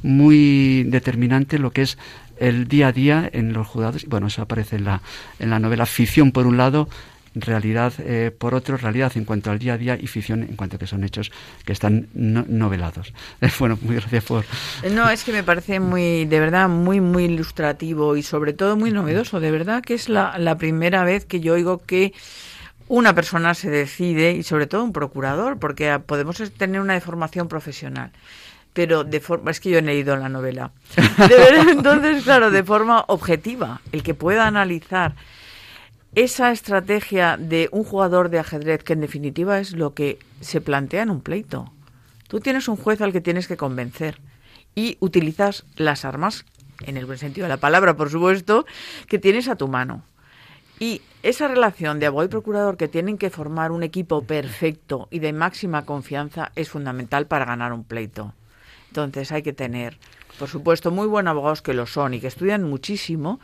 muy 0.02 0.84
determinante 0.84 1.58
lo 1.58 1.70
que 1.70 1.82
es 1.82 1.98
el 2.38 2.68
día 2.68 2.88
a 2.88 2.92
día 2.92 3.30
en 3.32 3.52
los 3.52 3.68
juzgados. 3.68 4.06
Bueno, 4.06 4.26
eso 4.26 4.42
aparece 4.42 4.76
en 4.76 4.84
la, 4.84 5.02
en 5.38 5.50
la 5.50 5.60
novela 5.60 5.86
ficción 5.86 6.32
por 6.32 6.46
un 6.46 6.56
lado, 6.56 6.88
realidad 7.34 7.92
eh, 7.98 8.30
por 8.36 8.54
otro, 8.54 8.76
realidad 8.76 9.12
en 9.14 9.24
cuanto 9.24 9.50
al 9.50 9.58
día 9.58 9.74
a 9.74 9.78
día 9.78 9.98
y 10.00 10.06
ficción 10.06 10.42
en 10.42 10.56
cuanto 10.56 10.78
que 10.78 10.86
son 10.86 11.04
hechos 11.04 11.30
que 11.64 11.72
están 11.72 12.08
novelados. 12.14 13.12
bueno, 13.58 13.78
muy 13.82 13.96
gracias 13.96 14.24
por... 14.24 14.44
No, 14.90 15.08
es 15.10 15.24
que 15.24 15.32
me 15.32 15.42
parece 15.42 15.80
muy, 15.80 16.24
de 16.24 16.40
verdad, 16.40 16.68
muy, 16.68 17.00
muy 17.00 17.24
ilustrativo 17.24 18.16
y 18.16 18.22
sobre 18.22 18.52
todo 18.52 18.76
muy 18.76 18.90
novedoso. 18.90 19.40
De 19.40 19.50
verdad 19.50 19.82
que 19.82 19.94
es 19.94 20.08
la, 20.08 20.38
la 20.38 20.58
primera 20.58 21.04
vez 21.04 21.24
que 21.24 21.40
yo 21.40 21.54
oigo 21.54 21.78
que 21.78 22.12
una 22.88 23.14
persona 23.14 23.54
se 23.54 23.70
decide, 23.70 24.32
y 24.32 24.42
sobre 24.42 24.66
todo 24.66 24.82
un 24.82 24.92
procurador, 24.92 25.58
porque 25.60 26.00
podemos 26.04 26.42
tener 26.54 26.80
una 26.80 26.94
deformación 26.94 27.46
profesional 27.46 28.10
pero 28.72 29.04
de 29.04 29.20
forma 29.20 29.50
es 29.50 29.60
que 29.60 29.70
yo 29.70 29.78
he 29.78 29.82
leído 29.82 30.16
la 30.16 30.28
novela. 30.28 30.70
entonces, 31.68 32.22
claro, 32.22 32.50
de 32.50 32.62
forma 32.62 33.04
objetiva, 33.08 33.80
el 33.92 34.02
que 34.02 34.14
pueda 34.14 34.46
analizar 34.46 35.14
esa 36.14 36.50
estrategia 36.50 37.36
de 37.36 37.68
un 37.70 37.84
jugador 37.84 38.30
de 38.30 38.40
ajedrez, 38.40 38.82
que 38.82 38.94
en 38.94 39.00
definitiva 39.00 39.60
es 39.60 39.72
lo 39.72 39.94
que 39.94 40.18
se 40.40 40.60
plantea 40.60 41.02
en 41.02 41.10
un 41.10 41.20
pleito. 41.20 41.72
Tú 42.28 42.40
tienes 42.40 42.68
un 42.68 42.76
juez 42.76 43.00
al 43.00 43.12
que 43.12 43.20
tienes 43.20 43.46
que 43.46 43.56
convencer 43.56 44.20
y 44.74 44.96
utilizas 45.00 45.64
las 45.76 46.04
armas, 46.04 46.44
en 46.84 46.96
el 46.96 47.06
buen 47.06 47.18
sentido 47.18 47.44
de 47.44 47.50
la 47.50 47.58
palabra, 47.58 47.96
por 47.96 48.10
supuesto, 48.10 48.66
que 49.08 49.18
tienes 49.18 49.48
a 49.48 49.56
tu 49.56 49.68
mano. 49.68 50.02
Y 50.78 51.02
esa 51.22 51.46
relación 51.46 52.00
de 52.00 52.06
abogado 52.06 52.26
y 52.26 52.30
procurador 52.30 52.76
que 52.76 52.88
tienen 52.88 53.18
que 53.18 53.30
formar 53.30 53.70
un 53.70 53.82
equipo 53.82 54.22
perfecto 54.22 55.08
y 55.10 55.18
de 55.18 55.32
máxima 55.32 55.84
confianza 55.84 56.52
es 56.56 56.70
fundamental 56.70 57.26
para 57.26 57.44
ganar 57.44 57.72
un 57.72 57.84
pleito. 57.84 58.32
Entonces 58.88 59.30
hay 59.30 59.42
que 59.42 59.52
tener, 59.52 59.98
por 60.38 60.48
supuesto, 60.48 60.90
muy 60.90 61.06
buenos 61.06 61.32
abogados 61.32 61.62
que 61.62 61.74
lo 61.74 61.86
son 61.86 62.14
y 62.14 62.20
que 62.20 62.28
estudian 62.28 62.62
muchísimo, 62.64 63.40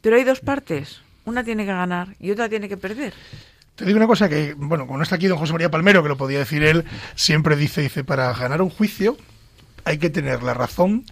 pero 0.00 0.16
hay 0.16 0.24
dos 0.24 0.40
partes 0.40 1.00
una 1.30 1.44
tiene 1.44 1.64
que 1.64 1.72
ganar 1.72 2.14
y 2.18 2.30
otra 2.30 2.48
tiene 2.48 2.68
que 2.68 2.76
perder. 2.76 3.14
Te 3.74 3.84
digo 3.84 3.96
una 3.96 4.06
cosa 4.06 4.28
que, 4.28 4.54
bueno, 4.54 4.86
como 4.86 4.98
no 4.98 5.02
está 5.02 5.16
aquí 5.16 5.26
don 5.26 5.38
José 5.38 5.52
María 5.52 5.70
Palmero, 5.70 6.02
que 6.02 6.10
lo 6.10 6.16
podía 6.16 6.38
decir 6.38 6.62
él, 6.62 6.84
siempre 7.14 7.56
dice, 7.56 7.80
dice, 7.80 8.04
para 8.04 8.32
ganar 8.34 8.60
un 8.60 8.68
juicio 8.68 9.16
hay 9.84 9.98
que 9.98 10.10
tener 10.10 10.42
la 10.42 10.54
razón, 10.54 11.06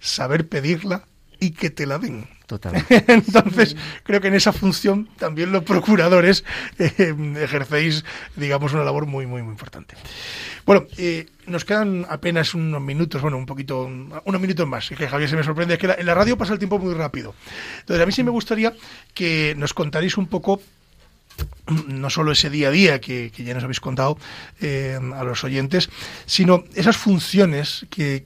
saber 0.00 0.48
pedirla 0.48 1.04
y 1.38 1.50
que 1.50 1.70
te 1.70 1.86
la 1.86 1.98
den. 1.98 2.26
Totalmente. 2.46 3.04
Entonces, 3.12 3.74
creo 4.02 4.20
que 4.20 4.28
en 4.28 4.34
esa 4.34 4.52
función 4.52 5.08
también 5.18 5.50
los 5.50 5.64
procuradores 5.64 6.44
eh, 6.78 7.14
ejercéis, 7.40 8.04
digamos, 8.36 8.72
una 8.74 8.84
labor 8.84 9.06
muy, 9.06 9.26
muy, 9.26 9.42
muy 9.42 9.52
importante. 9.52 9.94
Bueno, 10.66 10.86
eh, 10.98 11.26
nos 11.46 11.64
quedan 11.64 12.06
apenas 12.08 12.54
unos 12.54 12.82
minutos, 12.82 13.22
bueno, 13.22 13.38
un 13.38 13.46
poquito, 13.46 13.84
unos 13.84 14.40
minutos 14.40 14.66
más, 14.66 14.88
que 14.90 15.08
Javier 15.08 15.30
se 15.30 15.36
me 15.36 15.42
sorprende, 15.42 15.74
es 15.74 15.80
que 15.80 15.94
en 15.98 16.06
la 16.06 16.14
radio 16.14 16.36
pasa 16.36 16.52
el 16.52 16.58
tiempo 16.58 16.78
muy 16.78 16.94
rápido. 16.94 17.34
Entonces, 17.80 18.02
a 18.02 18.06
mí 18.06 18.12
sí 18.12 18.22
me 18.22 18.30
gustaría 18.30 18.74
que 19.14 19.54
nos 19.56 19.72
contaréis 19.72 20.18
un 20.18 20.26
poco 20.26 20.60
no 21.86 22.10
solo 22.10 22.32
ese 22.32 22.50
día 22.50 22.68
a 22.68 22.70
día 22.70 23.00
que, 23.00 23.30
ya 23.36 23.54
nos 23.54 23.64
habéis 23.64 23.80
contado 23.80 24.18
eh, 24.60 24.98
a 25.14 25.24
los 25.24 25.44
oyentes, 25.44 25.88
sino 26.26 26.64
esas 26.74 26.96
funciones 26.96 27.86
que, 27.90 28.22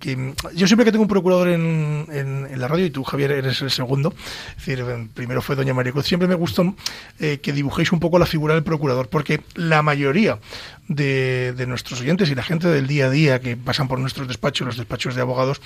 yo 0.55 0.67
siempre 0.67 0.85
que 0.85 0.91
tengo 0.91 1.03
un 1.03 1.09
procurador 1.09 1.49
en, 1.49 2.07
en, 2.11 2.61
la 2.61 2.67
radio, 2.67 2.87
y 2.87 2.91
tú 2.91 3.05
Javier 3.05 3.31
eres 3.31 3.63
el 3.63 3.71
segundo, 3.71 4.13
es 4.59 4.67
decir, 4.67 4.85
primero 5.15 5.41
fue 5.41 5.55
doña 5.55 5.75
María 5.75 5.93
Cruz, 5.93 6.07
siempre 6.07 6.27
me 6.27 6.35
gustó 6.35 6.75
eh, 7.21 7.39
que 7.41 7.53
dibujéis 7.53 7.93
un 7.93 8.01
poco 8.01 8.19
la 8.19 8.27
figura 8.27 8.55
del 8.55 8.65
procurador, 8.65 9.09
porque 9.09 9.41
la 9.55 9.83
mayoría 9.83 10.39
de, 10.89 11.53
de 11.57 11.66
nuestros 11.66 12.01
oyentes 12.01 12.30
y 12.30 12.34
la 12.34 12.43
gente 12.43 12.68
del 12.68 12.86
día 12.86 13.07
a 13.07 13.11
día 13.11 13.41
que 13.41 13.57
pasan 13.57 13.89
por 13.89 14.01
nuestros 14.01 14.26
despachos, 14.26 14.66
los 14.66 14.76
despachos 14.76 15.14
de 15.14 15.20
abogados, 15.20 15.61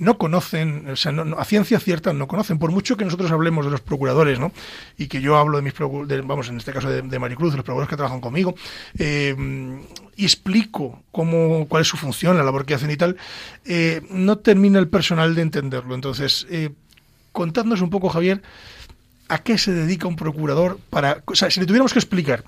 no 0.00 0.16
conocen, 0.16 0.88
o 0.88 0.96
sea, 0.96 1.12
no, 1.12 1.38
a 1.38 1.44
ciencia 1.44 1.78
cierta 1.78 2.12
no 2.14 2.26
conocen, 2.26 2.58
por 2.58 2.70
mucho 2.70 2.96
que 2.96 3.04
nosotros 3.04 3.30
hablemos 3.30 3.66
de 3.66 3.70
los 3.70 3.82
procuradores, 3.82 4.38
¿no? 4.38 4.50
Y 4.96 5.08
que 5.08 5.20
yo 5.20 5.36
hablo 5.36 5.58
de 5.58 5.62
mis, 5.62 5.74
vamos, 6.24 6.48
en 6.48 6.56
este 6.56 6.72
caso 6.72 6.88
de, 6.88 7.02
de 7.02 7.18
Maricruz, 7.18 7.52
de 7.52 7.58
los 7.58 7.64
procuradores 7.64 7.90
que 7.90 7.96
trabajan 7.96 8.20
conmigo, 8.20 8.54
eh, 8.98 9.36
y 10.16 10.24
explico 10.24 11.02
cómo, 11.12 11.66
cuál 11.68 11.82
es 11.82 11.88
su 11.88 11.98
función, 11.98 12.38
la 12.38 12.42
labor 12.42 12.64
que 12.64 12.74
hacen 12.74 12.90
y 12.90 12.96
tal, 12.96 13.16
eh, 13.66 14.00
no 14.10 14.38
termina 14.38 14.78
el 14.78 14.88
personal 14.88 15.34
de 15.34 15.42
entenderlo. 15.42 15.94
Entonces, 15.94 16.46
eh, 16.50 16.70
contadnos 17.32 17.82
un 17.82 17.90
poco, 17.90 18.08
Javier, 18.08 18.42
¿A 19.30 19.38
qué 19.38 19.58
se 19.58 19.72
dedica 19.72 20.08
un 20.08 20.16
procurador? 20.16 20.80
Para, 20.90 21.22
o 21.24 21.36
sea, 21.36 21.52
si 21.52 21.60
le 21.60 21.66
tuviéramos 21.66 21.92
que 21.92 22.00
explicar 22.00 22.42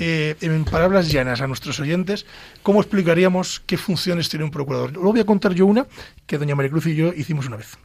eh, 0.00 0.34
en 0.40 0.64
palabras 0.64 1.08
llanas 1.12 1.40
a 1.40 1.46
nuestros 1.46 1.78
oyentes, 1.78 2.26
¿cómo 2.64 2.80
explicaríamos 2.80 3.62
qué 3.64 3.76
funciones 3.76 4.28
tiene 4.28 4.44
un 4.44 4.50
procurador? 4.50 4.92
Luego 4.92 5.12
voy 5.12 5.20
a 5.20 5.26
contar 5.26 5.54
yo 5.54 5.64
una 5.64 5.86
que 6.26 6.36
doña 6.36 6.56
María 6.56 6.72
Cruz 6.72 6.86
y 6.86 6.96
yo 6.96 7.12
hicimos 7.14 7.46
una 7.46 7.56
vez. 7.56 7.78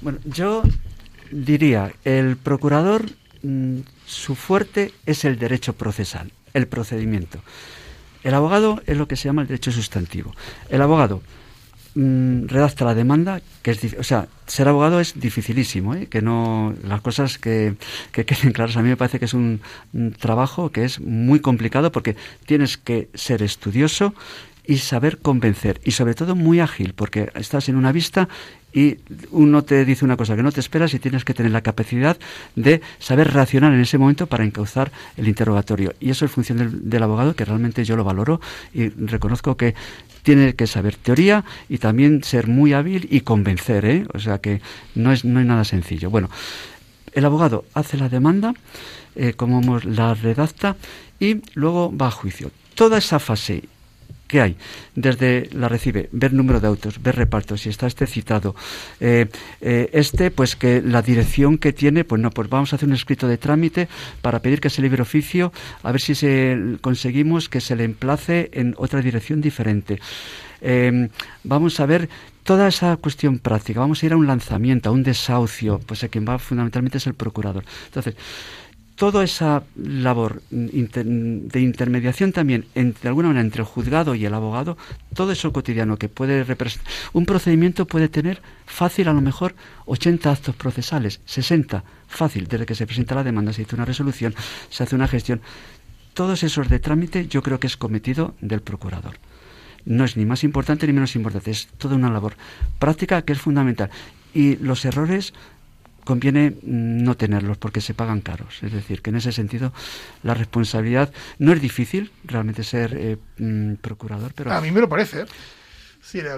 Bueno, 0.00 0.18
yo 0.24 0.64
diría, 1.30 1.92
el 2.04 2.36
procurador, 2.36 3.06
mm, 3.42 3.78
su 4.06 4.34
fuerte 4.34 4.92
es 5.06 5.24
el 5.24 5.38
derecho 5.38 5.72
procesal, 5.74 6.32
el 6.52 6.66
procedimiento. 6.66 7.40
El 8.24 8.34
abogado 8.34 8.82
es 8.86 8.96
lo 8.96 9.06
que 9.06 9.14
se 9.14 9.28
llama 9.28 9.42
el 9.42 9.48
derecho 9.48 9.70
sustantivo. 9.70 10.34
El 10.68 10.82
abogado 10.82 11.22
Mm, 11.98 12.48
redacta 12.48 12.84
la 12.84 12.94
demanda, 12.94 13.40
que 13.62 13.70
es, 13.70 13.96
o 13.98 14.02
sea, 14.02 14.28
ser 14.46 14.68
abogado 14.68 15.00
es 15.00 15.18
dificilísimo, 15.18 15.94
¿eh? 15.94 16.08
que 16.08 16.20
no, 16.20 16.74
las 16.84 17.00
cosas 17.00 17.38
que, 17.38 17.76
que, 18.12 18.26
queden 18.26 18.52
claras, 18.52 18.76
a 18.76 18.82
mí 18.82 18.90
me 18.90 18.98
parece 18.98 19.18
que 19.18 19.24
es 19.24 19.32
un, 19.32 19.62
trabajo 20.18 20.70
que 20.70 20.84
es 20.84 21.00
muy 21.00 21.40
complicado 21.40 21.92
porque 21.92 22.14
tienes 22.44 22.76
que 22.76 23.08
ser 23.14 23.42
estudioso 23.42 24.12
y 24.66 24.78
saber 24.78 25.18
convencer 25.18 25.80
y 25.84 25.92
sobre 25.92 26.14
todo 26.14 26.34
muy 26.34 26.60
ágil 26.60 26.94
porque 26.94 27.30
estás 27.34 27.68
en 27.68 27.76
una 27.76 27.92
vista 27.92 28.28
y 28.72 28.98
uno 29.30 29.62
te 29.62 29.86
dice 29.86 30.04
una 30.04 30.18
cosa 30.18 30.36
que 30.36 30.42
no 30.42 30.52
te 30.52 30.60
esperas 30.60 30.92
y 30.92 30.98
tienes 30.98 31.24
que 31.24 31.32
tener 31.32 31.50
la 31.50 31.62
capacidad 31.62 32.18
de 32.56 32.82
saber 32.98 33.32
reaccionar 33.32 33.72
en 33.72 33.80
ese 33.80 33.96
momento 33.96 34.26
para 34.26 34.44
encauzar 34.44 34.92
el 35.16 35.28
interrogatorio. 35.28 35.94
Y 35.98 36.10
eso 36.10 36.26
es 36.26 36.30
función 36.30 36.82
del, 36.90 37.02
abogado, 37.02 37.34
que 37.34 37.46
realmente 37.46 37.84
yo 37.86 37.96
lo 37.96 38.04
valoro 38.04 38.38
y 38.74 38.90
reconozco 38.90 39.56
que 39.56 39.74
tiene 40.22 40.54
que 40.56 40.66
saber 40.66 40.96
teoría 40.96 41.42
y 41.70 41.78
también 41.78 42.22
ser 42.22 42.48
muy 42.48 42.74
hábil 42.74 43.08
y 43.10 43.20
convencer, 43.20 43.86
¿eh? 43.86 44.06
O 44.12 44.18
sea 44.18 44.38
que 44.38 44.60
no 44.94 45.10
es, 45.10 45.24
no 45.24 45.40
es 45.40 45.46
nada 45.46 45.64
sencillo. 45.64 46.10
Bueno, 46.10 46.28
el 47.14 47.24
abogado 47.24 47.64
hace 47.72 47.96
la 47.96 48.10
demanda, 48.10 48.52
eh, 49.14 49.32
como 49.32 49.80
la 49.80 50.12
redacta, 50.12 50.76
y 51.18 51.40
luego 51.54 51.96
va 51.96 52.08
a 52.08 52.10
juicio. 52.10 52.50
Toda 52.74 52.98
esa 52.98 53.18
fase 53.18 53.64
¿Qué 54.26 54.40
hay? 54.40 54.56
Desde 54.96 55.48
la 55.52 55.68
recibe, 55.68 56.08
ver 56.10 56.32
número 56.32 56.58
de 56.58 56.66
autos, 56.66 57.00
ver 57.00 57.14
repartos, 57.14 57.60
si 57.60 57.68
está 57.68 57.86
este 57.86 58.06
citado. 58.06 58.56
Eh, 58.98 59.26
eh, 59.60 59.88
este, 59.92 60.32
pues 60.32 60.56
que 60.56 60.82
la 60.82 61.00
dirección 61.00 61.58
que 61.58 61.72
tiene, 61.72 62.02
pues 62.02 62.20
no, 62.20 62.30
pues 62.30 62.48
vamos 62.48 62.72
a 62.72 62.76
hacer 62.76 62.88
un 62.88 62.94
escrito 62.94 63.28
de 63.28 63.38
trámite 63.38 63.88
para 64.22 64.42
pedir 64.42 64.60
que 64.60 64.68
ese 64.68 64.82
libre 64.82 65.02
oficio, 65.02 65.52
a 65.82 65.92
ver 65.92 66.00
si 66.00 66.16
se, 66.16 66.76
conseguimos 66.80 67.48
que 67.48 67.60
se 67.60 67.76
le 67.76 67.84
emplace 67.84 68.50
en 68.52 68.74
otra 68.78 69.00
dirección 69.00 69.40
diferente. 69.40 70.00
Eh, 70.60 71.08
vamos 71.44 71.78
a 71.78 71.86
ver 71.86 72.08
toda 72.42 72.66
esa 72.68 72.96
cuestión 72.96 73.38
práctica. 73.38 73.80
Vamos 73.80 74.02
a 74.02 74.06
ir 74.06 74.12
a 74.12 74.16
un 74.16 74.26
lanzamiento, 74.26 74.88
a 74.88 74.92
un 74.92 75.02
desahucio, 75.02 75.80
pues 75.86 76.02
a 76.04 76.08
quien 76.08 76.26
va 76.26 76.38
fundamentalmente 76.38 76.98
es 76.98 77.06
el 77.06 77.14
procurador. 77.14 77.64
Entonces, 77.86 78.14
toda 78.96 79.22
esa 79.22 79.62
labor 79.76 80.42
de 80.50 81.60
intermediación 81.60 82.32
también, 82.32 82.66
de 82.74 83.08
alguna 83.08 83.28
manera, 83.28 83.44
entre 83.44 83.60
el 83.60 83.66
juzgado 83.66 84.14
y 84.14 84.24
el 84.24 84.34
abogado, 84.34 84.76
todo 85.14 85.32
eso 85.32 85.52
cotidiano 85.52 85.98
que 85.98 86.08
puede 86.08 86.42
representar. 86.44 86.90
Un 87.12 87.26
procedimiento 87.26 87.86
puede 87.86 88.08
tener 88.08 88.40
fácil, 88.64 89.08
a 89.08 89.12
lo 89.12 89.20
mejor, 89.20 89.54
80 89.84 90.32
actos 90.32 90.56
procesales, 90.56 91.20
60, 91.26 91.84
fácil, 92.08 92.48
desde 92.48 92.66
que 92.66 92.74
se 92.74 92.86
presenta 92.86 93.14
la 93.14 93.22
demanda, 93.22 93.52
se 93.52 93.62
hace 93.62 93.74
una 93.74 93.84
resolución, 93.84 94.34
se 94.70 94.82
hace 94.82 94.96
una 94.96 95.06
gestión. 95.06 95.42
Todos 96.14 96.42
esos 96.42 96.70
de 96.70 96.78
trámite 96.78 97.28
yo 97.28 97.42
creo 97.42 97.60
que 97.60 97.66
es 97.66 97.76
cometido 97.76 98.34
del 98.40 98.62
procurador. 98.62 99.18
No 99.84 100.04
es 100.04 100.16
ni 100.16 100.24
más 100.24 100.42
importante 100.42 100.86
ni 100.86 100.94
menos 100.94 101.14
importante, 101.14 101.50
es 101.50 101.68
toda 101.78 101.96
una 101.96 102.10
labor 102.10 102.36
práctica 102.78 103.22
que 103.22 103.34
es 103.34 103.40
fundamental. 103.40 103.90
Y 104.32 104.56
los 104.56 104.84
errores 104.84 105.34
conviene 106.06 106.50
mm, 106.50 107.02
no 107.02 107.16
tenerlos 107.16 107.58
porque 107.58 107.82
se 107.82 107.92
pagan 107.92 108.22
caros. 108.22 108.62
Es 108.62 108.72
decir, 108.72 109.02
que 109.02 109.10
en 109.10 109.16
ese 109.16 109.32
sentido 109.32 109.74
la 110.22 110.32
responsabilidad 110.32 111.12
no 111.38 111.52
es 111.52 111.60
difícil 111.60 112.10
realmente 112.24 112.64
ser 112.64 112.96
eh, 112.96 113.18
mm, 113.36 113.74
procurador, 113.74 114.32
pero... 114.34 114.52
A 114.52 114.62
mí 114.62 114.70
me 114.70 114.80
lo 114.80 114.88
parece. 114.88 115.22
¿eh? 115.22 115.26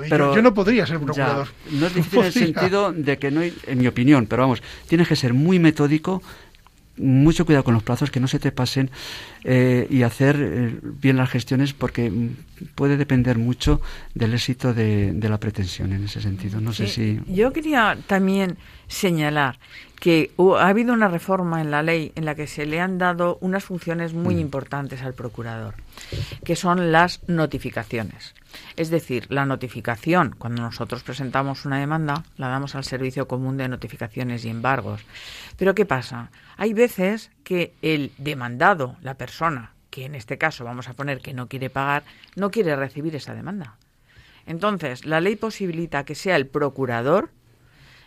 pero, 0.08 0.34
yo, 0.34 0.40
no 0.40 0.54
podría 0.54 0.86
ser 0.86 0.98
procurador. 0.98 1.48
no 1.70 1.86
es 1.86 1.94
difícil 2.02 2.20
en 2.20 2.24
el 2.24 2.32
sentido 2.32 2.92
de 2.92 3.18
que 3.18 3.30
no 3.30 3.40
hay, 3.40 3.54
en 3.66 3.78
mi 3.78 3.86
opinión, 3.86 4.26
pero 4.26 4.42
vamos, 4.42 4.62
tienes 4.88 5.06
que 5.06 5.14
ser 5.14 5.34
muy 5.34 5.58
metódico, 5.58 6.22
mucho 6.98 7.46
cuidado 7.46 7.64
con 7.64 7.74
los 7.74 7.82
plazos, 7.82 8.10
que 8.10 8.20
no 8.20 8.28
se 8.28 8.38
te 8.38 8.52
pasen 8.52 8.90
eh, 9.44 9.86
y 9.90 10.02
hacer 10.02 10.36
eh, 10.40 10.78
bien 10.82 11.16
las 11.16 11.30
gestiones 11.30 11.72
porque 11.72 12.10
mm, 12.10 12.36
puede 12.74 12.96
depender 12.96 13.38
mucho 13.38 13.80
del 14.14 14.34
éxito 14.34 14.74
de, 14.74 15.14
la 15.20 15.38
pretensión 15.38 15.92
en 15.92 16.04
ese 16.04 16.20
sentido. 16.20 16.60
No 16.60 16.72
sé 16.72 16.86
si. 16.88 17.20
Yo 17.26 17.52
quería 17.52 17.98
también 18.06 18.56
señalar 18.88 19.58
que 19.98 20.30
ha 20.38 20.68
habido 20.68 20.92
una 20.92 21.08
reforma 21.08 21.60
en 21.60 21.70
la 21.70 21.82
ley 21.82 22.12
en 22.14 22.24
la 22.24 22.34
que 22.34 22.46
se 22.46 22.66
le 22.66 22.80
han 22.80 22.98
dado 22.98 23.38
unas 23.40 23.64
funciones 23.64 24.14
muy 24.14 24.36
mm. 24.36 24.40
importantes 24.40 25.02
al 25.02 25.14
procurador, 25.14 25.74
que 26.44 26.56
son 26.56 26.92
las 26.92 27.28
notificaciones. 27.28 28.34
Es 28.76 28.90
decir, 28.90 29.26
la 29.28 29.44
notificación, 29.44 30.34
cuando 30.38 30.62
nosotros 30.62 31.02
presentamos 31.02 31.64
una 31.64 31.78
demanda, 31.78 32.24
la 32.36 32.48
damos 32.48 32.74
al 32.74 32.84
Servicio 32.84 33.28
Común 33.28 33.56
de 33.56 33.68
Notificaciones 33.68 34.44
y 34.44 34.50
Embargos. 34.50 35.04
Pero 35.56 35.74
¿qué 35.74 35.84
pasa? 35.84 36.30
Hay 36.56 36.72
veces 36.72 37.30
que 37.44 37.74
el 37.82 38.12
demandado, 38.18 38.96
la 39.02 39.14
persona, 39.14 39.72
que 39.90 40.04
en 40.04 40.14
este 40.14 40.38
caso 40.38 40.64
vamos 40.64 40.88
a 40.88 40.94
poner 40.94 41.20
que 41.20 41.34
no 41.34 41.48
quiere 41.48 41.70
pagar, 41.70 42.04
no 42.36 42.50
quiere 42.50 42.76
recibir 42.76 43.16
esa 43.16 43.34
demanda. 43.34 43.76
Entonces, 44.46 45.04
la 45.04 45.20
ley 45.20 45.36
posibilita 45.36 46.04
que 46.04 46.14
sea 46.14 46.36
el 46.36 46.46
procurador, 46.46 47.30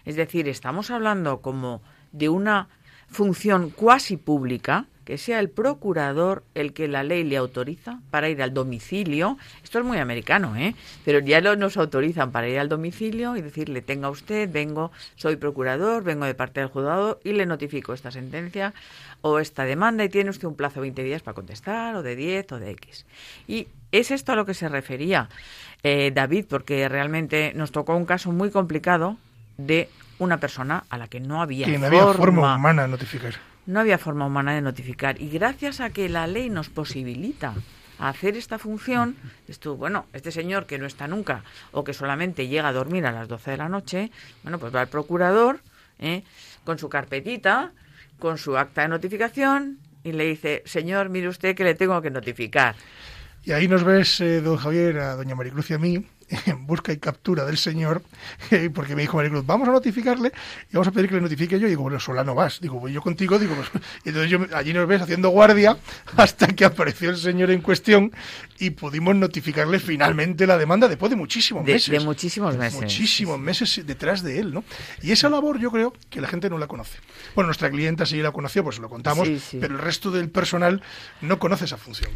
es 0.05 0.15
decir, 0.15 0.47
estamos 0.47 0.91
hablando 0.91 1.41
como 1.41 1.81
de 2.11 2.29
una 2.29 2.69
función 3.07 3.69
cuasi 3.69 4.17
pública, 4.17 4.85
que 5.03 5.17
sea 5.17 5.39
el 5.39 5.49
procurador 5.49 6.43
el 6.53 6.73
que 6.73 6.87
la 6.87 7.03
ley 7.03 7.23
le 7.23 7.35
autoriza 7.35 7.99
para 8.11 8.29
ir 8.29 8.41
al 8.41 8.53
domicilio. 8.53 9.37
Esto 9.63 9.79
es 9.79 9.85
muy 9.85 9.97
americano, 9.97 10.55
¿eh? 10.55 10.75
Pero 11.03 11.19
ya 11.19 11.41
lo, 11.41 11.55
nos 11.55 11.75
autorizan 11.75 12.31
para 12.31 12.47
ir 12.47 12.59
al 12.59 12.69
domicilio 12.69 13.35
y 13.35 13.41
decirle, 13.41 13.81
tenga 13.81 14.09
usted, 14.09 14.49
vengo, 14.49 14.91
soy 15.15 15.35
procurador, 15.35 16.03
vengo 16.03 16.25
de 16.25 16.35
parte 16.35 16.61
del 16.61 16.69
juzgado 16.69 17.19
y 17.23 17.33
le 17.33 17.45
notifico 17.45 17.93
esta 17.93 18.11
sentencia 18.11 18.73
o 19.21 19.39
esta 19.39 19.65
demanda 19.65 20.03
y 20.03 20.09
tiene 20.09 20.29
usted 20.29 20.47
un 20.47 20.55
plazo 20.55 20.75
de 20.75 20.81
20 20.81 21.03
días 21.03 21.21
para 21.21 21.35
contestar, 21.35 21.95
o 21.95 22.03
de 22.03 22.15
10 22.15 22.51
o 22.53 22.59
de 22.59 22.71
X. 22.71 23.05
Y 23.47 23.67
es 23.91 24.11
esto 24.11 24.31
a 24.31 24.35
lo 24.35 24.45
que 24.45 24.53
se 24.53 24.69
refería 24.69 25.29
eh, 25.83 26.11
David, 26.13 26.45
porque 26.47 26.87
realmente 26.87 27.53
nos 27.55 27.71
tocó 27.71 27.95
un 27.95 28.05
caso 28.05 28.31
muy 28.31 28.51
complicado 28.51 29.17
de 29.65 29.89
una 30.19 30.37
persona 30.37 30.83
a 30.89 30.97
la 30.97 31.07
que 31.07 31.19
no 31.19 31.41
había, 31.41 31.65
que 31.65 31.77
no 31.77 31.87
había 31.87 32.05
forma 32.13 32.55
humana 32.55 32.83
de 32.83 32.87
notificar 32.89 33.33
no 33.65 33.79
había 33.79 33.97
forma 33.97 34.25
humana 34.25 34.53
de 34.53 34.61
notificar. 34.61 35.21
Y 35.21 35.29
gracias 35.29 35.79
a 35.79 35.89
que 35.91 36.09
la 36.09 36.27
ley 36.27 36.49
nos 36.49 36.69
posibilita 36.69 37.53
hacer 37.99 38.35
esta 38.35 38.57
función, 38.57 39.15
esto, 39.47 39.77
bueno, 39.77 40.07
este 40.13 40.31
señor 40.31 40.65
que 40.65 40.79
no 40.79 40.85
está 40.85 41.07
nunca 41.07 41.43
o 41.71 41.83
que 41.83 41.93
solamente 41.93 42.47
llega 42.47 42.67
a 42.67 42.73
dormir 42.73 43.05
a 43.05 43.11
las 43.11 43.27
12 43.27 43.51
de 43.51 43.57
la 43.57 43.69
noche, 43.69 44.11
bueno, 44.43 44.57
pues 44.57 44.73
va 44.73 44.81
al 44.81 44.87
procurador 44.87 45.61
¿eh? 45.99 46.23
con 46.63 46.79
su 46.79 46.89
carpetita, 46.89 47.71
con 48.19 48.37
su 48.37 48.57
acta 48.57 48.81
de 48.81 48.87
notificación 48.87 49.77
y 50.03 50.13
le 50.13 50.25
dice, 50.25 50.63
señor, 50.65 51.09
mire 51.09 51.27
usted 51.27 51.55
que 51.55 51.63
le 51.63 51.75
tengo 51.75 52.01
que 52.01 52.09
notificar. 52.09 52.75
Y 53.43 53.53
ahí 53.53 53.67
nos 53.67 53.83
ves, 53.83 54.21
eh, 54.21 54.41
don 54.41 54.57
Javier, 54.57 54.99
a 54.99 55.15
doña 55.15 55.33
Maricruz 55.33 55.71
y 55.71 55.73
a 55.73 55.79
mí, 55.79 56.05
en 56.45 56.65
busca 56.65 56.93
y 56.93 56.97
captura 56.97 57.45
del 57.45 57.57
señor, 57.57 58.03
porque 58.73 58.95
me 58.95 59.01
dijo 59.01 59.17
Maricruz, 59.17 59.45
vamos 59.45 59.67
a 59.67 59.71
notificarle 59.71 60.31
y 60.69 60.73
vamos 60.73 60.87
a 60.87 60.91
pedir 60.91 61.09
que 61.09 61.15
le 61.15 61.21
notifique 61.21 61.59
yo. 61.59 61.67
Y 61.67 61.71
digo, 61.71 61.83
bueno, 61.83 61.99
sola 61.99 62.23
no 62.23 62.35
vas. 62.35 62.59
Digo, 62.61 62.79
voy 62.79 62.93
yo 62.93 63.01
contigo. 63.01 63.39
Digo, 63.39 63.55
pues, 63.55 63.69
y 64.05 64.09
entonces 64.09 64.29
yo, 64.29 64.39
allí 64.55 64.73
nos 64.73 64.87
ves 64.87 65.01
haciendo 65.01 65.29
guardia 65.29 65.77
hasta 66.17 66.47
que 66.47 66.65
apareció 66.65 67.09
el 67.09 67.17
señor 67.17 67.51
en 67.51 67.61
cuestión 67.61 68.11
y 68.59 68.71
pudimos 68.71 69.15
notificarle 69.15 69.79
finalmente 69.79 70.45
la 70.45 70.57
demanda 70.57 70.87
después 70.87 71.09
de 71.09 71.15
muchísimos 71.15 71.65
meses. 71.65 71.89
De 71.89 71.99
muchísimos 71.99 72.55
meses. 72.57 72.79
Muchísimos 72.79 73.39
meses 73.39 73.85
detrás 73.85 74.21
de 74.21 74.39
él, 74.39 74.53
¿no? 74.53 74.63
Y 75.01 75.11
esa 75.11 75.29
labor 75.29 75.59
yo 75.59 75.71
creo 75.71 75.93
que 76.09 76.21
la 76.21 76.27
gente 76.27 76.49
no 76.49 76.57
la 76.57 76.67
conoce. 76.67 76.99
Bueno, 77.35 77.47
nuestra 77.47 77.69
clienta 77.69 78.05
sí 78.05 78.21
la 78.21 78.31
conoció, 78.31 78.63
pues 78.63 78.79
lo 78.79 78.89
contamos, 78.89 79.27
pero 79.59 79.73
el 79.73 79.79
resto 79.79 80.11
del 80.11 80.29
personal 80.29 80.81
no 81.21 81.39
conoce 81.39 81.65
esa 81.65 81.77
función. 81.77 82.11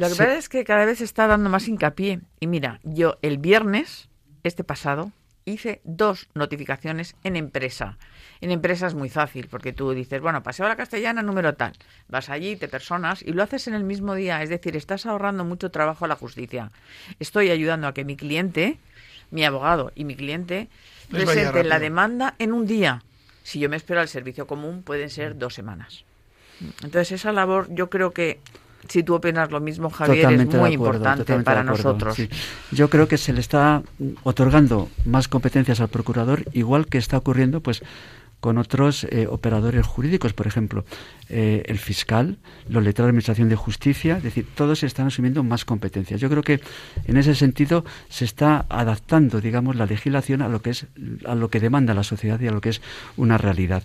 Lo 0.00 0.08
que 0.08 0.14
pasa 0.14 0.38
es 0.38 0.48
que 0.48 0.64
cada 0.64 0.86
vez 0.86 0.98
se 0.98 1.04
está 1.04 1.26
dando 1.26 1.50
más 1.50 1.68
hincapié. 1.68 2.20
Y 2.40 2.46
mira, 2.46 2.80
yo 2.84 3.18
el 3.20 3.36
viernes, 3.36 4.08
este 4.44 4.64
pasado, 4.64 5.12
hice 5.44 5.82
dos 5.84 6.26
notificaciones 6.32 7.16
en 7.22 7.36
empresa. 7.36 7.98
En 8.40 8.50
empresa 8.50 8.86
es 8.86 8.94
muy 8.94 9.10
fácil, 9.10 9.48
porque 9.48 9.74
tú 9.74 9.92
dices, 9.92 10.22
bueno, 10.22 10.42
paseo 10.42 10.64
a 10.64 10.70
la 10.70 10.76
castellana 10.76 11.22
número 11.22 11.52
tal. 11.52 11.74
Vas 12.08 12.30
allí, 12.30 12.56
te 12.56 12.66
personas 12.66 13.20
y 13.20 13.34
lo 13.34 13.42
haces 13.42 13.68
en 13.68 13.74
el 13.74 13.84
mismo 13.84 14.14
día. 14.14 14.42
Es 14.42 14.48
decir, 14.48 14.74
estás 14.74 15.04
ahorrando 15.04 15.44
mucho 15.44 15.70
trabajo 15.70 16.06
a 16.06 16.08
la 16.08 16.16
justicia. 16.16 16.70
Estoy 17.18 17.50
ayudando 17.50 17.86
a 17.86 17.92
que 17.92 18.06
mi 18.06 18.16
cliente, 18.16 18.78
mi 19.30 19.44
abogado 19.44 19.92
y 19.94 20.04
mi 20.04 20.16
cliente 20.16 20.70
presenten 21.10 21.68
la 21.68 21.78
demanda 21.78 22.36
en 22.38 22.54
un 22.54 22.66
día. 22.66 23.02
Si 23.42 23.58
yo 23.58 23.68
me 23.68 23.76
espero 23.76 24.00
al 24.00 24.08
servicio 24.08 24.46
común, 24.46 24.82
pueden 24.82 25.10
ser 25.10 25.36
dos 25.36 25.52
semanas. 25.52 26.06
Entonces, 26.82 27.12
esa 27.12 27.32
labor 27.32 27.66
yo 27.68 27.90
creo 27.90 28.12
que 28.12 28.40
si 28.90 29.04
tú 29.04 29.14
opinas 29.14 29.50
lo 29.50 29.60
mismo, 29.60 29.88
Javier, 29.88 30.32
es 30.32 30.54
muy 30.54 30.72
importante 30.72 31.38
para 31.40 31.62
nosotros. 31.62 32.16
Yo 32.72 32.90
creo 32.90 33.06
que 33.06 33.18
se 33.18 33.32
le 33.32 33.40
está 33.40 33.82
otorgando 34.24 34.88
más 35.04 35.28
competencias 35.28 35.80
al 35.80 35.88
procurador, 35.88 36.44
igual 36.52 36.86
que 36.86 36.98
está 36.98 37.16
ocurriendo, 37.16 37.60
pues 37.60 37.82
con 38.40 38.56
otros 38.58 39.04
eh, 39.04 39.26
operadores 39.28 39.86
jurídicos, 39.86 40.32
por 40.32 40.46
ejemplo, 40.46 40.84
eh, 41.28 41.62
el 41.66 41.78
fiscal, 41.78 42.38
los 42.68 42.82
letrados 42.82 43.08
de 43.08 43.10
Administración 43.10 43.48
de 43.50 43.56
Justicia, 43.56 44.16
es 44.16 44.22
decir, 44.22 44.46
todos 44.54 44.82
están 44.82 45.06
asumiendo 45.06 45.44
más 45.44 45.64
competencias. 45.64 46.20
Yo 46.20 46.30
creo 46.30 46.42
que 46.42 46.60
en 47.04 47.16
ese 47.18 47.34
sentido 47.34 47.84
se 48.08 48.24
está 48.24 48.64
adaptando, 48.70 49.40
digamos, 49.40 49.76
la 49.76 49.86
legislación 49.86 50.40
a 50.42 50.48
lo 50.48 50.62
que 50.62 50.70
es 50.70 50.86
a 51.26 51.34
lo 51.34 51.48
que 51.48 51.60
demanda 51.60 51.94
la 51.94 52.02
sociedad 52.02 52.40
y 52.40 52.48
a 52.48 52.50
lo 52.50 52.60
que 52.62 52.70
es 52.70 52.80
una 53.16 53.36
realidad. 53.36 53.84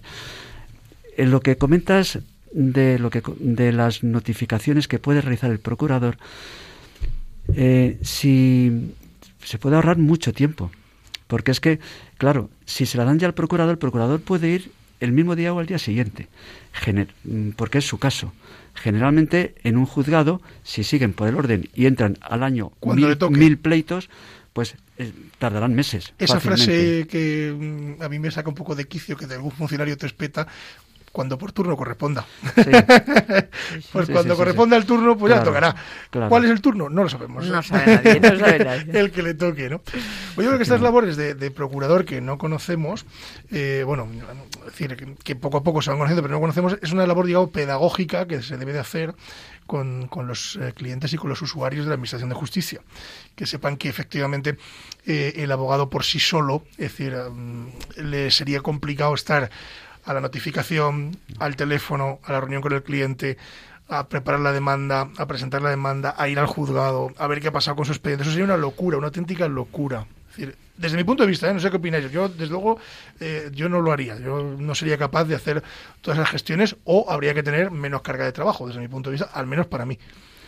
En 1.17 1.31
lo 1.31 1.41
que 1.41 1.57
comentas 1.57 2.19
de, 2.55 2.97
lo 2.97 3.09
que, 3.09 3.21
de 3.37 3.71
las 3.73 4.03
notificaciones 4.03 4.87
que 4.87 4.97
puede 4.97 5.21
realizar 5.21 5.51
el 5.51 5.59
procurador, 5.59 6.17
eh, 7.53 7.99
si 8.01 8.93
se 9.43 9.59
puede 9.59 9.75
ahorrar 9.75 9.97
mucho 9.97 10.33
tiempo. 10.33 10.71
Porque 11.27 11.51
es 11.51 11.59
que, 11.59 11.79
claro, 12.17 12.49
si 12.65 12.85
se 12.85 12.97
la 12.97 13.03
dan 13.03 13.19
ya 13.19 13.27
al 13.27 13.33
procurador, 13.33 13.73
el 13.73 13.77
procurador 13.77 14.21
puede 14.21 14.49
ir 14.49 14.71
el 14.99 15.11
mismo 15.11 15.35
día 15.35 15.53
o 15.53 15.59
al 15.59 15.65
día 15.65 15.79
siguiente, 15.79 16.29
mm, 17.23 17.49
porque 17.51 17.79
es 17.79 17.85
su 17.85 17.97
caso. 17.97 18.31
Generalmente 18.73 19.55
en 19.63 19.77
un 19.77 19.85
juzgado, 19.85 20.41
si 20.63 20.83
siguen 20.83 21.13
por 21.13 21.27
el 21.27 21.35
orden 21.35 21.69
y 21.73 21.87
entran 21.87 22.17
al 22.21 22.43
año 22.43 22.71
mil, 23.31 23.57
pleitos, 23.57 24.09
pues 24.53 24.75
eh, 24.97 25.11
tardarán 25.39 25.73
meses. 25.73 26.13
Esa 26.19 26.39
frase 26.39 27.07
que 27.09 27.53
mm, 27.53 28.01
a 28.01 28.07
mí 28.07 28.19
me 28.19 28.31
saca 28.31 28.47
un 28.47 28.55
poco 28.55 28.75
de 28.75 28.85
quicio, 28.85 29.17
que 29.17 29.27
de 29.27 29.35
algún 29.35 29.51
funcionario 29.51 29.97
te 29.97 30.05
espeta, 30.05 30.47
cuando 31.15 31.37
por 31.37 31.53
turno 31.53 31.77
corresponda. 31.77 32.25
pues 33.93 34.09
cuando 34.09 34.35
corresponda 34.35 34.75
el 34.75 34.85
turno, 34.85 35.17
pues 35.17 35.33
ya 35.33 35.41
tocará. 35.41 35.73
¿Cuál 36.27 36.43
es 36.43 36.51
el 36.51 36.59
turno? 36.59 36.89
No 36.89 37.03
lo 37.03 37.09
sabemos. 37.09 37.45
No 37.45 37.63
sabe 37.63 37.85
nadie, 38.03 38.19
no 38.19 38.37
sabe 38.37 38.59
nadie. 38.65 38.99
el 38.99 39.11
que 39.11 39.23
le 39.23 39.33
toque, 39.33 39.69
¿no? 39.69 39.79
Pues 39.79 40.43
yo 40.43 40.47
creo 40.47 40.57
que 40.57 40.63
estas 40.63 40.81
labores 40.81 41.15
de, 41.15 41.51
procurador 41.51 42.03
que 42.03 42.19
no 42.19 42.37
conocemos, 42.37 43.05
eh, 43.49 43.83
bueno, 43.85 44.09
decir, 44.65 45.15
que, 45.23 45.35
poco 45.37 45.59
a 45.59 45.63
poco 45.63 45.81
se 45.81 45.89
van 45.89 45.99
conociendo, 45.99 46.21
pero 46.21 46.33
no 46.33 46.41
conocemos, 46.41 46.77
es 46.81 46.91
una 46.91 47.07
labor, 47.07 47.27
digamos, 47.27 47.49
pedagógica 47.49 48.27
que 48.27 48.41
se 48.41 48.57
debe 48.57 48.73
de 48.73 48.79
hacer 48.79 49.15
con, 49.65 50.09
los 50.27 50.57
eh, 50.57 50.73
clientes 50.75 51.13
y 51.13 51.17
con 51.17 51.29
los 51.29 51.41
usuarios 51.41 51.85
de 51.85 51.91
la 51.91 51.93
Administración 51.93 52.27
de 52.27 52.35
Justicia. 52.35 52.81
Que 53.35 53.45
sepan 53.45 53.77
que 53.77 53.87
efectivamente 53.87 54.57
eh, 55.05 55.31
el 55.37 55.49
abogado 55.53 55.89
por 55.89 56.03
sí 56.03 56.19
solo, 56.19 56.63
es 56.71 56.91
decir, 56.91 57.15
mm, 57.15 57.67
le 58.03 58.31
sería 58.31 58.59
complicado 58.59 59.13
estar 59.15 59.49
a 60.05 60.13
la 60.13 60.21
notificación, 60.21 61.17
al 61.39 61.55
teléfono, 61.55 62.19
a 62.23 62.31
la 62.31 62.39
reunión 62.39 62.61
con 62.61 62.73
el 62.73 62.83
cliente, 62.83 63.37
a 63.87 64.07
preparar 64.07 64.39
la 64.39 64.51
demanda, 64.51 65.09
a 65.17 65.25
presentar 65.27 65.61
la 65.61 65.69
demanda, 65.69 66.15
a 66.17 66.27
ir 66.27 66.39
al 66.39 66.47
juzgado, 66.47 67.13
a 67.17 67.27
ver 67.27 67.39
qué 67.41 67.49
ha 67.49 67.51
pasado 67.51 67.75
con 67.75 67.85
su 67.85 67.91
expediente. 67.91 68.23
Eso 68.23 68.31
sería 68.31 68.45
una 68.45 68.57
locura, 68.57 68.97
una 68.97 69.07
auténtica 69.07 69.47
locura. 69.47 70.05
desde 70.77 70.97
mi 70.97 71.03
punto 71.03 71.23
de 71.23 71.29
vista, 71.29 71.49
¿eh? 71.49 71.53
no 71.53 71.59
sé 71.59 71.69
qué 71.69 71.77
opináis, 71.77 72.11
yo 72.11 72.27
desde 72.27 72.47
luego 72.47 72.79
eh, 73.19 73.49
yo 73.53 73.69
no 73.69 73.81
lo 73.81 73.91
haría, 73.91 74.19
yo 74.19 74.43
no 74.43 74.75
sería 74.75 74.97
capaz 74.97 75.25
de 75.25 75.35
hacer 75.35 75.63
todas 76.01 76.19
esas 76.19 76.31
gestiones 76.31 76.75
o 76.83 77.09
habría 77.09 77.33
que 77.33 77.43
tener 77.43 77.71
menos 77.71 78.01
carga 78.01 78.25
de 78.25 78.31
trabajo, 78.31 78.67
desde 78.67 78.81
mi 78.81 78.87
punto 78.87 79.09
de 79.09 79.15
vista, 79.15 79.29
al 79.33 79.47
menos 79.47 79.67
para 79.67 79.85
mí. 79.85 79.97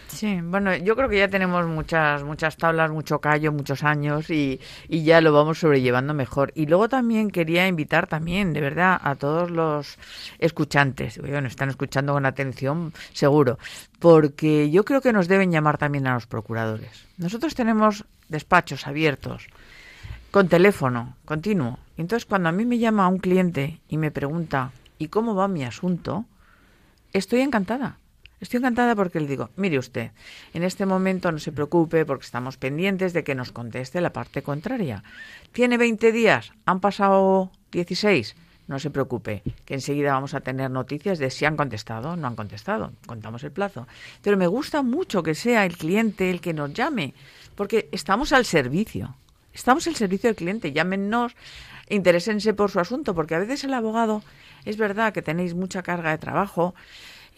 Sí, 0.07 0.39
bueno, 0.41 0.75
yo 0.75 0.95
creo 0.95 1.09
que 1.09 1.17
ya 1.17 1.27
tenemos 1.27 1.65
muchas 1.67 2.23
muchas 2.23 2.57
tablas, 2.57 2.89
mucho 2.91 3.19
callo, 3.19 3.51
muchos 3.51 3.83
años 3.83 4.29
y, 4.29 4.59
y, 4.87 5.03
ya 5.03 5.21
lo 5.21 5.33
vamos 5.33 5.59
sobrellevando 5.59 6.13
mejor. 6.13 6.51
Y 6.55 6.65
luego 6.65 6.89
también 6.89 7.29
quería 7.29 7.67
invitar 7.67 8.07
también, 8.07 8.53
de 8.53 8.61
verdad, 8.61 8.99
a 9.03 9.15
todos 9.15 9.51
los 9.51 9.97
escuchantes, 10.39 11.19
bueno, 11.19 11.47
están 11.47 11.69
escuchando 11.69 12.13
con 12.13 12.25
atención, 12.25 12.93
seguro, 13.13 13.59
porque 13.99 14.71
yo 14.71 14.85
creo 14.85 15.01
que 15.01 15.13
nos 15.13 15.27
deben 15.27 15.51
llamar 15.51 15.77
también 15.77 16.07
a 16.07 16.13
los 16.13 16.25
procuradores. 16.25 17.05
Nosotros 17.17 17.53
tenemos 17.53 18.05
despachos 18.29 18.87
abiertos, 18.87 19.47
con 20.31 20.47
teléfono 20.47 21.15
continuo. 21.25 21.79
Entonces, 21.97 22.25
cuando 22.25 22.49
a 22.49 22.53
mí 22.53 22.65
me 22.65 22.77
llama 22.77 23.07
un 23.07 23.17
cliente 23.17 23.81
y 23.89 23.97
me 23.97 24.11
pregunta, 24.11 24.71
¿y 24.97 25.09
cómo 25.09 25.35
va 25.35 25.47
mi 25.47 25.63
asunto? 25.63 26.25
Estoy 27.13 27.41
encantada 27.41 27.97
Estoy 28.39 28.59
encantada 28.59 28.95
porque 28.95 29.19
le 29.19 29.27
digo, 29.27 29.49
mire 29.55 29.79
usted, 29.79 30.11
en 30.53 30.63
este 30.63 30.85
momento 30.85 31.31
no 31.31 31.39
se 31.39 31.51
preocupe 31.51 32.05
porque 32.05 32.25
estamos 32.25 32.57
pendientes 32.57 33.13
de 33.13 33.23
que 33.23 33.33
nos 33.33 33.51
conteste 33.51 33.99
la 33.99 34.13
parte 34.13 34.43
contraria. 34.43 35.03
Tiene 35.51 35.77
20 35.77 36.11
días, 36.11 36.53
han 36.65 36.79
pasado 36.79 37.51
16, 37.71 38.35
no 38.67 38.77
se 38.77 38.91
preocupe, 38.91 39.41
que 39.65 39.73
enseguida 39.73 40.13
vamos 40.13 40.35
a 40.35 40.41
tener 40.41 40.69
noticias 40.69 41.17
de 41.17 41.31
si 41.31 41.45
han 41.45 41.57
contestado 41.57 42.11
o 42.11 42.15
no 42.15 42.27
han 42.27 42.35
contestado. 42.35 42.91
Contamos 43.07 43.43
el 43.43 43.51
plazo. 43.51 43.87
Pero 44.21 44.37
me 44.37 44.47
gusta 44.47 44.83
mucho 44.83 45.23
que 45.23 45.33
sea 45.33 45.65
el 45.65 45.77
cliente 45.77 46.29
el 46.29 46.41
que 46.41 46.53
nos 46.53 46.73
llame, 46.73 47.15
porque 47.55 47.89
estamos 47.91 48.33
al 48.33 48.45
servicio. 48.45 49.15
Estamos 49.53 49.87
al 49.87 49.95
servicio 49.95 50.27
del 50.27 50.35
cliente. 50.35 50.73
Llámenos, 50.73 51.35
interésense 51.89 52.53
por 52.53 52.69
su 52.69 52.79
asunto, 52.79 53.15
porque 53.15 53.33
a 53.33 53.39
veces 53.39 53.63
el 53.63 53.73
abogado, 53.73 54.21
es 54.65 54.77
verdad 54.77 55.13
que 55.13 55.23
tenéis 55.23 55.55
mucha 55.55 55.81
carga 55.81 56.11
de 56.11 56.17
trabajo, 56.19 56.75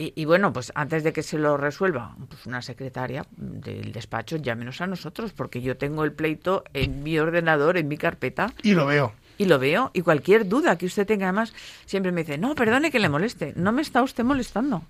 y, 0.02 0.24
bueno, 0.24 0.54
pues 0.54 0.72
antes 0.76 1.04
de 1.04 1.12
que 1.12 1.24
se 1.24 1.38
lo 1.38 1.58
resuelva 1.58 2.16
pues 2.30 2.46
una 2.46 2.62
secretaria 2.62 3.26
del 3.36 3.92
despacho, 3.92 4.38
llámenos 4.38 4.80
a 4.80 4.88
nosotros, 4.88 5.34
porque 5.34 5.62
yo 5.62 5.76
tengo 5.76 6.06
el 6.06 6.14
pleito 6.14 6.64
en 6.74 7.04
mi 7.04 7.20
ordenador, 7.20 7.76
en 7.76 7.90
mi 7.90 7.98
carpeta. 7.98 8.54
Y 8.64 8.76
lo 8.76 8.86
veo. 8.86 9.14
Y 9.38 9.44
lo 9.44 9.60
veo. 9.60 9.92
Y 9.94 10.02
cualquier 10.02 10.48
duda 10.48 10.78
que 10.78 10.86
usted 10.86 11.06
tenga, 11.06 11.26
además, 11.26 11.54
siempre 11.86 12.14
me 12.14 12.22
dice, 12.24 12.38
no, 12.38 12.56
perdone 12.56 12.92
que 12.92 13.00
le 13.00 13.10
moleste. 13.10 13.52
No 13.58 13.74
me 13.74 13.82
está 13.82 14.02
usted 14.02 14.24
molestando. 14.24 14.84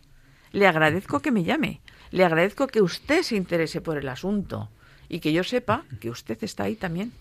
Le 0.51 0.67
agradezco 0.67 1.21
que 1.21 1.31
me 1.31 1.43
llame. 1.43 1.81
Le 2.11 2.23
agradezco 2.23 2.67
que 2.67 2.83
usted 2.83 3.23
se 3.23 3.35
interese 3.35 3.81
por 3.81 3.97
el 3.97 4.09
asunto. 4.09 4.69
Y 5.07 5.21
que 5.21 5.33
yo 5.33 5.43
sepa 5.43 5.85
que 5.99 6.11
usted 6.11 6.37
está 6.43 6.65
ahí 6.65 6.75
también. 6.75 7.13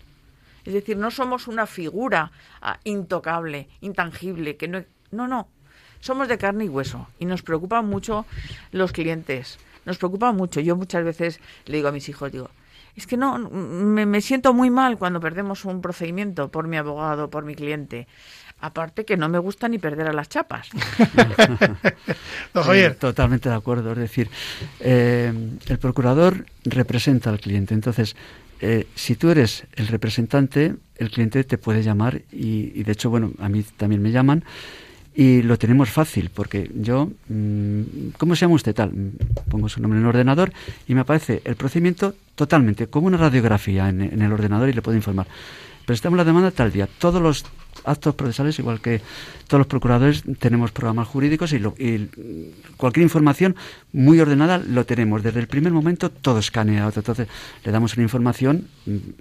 Es 0.63 0.73
decir, 0.73 0.95
no 0.95 1.09
somos 1.09 1.47
una 1.47 1.65
figura 1.65 2.31
ah, 2.61 2.79
intocable, 2.83 3.67
intangible, 3.81 4.57
que 4.57 4.67
no... 4.67 4.83
No, 5.11 5.27
no, 5.27 5.47
somos 5.99 6.27
de 6.27 6.37
carne 6.37 6.65
y 6.65 6.69
hueso 6.69 7.07
y 7.19 7.25
nos 7.25 7.41
preocupan 7.41 7.87
mucho 7.87 8.25
los 8.71 8.91
clientes. 8.91 9.59
Nos 9.85 9.97
preocupa 9.97 10.31
mucho. 10.31 10.59
Yo 10.59 10.75
muchas 10.75 11.03
veces 11.03 11.39
le 11.65 11.77
digo 11.77 11.89
a 11.89 11.91
mis 11.91 12.09
hijos, 12.09 12.31
digo, 12.31 12.49
es 12.95 13.07
que 13.07 13.17
no, 13.17 13.37
me, 13.39 14.21
siento 14.21 14.53
muy 14.53 14.69
mal 14.69 14.97
cuando 14.97 15.19
perdemos 15.19 15.65
un 15.65 15.81
procedimiento 15.81 16.49
por 16.49 16.67
mi 16.67 16.77
abogado, 16.77 17.29
por 17.29 17.45
mi 17.45 17.55
cliente. 17.55 18.07
Aparte 18.61 19.05
que 19.05 19.15
no 19.15 19.29
me 19.29 19.39
gusta 19.39 19.69
ni 19.69 19.77
perder 19.77 20.07
a 20.07 20.13
las 20.13 20.27
chapas. 20.27 20.69
totalmente 22.99 23.47
de 23.47 23.55
acuerdo. 23.55 23.93
Es 23.93 23.99
decir, 23.99 24.29
eh, 24.81 25.31
el 25.65 25.79
procurador 25.79 26.45
representa 26.65 27.29
al 27.29 27.39
cliente. 27.39 27.73
Entonces, 27.73 28.17
eh, 28.59 28.85
si 28.95 29.15
tú 29.15 29.29
eres 29.29 29.65
el 29.77 29.87
representante, 29.87 30.75
el 30.97 31.09
cliente 31.09 31.45
te 31.45 31.57
puede 31.57 31.83
llamar 31.83 32.21
y, 32.33 32.73
y, 32.75 32.83
de 32.83 32.91
hecho, 32.91 33.09
bueno, 33.09 33.31
a 33.39 33.47
mí 33.47 33.63
también 33.77 34.01
me 34.01 34.11
llaman 34.11 34.43
y 35.19 35.41
lo 35.41 35.57
tenemos 35.57 35.89
fácil, 35.89 36.31
porque 36.33 36.71
yo, 36.73 37.09
mm, 37.27 38.11
¿cómo 38.17 38.37
se 38.37 38.45
llama 38.45 38.55
usted 38.55 38.73
tal? 38.73 38.93
Pongo 39.49 39.67
su 39.67 39.81
nombre 39.81 39.99
en 39.99 40.05
el 40.05 40.09
ordenador 40.09 40.53
y 40.87 40.95
me 40.95 41.01
aparece 41.01 41.41
el 41.43 41.57
procedimiento 41.57 42.15
totalmente, 42.35 42.87
como 42.87 43.07
una 43.07 43.17
radiografía 43.17 43.89
en, 43.89 44.01
en 44.01 44.21
el 44.21 44.31
ordenador 44.31 44.69
y 44.69 44.73
le 44.73 44.81
puedo 44.81 44.95
informar. 44.95 45.27
Prestamos 45.85 46.15
la 46.15 46.23
demanda 46.23 46.51
tal 46.51 46.71
día. 46.71 46.87
Todos 46.99 47.21
los 47.21 47.43
actos 47.85 48.15
procesales, 48.15 48.59
igual 48.59 48.81
que 48.81 49.01
todos 49.47 49.59
los 49.59 49.67
procuradores, 49.67 50.23
tenemos 50.39 50.71
programas 50.71 51.07
jurídicos 51.07 51.53
y, 51.53 52.09
cualquier 52.77 53.03
información 53.03 53.55
muy 53.93 54.19
ordenada 54.19 54.57
lo 54.57 54.85
tenemos. 54.85 55.23
Desde 55.23 55.39
el 55.39 55.47
primer 55.47 55.73
momento 55.73 56.09
todo 56.09 56.39
escaneado. 56.39 56.91
Entonces 56.95 57.27
le 57.63 57.71
damos 57.71 57.95
una 57.95 58.03
información 58.03 58.67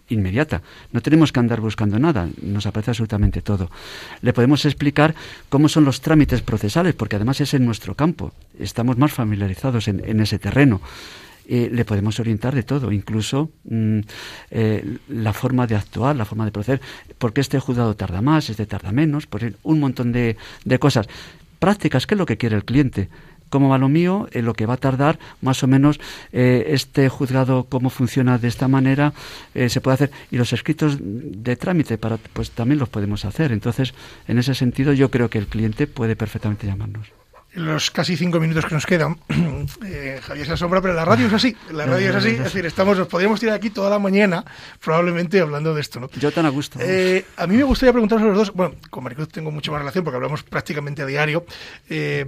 inmediata. 0.09 0.63
No 0.93 1.01
tenemos 1.01 1.33
que 1.33 1.41
andar 1.41 1.61
buscando 1.61 1.99
nada. 1.99 2.29
Nos 2.43 2.67
aparece 2.67 2.91
absolutamente 2.91 3.43
todo. 3.43 3.71
Le 4.21 4.33
podemos 4.33 4.65
explicar 4.65 5.15
cómo 5.49 5.69
son 5.69 5.85
los 5.85 6.01
trámites 6.01 6.43
procesales, 6.43 6.95
porque 6.95 7.17
además 7.17 7.41
es 7.41 7.55
en 7.55 7.65
nuestro 7.65 7.95
campo. 7.95 8.33
Estamos 8.59 8.99
más 8.99 9.13
familiarizados 9.13 9.89
en 9.89 10.21
ese 10.21 10.39
terreno. 10.39 10.81
Eh, 11.51 11.71
le 11.73 11.87
podemos 11.87 12.21
orientar 12.21 12.55
de 12.55 12.63
todo, 12.63 12.93
incluso 12.93 13.51
mm, 13.65 14.01
eh, 14.51 14.99
la 15.09 15.33
forma 15.33 15.67
de 15.67 15.77
actuar, 15.77 16.15
la 16.15 16.27
forma 16.27 16.45
de 16.45 16.53
proceder, 16.53 16.83
porque 17.17 17.41
este 17.41 17.59
juzgado 17.59 17.97
tarda 17.97 18.21
más, 18.21 18.51
este 18.51 18.67
tarda 18.67 18.93
menos, 18.93 19.27
por 19.27 19.41
un 19.63 19.81
montón 19.81 20.13
de, 20.13 20.37
de 20.67 20.79
cosas 20.79 21.09
prácticas, 21.59 22.07
¿qué 22.07 22.17
es 22.17 22.19
lo 22.19 22.27
que 22.27 22.37
quiere 22.37 22.55
el 22.55 22.67
cliente? 22.67 23.09
cómo 23.49 23.71
va 23.71 23.79
lo 23.79 23.89
mío, 23.89 24.29
en 24.33 24.45
lo 24.45 24.53
que 24.53 24.67
va 24.67 24.75
a 24.75 24.77
tardar, 24.77 25.19
más 25.41 25.63
o 25.63 25.67
menos 25.67 25.99
eh, 26.35 26.67
este 26.69 27.09
juzgado 27.09 27.65
cómo 27.65 27.89
funciona 27.89 28.37
de 28.37 28.47
esta 28.47 28.69
manera, 28.69 29.15
se 29.55 29.81
puede 29.81 29.95
hacer. 29.95 30.11
Y 30.31 30.37
los 30.37 30.53
escritos 30.53 30.99
de 31.01 31.57
trámite 31.57 31.97
para 31.97 32.19
pues 32.19 32.51
también 32.51 32.79
los 32.79 32.91
podemos 32.91 33.25
hacer. 33.25 33.53
Entonces, 33.53 33.95
en 34.27 34.37
ese 34.37 34.55
sentido, 34.55 34.93
yo 34.93 35.11
creo 35.11 35.31
que 35.31 35.39
el 35.39 35.47
cliente 35.47 35.87
puede 35.87 36.15
perfectamente 36.15 36.67
llamarnos 36.67 37.18
los 37.59 37.91
casi 37.91 38.17
cinco 38.17 38.41
minutos 38.41 38.65
que 38.65 38.75
nos 38.75 38.87
quedan, 38.87 39.19
eh, 39.85 40.21
Javier 40.23 40.47
se 40.47 40.53
asombra, 40.53 40.81
pero 40.81 40.95
la 40.95 41.05
radio 41.05 41.27
es 41.27 41.33
así, 41.33 41.57
la 41.73 41.87
radio 41.87 42.11
es 42.11 42.17
así, 42.17 42.29
es 42.31 42.45
decir, 42.45 42.65
estamos, 42.65 42.97
nos 42.97 43.09
podríamos 43.09 43.41
tirar 43.41 43.57
aquí 43.57 43.71
toda 43.71 43.91
la 43.91 43.99
mañana, 43.99 44.45
probablemente 44.83 45.41
hablando 45.41 45.75
de 45.75 45.81
esto, 45.81 46.01
¿no? 46.01 46.09
Yo 46.19 46.31
tan 46.33 46.47
a 46.47 46.51
gusto. 46.51 46.79
Eh, 46.81 47.25
a 47.37 47.47
mí 47.47 47.57
me 47.57 47.65
gustaría 47.65 47.93
preguntaros 47.93 48.23
a 48.23 48.27
los 48.29 48.37
dos, 48.37 48.53
bueno, 48.53 48.77
con 48.91 49.05
Maricruz 49.05 49.29
tengo 49.29 49.51
mucha 49.51 49.71
más 49.71 49.81
relación 49.81 50.05
porque 50.05 50.17
hablamos 50.17 50.43
prácticamente 50.43 51.03
a 51.03 51.07
diario. 51.07 51.45
Eh, 51.91 52.25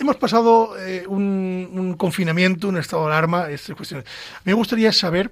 hemos 0.00 0.16
pasado 0.16 0.74
un, 1.08 1.94
confinamiento, 1.96 2.68
un 2.68 2.78
estado 2.78 3.02
de 3.02 3.08
alarma, 3.12 3.50
estas 3.50 3.76
cuestiones. 3.76 4.06
A 4.06 4.40
mí 4.44 4.52
me 4.52 4.54
gustaría 4.54 4.92
saber 4.92 5.30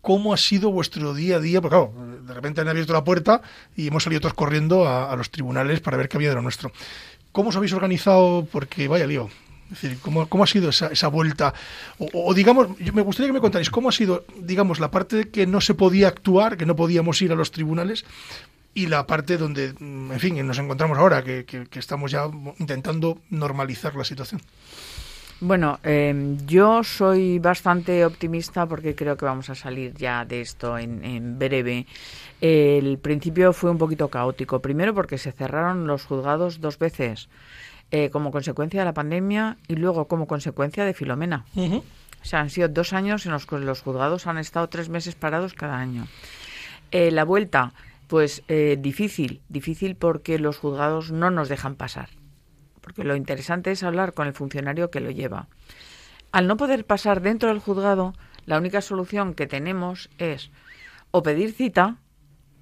cómo 0.00 0.32
ha 0.32 0.36
sido 0.36 0.70
vuestro 0.70 1.14
día 1.14 1.36
a 1.36 1.40
día, 1.40 1.60
porque 1.60 1.76
claro, 1.76 1.92
de 2.22 2.34
repente 2.34 2.60
han 2.60 2.68
abierto 2.68 2.92
la 2.92 3.04
puerta 3.04 3.42
y 3.76 3.88
hemos 3.88 4.02
salido 4.02 4.20
todos 4.20 4.34
corriendo 4.34 4.86
a, 4.86 5.12
a 5.12 5.16
los 5.16 5.30
tribunales 5.30 5.80
para 5.80 5.96
ver 5.96 6.08
qué 6.08 6.16
había 6.16 6.30
de 6.30 6.36
lo 6.36 6.42
nuestro. 6.42 6.72
¿Cómo 7.32 7.50
os 7.50 7.56
habéis 7.56 7.72
organizado? 7.72 8.46
Porque 8.50 8.88
vaya 8.88 9.06
lío. 9.06 9.28
Es 9.70 9.82
decir, 9.82 9.98
¿cómo, 10.00 10.42
ha 10.42 10.46
sido 10.46 10.70
esa, 10.70 10.86
esa 10.86 11.08
vuelta? 11.08 11.52
O, 11.98 12.32
digamos, 12.32 12.68
me 12.94 13.02
gustaría 13.02 13.28
que 13.28 13.34
me 13.34 13.40
contarais 13.40 13.68
cómo 13.68 13.90
ha 13.90 13.92
sido, 13.92 14.24
digamos, 14.38 14.80
la 14.80 14.90
parte 14.90 15.28
que 15.28 15.46
no 15.46 15.60
se 15.60 15.74
podía 15.74 16.08
actuar, 16.08 16.56
que 16.56 16.64
no 16.64 16.74
podíamos 16.74 17.20
ir 17.20 17.32
a 17.32 17.34
los 17.34 17.50
tribunales, 17.50 18.06
y 18.78 18.86
la 18.86 19.06
parte 19.06 19.36
donde, 19.36 19.74
mm, 19.78 20.12
en 20.12 20.20
fin, 20.20 20.46
nos 20.46 20.58
encontramos 20.58 20.96
ahora, 20.98 21.22
que, 21.24 21.66
estamos 21.72 22.10
ya 22.10 22.30
intentando 22.58 23.18
normalizar 23.28 23.94
la 23.96 24.04
situación. 24.04 24.40
Bueno, 25.40 25.78
eh, 25.84 26.36
yo 26.46 26.82
soy 26.82 27.38
bastante 27.38 28.04
optimista 28.04 28.66
porque 28.66 28.94
creo 28.94 29.16
que 29.16 29.24
vamos 29.24 29.50
a 29.50 29.54
salir 29.54 29.94
ya 29.94 30.24
de 30.24 30.40
esto 30.40 30.76
en, 30.76 31.04
en 31.04 31.38
breve. 31.38 31.86
El 32.40 32.98
principio 32.98 33.52
fue 33.52 33.70
un 33.70 33.78
poquito 33.78 34.08
caótico. 34.08 34.60
Primero 34.60 34.94
porque 34.94 35.16
se 35.16 35.32
cerraron 35.32 35.86
los 35.86 36.04
juzgados 36.04 36.60
dos 36.60 36.78
veces 36.78 37.28
eh, 37.90 38.10
como 38.10 38.30
consecuencia 38.30 38.80
de 38.80 38.84
la 38.84 38.92
pandemia 38.92 39.56
y 39.66 39.76
luego 39.76 40.08
como 40.08 40.26
consecuencia 40.26 40.84
de 40.84 40.92
Filomena. 40.92 41.46
O 41.56 42.24
sea, 42.24 42.40
han 42.40 42.50
sido 42.50 42.68
dos 42.68 42.92
años 42.92 43.24
en 43.24 43.32
los 43.32 43.46
que 43.46 43.58
los 43.58 43.80
juzgados 43.80 44.26
han 44.26 44.36
estado 44.36 44.68
tres 44.68 44.90
meses 44.90 45.14
parados 45.14 45.54
cada 45.54 45.78
año. 45.78 46.06
Eh, 46.90 47.10
la 47.10 47.24
vuelta, 47.24 47.72
pues 48.06 48.42
eh, 48.48 48.76
difícil, 48.78 49.40
difícil 49.48 49.96
porque 49.96 50.38
los 50.38 50.58
juzgados 50.58 51.12
no 51.12 51.30
nos 51.30 51.48
dejan 51.48 51.76
pasar. 51.76 52.10
Porque 52.88 53.04
lo 53.04 53.16
interesante 53.16 53.70
es 53.70 53.82
hablar 53.82 54.14
con 54.14 54.26
el 54.26 54.32
funcionario 54.32 54.90
que 54.90 55.00
lo 55.00 55.10
lleva. 55.10 55.48
Al 56.32 56.46
no 56.46 56.56
poder 56.56 56.84
pasar 56.84 57.20
dentro 57.20 57.48
del 57.48 57.58
juzgado, 57.58 58.14
la 58.46 58.58
única 58.58 58.80
solución 58.80 59.34
que 59.34 59.46
tenemos 59.46 60.10
es 60.18 60.50
o 61.10 61.22
pedir 61.22 61.52
cita 61.52 61.96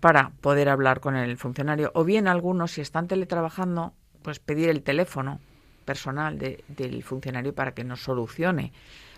para 0.00 0.30
poder 0.40 0.68
hablar 0.68 1.00
con 1.00 1.16
el 1.16 1.36
funcionario, 1.36 1.90
o 1.94 2.04
bien 2.04 2.28
algunos, 2.28 2.72
si 2.72 2.80
están 2.80 3.08
teletrabajando, 3.08 3.94
pues 4.22 4.38
pedir 4.38 4.68
el 4.68 4.82
teléfono 4.82 5.40
personal 5.84 6.38
del 6.38 7.02
funcionario 7.02 7.54
para 7.54 7.72
que 7.72 7.84
nos 7.84 8.00
solucione 8.02 8.72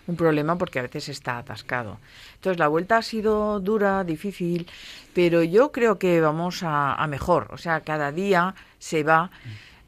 un 0.09 0.15
problema 0.15 0.57
porque 0.57 0.79
a 0.79 0.81
veces 0.81 1.09
está 1.09 1.37
atascado. 1.37 1.99
Entonces 2.35 2.59
la 2.59 2.67
vuelta 2.67 2.97
ha 2.97 3.01
sido 3.01 3.59
dura, 3.59 4.03
difícil, 4.03 4.67
pero 5.13 5.43
yo 5.43 5.71
creo 5.71 5.99
que 5.99 6.19
vamos 6.19 6.61
a, 6.63 7.05
mejor. 7.07 7.47
O 7.51 7.57
sea, 7.57 7.81
cada 7.81 8.11
día 8.11 8.55
se 8.79 9.03
va 9.03 9.29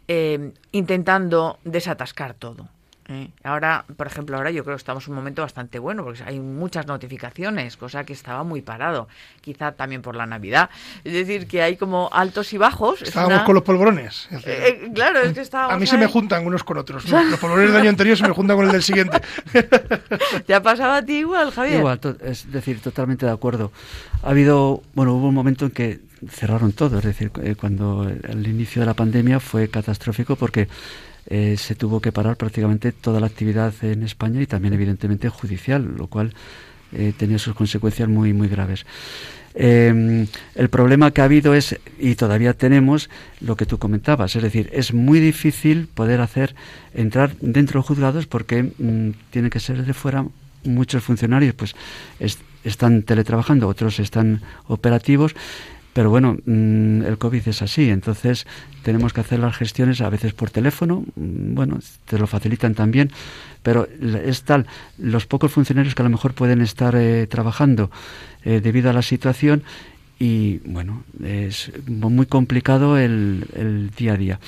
eh, 0.07 0.51
intentando 0.71 1.59
desatascar 1.63 2.33
todo. 2.33 2.67
¿eh? 3.11 3.29
Ahora, 3.43 3.85
por 3.97 4.07
ejemplo, 4.07 4.37
ahora 4.37 4.51
yo 4.51 4.63
creo 4.63 4.75
que 4.75 4.79
estamos 4.79 5.05
en 5.07 5.11
un 5.11 5.17
momento 5.17 5.41
bastante 5.41 5.79
bueno 5.79 6.03
porque 6.03 6.23
hay 6.23 6.39
muchas 6.39 6.87
notificaciones, 6.87 7.77
cosa 7.77 8.03
que 8.03 8.13
estaba 8.13 8.43
muy 8.43 8.61
parado, 8.61 9.07
quizá 9.41 9.73
también 9.73 10.01
por 10.01 10.15
la 10.15 10.25
Navidad. 10.25 10.69
Es 11.03 11.13
decir, 11.13 11.47
que 11.47 11.61
hay 11.61 11.77
como 11.77 12.09
altos 12.11 12.53
y 12.53 12.57
bajos. 12.57 13.01
Estábamos 13.01 13.41
con 13.43 13.55
los 13.55 13.63
polvorones. 13.63 14.27
Eh, 14.31 14.39
eh, 14.45 14.91
claro, 14.93 15.19
es 15.19 15.33
que 15.33 15.41
estábamos. 15.41 15.75
A 15.75 15.79
mí 15.79 15.87
se 15.87 15.97
me 15.97 16.07
juntan 16.07 16.45
unos 16.45 16.63
con 16.63 16.77
otros. 16.77 17.09
Los 17.09 17.39
polvorones 17.39 17.71
del 17.71 17.81
año 17.81 17.89
anterior 17.89 18.17
se 18.17 18.27
me 18.27 18.33
juntan 18.33 18.57
con 18.57 18.65
el 18.65 18.71
del 18.71 18.83
siguiente. 18.83 19.21
¿Te 20.45 20.53
ha 20.53 20.61
pasado 20.61 20.93
a 20.93 21.01
ti 21.01 21.17
igual, 21.19 21.51
Javier? 21.51 21.79
Igual, 21.79 21.99
es 22.23 22.51
decir, 22.51 22.81
totalmente 22.81 23.25
de 23.25 23.31
acuerdo. 23.31 23.71
Ha 24.23 24.29
habido, 24.29 24.81
bueno, 24.93 25.13
hubo 25.13 25.27
un 25.27 25.35
momento 25.35 25.65
en 25.65 25.71
que 25.71 25.99
cerraron 26.29 26.71
todo, 26.73 26.99
es 26.99 27.05
decir, 27.05 27.31
cuando 27.59 28.07
el 28.07 28.47
inicio 28.47 28.81
de 28.81 28.85
la 28.85 28.93
pandemia 28.93 29.39
fue 29.39 29.69
catastrófico 29.69 30.35
porque 30.35 30.67
eh, 31.27 31.55
se 31.57 31.75
tuvo 31.75 31.99
que 31.99 32.11
parar 32.11 32.35
prácticamente 32.37 32.91
toda 32.91 33.19
la 33.19 33.27
actividad 33.27 33.73
en 33.83 34.03
España 34.03 34.41
y 34.41 34.47
también 34.47 34.73
evidentemente 34.73 35.29
judicial, 35.29 35.95
lo 35.97 36.07
cual 36.07 36.33
eh, 36.93 37.13
tenía 37.15 37.39
sus 37.39 37.55
consecuencias 37.55 38.09
muy 38.09 38.33
muy 38.33 38.47
graves. 38.47 38.85
Em, 39.53 40.27
el 40.55 40.69
problema 40.69 41.11
que 41.11 41.21
ha 41.21 41.25
habido 41.25 41.53
es, 41.53 41.77
y 41.99 42.15
todavía 42.15 42.53
tenemos, 42.53 43.09
lo 43.41 43.55
que 43.57 43.65
tú 43.65 43.77
comentabas, 43.77 44.35
es 44.35 44.43
decir, 44.43 44.69
es 44.71 44.93
muy 44.93 45.19
difícil 45.19 45.87
poder 45.93 46.21
hacer 46.21 46.55
entrar 46.93 47.35
dentro 47.41 47.81
de 47.81 47.87
juzgados 47.87 48.27
porque 48.27 48.63
mm, 48.63 49.11
tiene 49.29 49.49
que 49.49 49.59
ser 49.59 49.85
de 49.85 49.93
fuera 49.93 50.25
muchos 50.63 51.03
funcionarios 51.03 51.55
pues 51.55 51.75
están 52.63 53.03
teletrabajando, 53.03 53.67
otros 53.67 53.99
están 53.99 54.41
operativos 54.67 55.35
pero 55.93 56.09
bueno, 56.09 56.37
mm, 56.45 57.03
el 57.03 57.17
COVID 57.17 57.47
es 57.47 57.61
así, 57.61 57.89
entonces 57.89 58.47
tenemos 58.83 59.13
que 59.13 59.21
hacer 59.21 59.39
las 59.39 59.55
gestiones 59.57 60.01
a 60.01 60.09
veces 60.09 60.33
por 60.33 60.49
teléfono, 60.49 61.03
mm, 61.15 61.53
bueno, 61.55 61.79
te 62.05 62.17
lo 62.17 62.27
facilitan 62.27 62.75
también, 62.75 63.11
pero 63.63 63.87
es 64.25 64.43
tal, 64.43 64.67
los 64.97 65.25
pocos 65.25 65.51
funcionarios 65.51 65.95
que 65.95 66.01
a 66.01 66.05
lo 66.05 66.09
mejor 66.09 66.33
pueden 66.33 66.61
estar 66.61 66.95
eh, 66.95 67.27
trabajando 67.27 67.91
eh, 68.43 68.59
debido 68.61 68.89
a 68.89 68.93
la 68.93 69.01
situación 69.01 69.63
y 70.19 70.59
bueno, 70.65 71.03
es 71.23 71.71
muy 71.87 72.27
complicado 72.27 72.97
el, 72.97 73.47
el 73.55 73.89
día 73.89 74.13
a 74.13 74.17
día. 74.17 74.39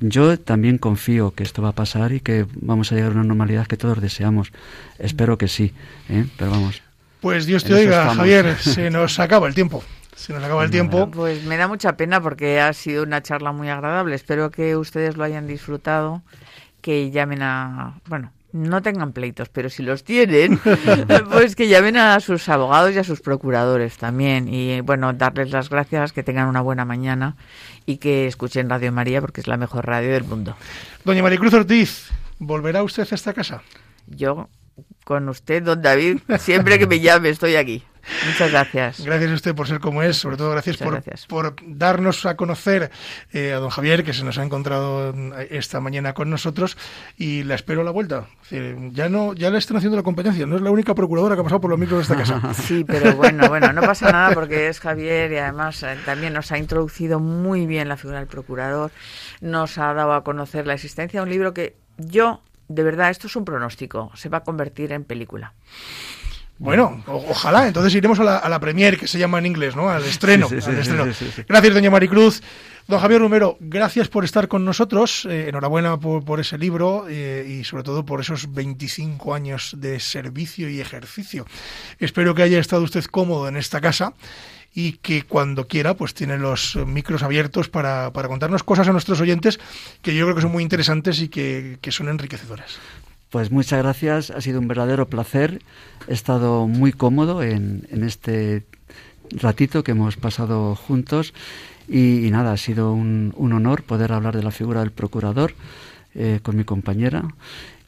Yo 0.00 0.38
también 0.38 0.76
confío 0.76 1.30
que 1.30 1.42
esto 1.42 1.62
va 1.62 1.70
a 1.70 1.74
pasar 1.74 2.12
y 2.12 2.20
que 2.20 2.44
vamos 2.56 2.92
a 2.92 2.94
llegar 2.94 3.12
a 3.12 3.14
una 3.14 3.24
normalidad 3.24 3.66
que 3.66 3.78
todos 3.78 4.02
deseamos. 4.02 4.52
Espero 4.98 5.38
que 5.38 5.48
sí, 5.48 5.72
¿eh? 6.10 6.26
pero 6.36 6.50
vamos. 6.50 6.82
Pues 7.20 7.46
Dios 7.46 7.64
te 7.64 7.72
oiga, 7.72 8.14
Javier, 8.14 8.56
se 8.60 8.90
nos 8.90 9.18
acaba 9.18 9.48
el 9.48 9.54
tiempo. 9.54 9.82
Se 10.16 10.32
nos 10.32 10.42
acaba 10.42 10.64
el 10.64 10.70
tiempo. 10.70 11.10
Pues 11.10 11.44
me 11.44 11.56
da 11.56 11.68
mucha 11.68 11.96
pena 11.96 12.20
porque 12.20 12.60
ha 12.60 12.72
sido 12.72 13.02
una 13.02 13.22
charla 13.22 13.52
muy 13.52 13.68
agradable. 13.68 14.14
Espero 14.14 14.50
que 14.50 14.76
ustedes 14.76 15.16
lo 15.16 15.24
hayan 15.24 15.46
disfrutado, 15.46 16.22
que 16.80 17.10
llamen 17.10 17.42
a, 17.42 18.00
bueno, 18.06 18.32
no 18.52 18.82
tengan 18.82 19.12
pleitos, 19.12 19.48
pero 19.48 19.68
si 19.68 19.82
los 19.82 20.04
tienen, 20.04 20.60
pues 21.32 21.56
que 21.56 21.66
llamen 21.66 21.96
a 21.96 22.20
sus 22.20 22.48
abogados 22.48 22.94
y 22.94 22.98
a 22.98 23.04
sus 23.04 23.20
procuradores 23.20 23.98
también. 23.98 24.48
Y 24.48 24.80
bueno, 24.80 25.12
darles 25.12 25.50
las 25.50 25.68
gracias, 25.68 26.12
que 26.12 26.22
tengan 26.22 26.48
una 26.48 26.60
buena 26.60 26.84
mañana 26.84 27.36
y 27.84 27.96
que 27.96 28.28
escuchen 28.28 28.70
Radio 28.70 28.92
María 28.92 29.20
porque 29.20 29.40
es 29.40 29.48
la 29.48 29.56
mejor 29.56 29.86
radio 29.86 30.12
del 30.12 30.24
mundo. 30.24 30.56
Doña 31.04 31.22
Maricruz 31.22 31.52
Ortiz, 31.52 32.10
¿volverá 32.38 32.84
usted 32.84 33.06
a 33.10 33.14
esta 33.16 33.32
casa? 33.32 33.62
Yo, 34.06 34.48
con 35.04 35.28
usted, 35.28 35.64
don 35.64 35.82
David, 35.82 36.18
siempre 36.38 36.78
que 36.78 36.86
me 36.86 37.00
llame, 37.00 37.30
estoy 37.30 37.56
aquí. 37.56 37.82
Muchas 38.26 38.50
gracias. 38.50 39.04
Gracias 39.04 39.30
a 39.30 39.34
usted 39.34 39.54
por 39.54 39.68
ser 39.68 39.80
como 39.80 40.02
es, 40.02 40.16
sobre 40.16 40.36
todo 40.36 40.50
gracias, 40.50 40.76
por, 40.76 41.02
por, 41.28 41.56
darnos 41.66 42.26
a 42.26 42.36
conocer 42.36 42.90
eh, 43.32 43.52
a 43.52 43.58
don 43.58 43.70
Javier, 43.70 44.04
que 44.04 44.12
se 44.12 44.24
nos 44.24 44.38
ha 44.38 44.42
encontrado 44.42 45.14
esta 45.50 45.80
mañana 45.80 46.14
con 46.14 46.30
nosotros, 46.30 46.76
y 47.16 47.44
la 47.44 47.54
espero 47.54 47.82
a 47.82 47.84
la 47.84 47.90
vuelta. 47.90 48.26
ya 48.92 49.08
no, 49.08 49.34
ya 49.34 49.50
le 49.50 49.58
están 49.58 49.76
haciendo 49.76 49.96
la 49.96 50.02
competencia, 50.02 50.46
no 50.46 50.56
es 50.56 50.62
la 50.62 50.70
única 50.70 50.94
procuradora 50.94 51.34
que 51.34 51.40
ha 51.40 51.44
pasado 51.44 51.60
por 51.60 51.70
los 51.70 51.78
micros 51.78 51.98
de 52.06 52.14
esta 52.14 52.16
casa. 52.16 52.54
Sí, 52.64 52.84
pero 52.84 53.14
bueno, 53.14 53.48
bueno, 53.48 53.72
no 53.72 53.82
pasa 53.82 54.10
nada 54.10 54.34
porque 54.34 54.68
es 54.68 54.80
Javier 54.80 55.32
y 55.32 55.36
además 55.36 55.82
eh, 55.82 55.96
también 56.04 56.32
nos 56.32 56.50
ha 56.52 56.58
introducido 56.58 57.20
muy 57.20 57.66
bien 57.66 57.88
la 57.88 57.96
figura 57.96 58.18
del 58.18 58.28
procurador, 58.28 58.90
nos 59.40 59.76
ha 59.78 59.92
dado 59.92 60.14
a 60.14 60.24
conocer 60.24 60.66
la 60.66 60.74
existencia 60.74 61.20
de 61.20 61.24
un 61.24 61.30
libro 61.30 61.52
que 61.52 61.76
yo, 61.98 62.42
de 62.68 62.82
verdad, 62.82 63.10
esto 63.10 63.26
es 63.26 63.36
un 63.36 63.44
pronóstico, 63.44 64.10
se 64.14 64.28
va 64.28 64.38
a 64.38 64.44
convertir 64.44 64.92
en 64.92 65.04
película. 65.04 65.52
Bueno, 66.58 67.02
ojalá. 67.06 67.66
Entonces 67.66 67.94
iremos 67.94 68.20
a 68.20 68.24
la, 68.24 68.36
a 68.38 68.60
premier, 68.60 68.98
que 68.98 69.08
se 69.08 69.18
llama 69.18 69.38
en 69.38 69.46
inglés, 69.46 69.74
¿no? 69.74 69.90
Al 69.90 70.04
estreno. 70.04 70.48
gracias, 70.48 71.74
doña 71.74 71.90
Maricruz. 71.90 72.42
Don 72.86 73.00
Javier 73.00 73.22
Romero, 73.22 73.56
gracias 73.60 74.08
por 74.08 74.24
estar 74.24 74.46
con 74.46 74.64
nosotros. 74.64 75.24
Eh, 75.24 75.48
enhorabuena 75.48 75.98
por, 75.98 76.38
ese 76.38 76.58
libro 76.58 77.06
eh, 77.08 77.46
y 77.48 77.64
sobre 77.64 77.82
todo 77.82 78.04
por 78.04 78.20
esos 78.20 78.52
25 78.52 79.34
años 79.34 79.74
de 79.78 79.98
servicio 80.00 80.68
y 80.68 80.80
ejercicio. 80.80 81.46
Espero 81.98 82.34
que 82.34 82.42
haya 82.42 82.58
estado 82.58 82.82
usted 82.82 83.04
cómodo 83.04 83.48
en 83.48 83.56
esta 83.56 83.80
casa 83.80 84.12
y 84.74 84.92
que 84.98 85.22
cuando 85.22 85.66
quiera 85.66 85.94
pues 85.94 86.12
tiene 86.12 86.36
los 86.36 86.76
micros 86.76 87.22
abiertos 87.22 87.70
para, 87.70 88.12
para 88.12 88.28
contarnos 88.28 88.62
cosas 88.64 88.86
a 88.86 88.92
nuestros 88.92 89.18
oyentes 89.20 89.58
que 90.02 90.14
yo 90.14 90.26
creo 90.26 90.34
que 90.34 90.42
son 90.42 90.52
muy 90.52 90.62
interesantes 90.62 91.20
y 91.20 91.28
que, 91.28 91.78
que 91.80 91.90
son 91.90 92.08
enriquecedoras. 92.08 92.78
Pues 93.34 93.50
muchas 93.50 93.82
gracias, 93.82 94.30
ha 94.30 94.40
sido 94.40 94.60
un 94.60 94.68
verdadero 94.68 95.08
placer. 95.08 95.60
He 96.06 96.12
estado 96.12 96.68
muy 96.68 96.92
cómodo 96.92 97.42
en, 97.42 97.84
este 97.90 98.62
ratito 99.30 99.82
que 99.82 99.90
hemos 99.90 100.16
pasado 100.16 100.76
juntos 100.76 101.34
y, 101.88 102.28
nada, 102.30 102.52
ha 102.52 102.56
sido 102.56 102.92
un, 102.92 103.34
honor 103.36 103.82
poder 103.82 104.12
hablar 104.12 104.36
de 104.36 104.44
la 104.44 104.52
figura 104.52 104.82
del 104.82 104.92
procurador 104.92 105.52
eh, 106.14 106.38
con 106.44 106.56
mi 106.56 106.62
compañera 106.62 107.24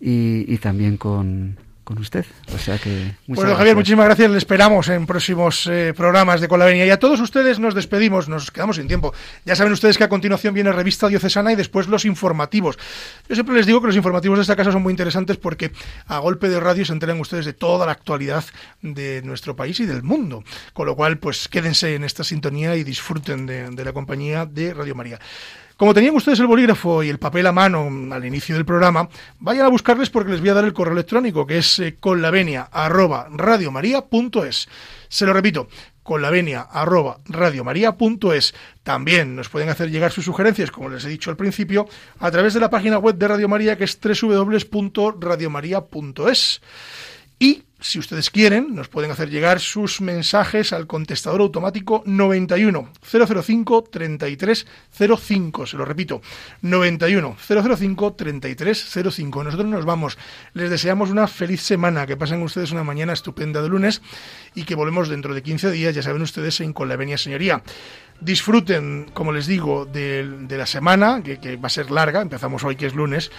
y 0.00 0.58
también 0.58 0.96
con, 0.96 1.58
con 1.86 1.98
usted. 1.98 2.26
O 2.52 2.58
sea 2.58 2.78
que. 2.78 3.14
Bueno, 3.28 3.54
Javier, 3.54 3.76
muchísimas 3.76 4.06
gracias. 4.06 4.28
Le 4.28 4.38
esperamos 4.38 4.88
en 4.88 5.06
próximos 5.06 5.68
eh, 5.68 5.94
programas 5.96 6.40
de 6.40 6.48
Colavenia. 6.48 6.84
Y 6.84 6.90
a 6.90 6.98
todos 6.98 7.20
ustedes 7.20 7.60
nos 7.60 7.76
despedimos, 7.76 8.28
nos 8.28 8.50
quedamos 8.50 8.74
sin 8.74 8.88
tiempo. 8.88 9.14
Ya 9.44 9.54
saben 9.54 9.72
ustedes 9.72 9.96
que 9.96 10.02
a 10.02 10.08
continuación 10.08 10.52
viene 10.52 10.72
Revista 10.72 11.06
Diocesana 11.06 11.52
y 11.52 11.56
después 11.56 11.86
los 11.86 12.04
informativos. 12.04 12.76
Yo 13.28 13.36
siempre 13.36 13.54
les 13.54 13.66
digo 13.66 13.80
que 13.80 13.86
los 13.86 13.96
informativos 13.96 14.36
de 14.36 14.42
esta 14.42 14.56
casa 14.56 14.72
son 14.72 14.82
muy 14.82 14.90
interesantes 14.90 15.36
porque 15.36 15.70
a 16.08 16.18
golpe 16.18 16.48
de 16.48 16.58
radio 16.58 16.84
se 16.84 16.92
enteran 16.92 17.20
ustedes 17.20 17.44
de 17.44 17.52
toda 17.52 17.86
la 17.86 17.92
actualidad 17.92 18.44
de 18.82 19.22
nuestro 19.22 19.54
país 19.54 19.78
y 19.78 19.86
del 19.86 20.02
mundo. 20.02 20.42
Con 20.72 20.86
lo 20.86 20.96
cual, 20.96 21.18
pues 21.18 21.46
quédense 21.46 21.94
en 21.94 22.02
esta 22.02 22.24
sintonía 22.24 22.74
y 22.74 22.82
disfruten 22.82 23.46
de 23.46 23.84
la 23.84 23.92
compañía 23.92 24.44
de 24.44 24.74
Radio 24.74 24.96
María. 24.96 25.20
Como 25.76 25.92
tenían 25.92 26.16
ustedes 26.16 26.40
el 26.40 26.46
bolígrafo 26.46 27.02
y 27.02 27.10
el 27.10 27.18
papel 27.18 27.46
a 27.46 27.52
mano 27.52 27.90
al 28.10 28.24
inicio 28.24 28.54
del 28.54 28.64
programa, 28.64 29.10
vayan 29.40 29.66
a 29.66 29.68
buscarles 29.68 30.08
porque 30.08 30.30
les 30.30 30.40
voy 30.40 30.48
a 30.48 30.54
dar 30.54 30.64
el 30.64 30.72
correo 30.72 30.94
electrónico, 30.94 31.46
que 31.46 31.58
es 31.58 31.78
eh. 31.80 31.98
Se 35.08 35.24
lo 35.26 35.32
repito, 35.34 35.68
conlavenia@radiomaria.es. 36.02 38.54
También 38.82 39.36
nos 39.36 39.50
pueden 39.50 39.68
hacer 39.68 39.90
llegar 39.90 40.12
sus 40.12 40.24
sugerencias, 40.24 40.70
como 40.70 40.88
les 40.88 41.04
he 41.04 41.10
dicho 41.10 41.28
al 41.28 41.36
principio, 41.36 41.86
a 42.20 42.30
través 42.30 42.54
de 42.54 42.60
la 42.60 42.70
página 42.70 42.96
web 42.96 43.16
de 43.16 43.28
Radio 43.28 43.46
María, 43.46 43.76
que 43.76 43.84
es 43.84 44.00
www.radiomaria.es. 44.00 46.62
Y 47.38 47.65
si 47.78 47.98
ustedes 47.98 48.30
quieren, 48.30 48.74
nos 48.74 48.88
pueden 48.88 49.10
hacer 49.10 49.28
llegar 49.28 49.60
sus 49.60 50.00
mensajes 50.00 50.72
al 50.72 50.86
contestador 50.86 51.42
automático 51.42 52.02
91 52.06 52.90
005 53.02 53.84
3305. 53.90 55.66
Se 55.66 55.76
lo 55.76 55.84
repito, 55.84 56.22
91 56.62 57.36
005 57.36 58.14
3305. 58.14 59.44
Nosotros 59.44 59.68
nos 59.68 59.84
vamos. 59.84 60.16
Les 60.54 60.70
deseamos 60.70 61.10
una 61.10 61.26
feliz 61.26 61.60
semana, 61.60 62.06
que 62.06 62.16
pasen 62.16 62.42
ustedes 62.42 62.72
una 62.72 62.82
mañana 62.82 63.12
estupenda 63.12 63.60
de 63.60 63.68
lunes 63.68 64.00
y 64.54 64.64
que 64.64 64.74
volvemos 64.74 65.08
dentro 65.08 65.34
de 65.34 65.42
15 65.42 65.70
días, 65.70 65.94
ya 65.94 66.02
saben 66.02 66.22
ustedes, 66.22 66.60
en 66.60 66.72
Con 66.72 66.88
la 66.88 66.96
Venia 66.96 67.18
Señoría 67.18 67.62
disfruten, 68.20 69.10
como 69.12 69.32
les 69.32 69.46
digo, 69.46 69.84
de, 69.84 70.46
la 70.48 70.66
semana, 70.66 71.22
que, 71.22 71.56
va 71.56 71.66
a 71.66 71.70
ser 71.70 71.90
larga, 71.90 72.22
empezamos 72.22 72.64
hoy 72.64 72.76
que 72.76 72.86
es 72.86 72.94
lunes, 72.94 73.30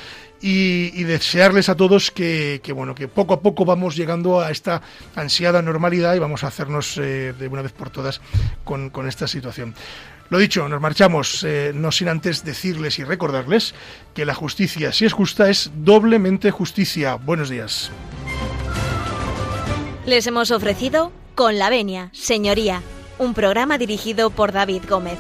y, 0.42 1.04
desearles 1.04 1.70
a 1.70 1.76
todos 1.76 2.12
que, 2.12 2.62
bueno, 2.76 2.94
que 2.94 3.08
poco 3.08 3.34
a 3.34 3.42
poco 3.42 3.66
vamos 3.66 3.96
llegando 3.96 4.40
a 4.40 4.52
esta 4.52 4.82
ansiada 5.16 5.62
normalidad 5.62 6.16
y 6.16 6.20
vamos 6.20 6.44
a 6.44 6.48
hacernos 6.48 6.98
eh, 6.98 7.34
de 7.38 7.48
una 7.48 7.62
vez 7.62 7.72
por 7.72 7.90
todas 7.90 8.22
con, 8.64 8.92
esta 9.08 9.28
situación. 9.28 9.74
Lo 10.30 10.38
dicho, 10.38 10.68
nos 10.68 10.82
marchamos, 10.82 11.44
eh, 11.44 11.72
no 11.74 11.92
sin 11.92 12.10
antes 12.10 12.44
decirles 12.44 13.00
y 13.00 13.06
recordarles 13.06 13.74
que 14.14 14.26
la 14.26 14.34
justicia, 14.34 14.92
si 14.92 15.06
es 15.06 15.14
justa, 15.14 15.50
es 15.50 15.72
doblemente 15.74 16.52
justicia. 16.52 17.16
Buenos 17.16 17.50
días. 17.50 17.92
Les 20.06 20.28
hemos 20.28 20.52
ofrecido 20.52 21.12
Con 21.36 21.58
la 21.58 21.70
Venia, 21.70 22.10
Señoría, 22.14 22.82
un 23.20 23.34
programa 23.34 23.78
dirigido 23.78 24.30
por 24.30 24.52
David 24.52 24.84
Gómez. 24.88 25.18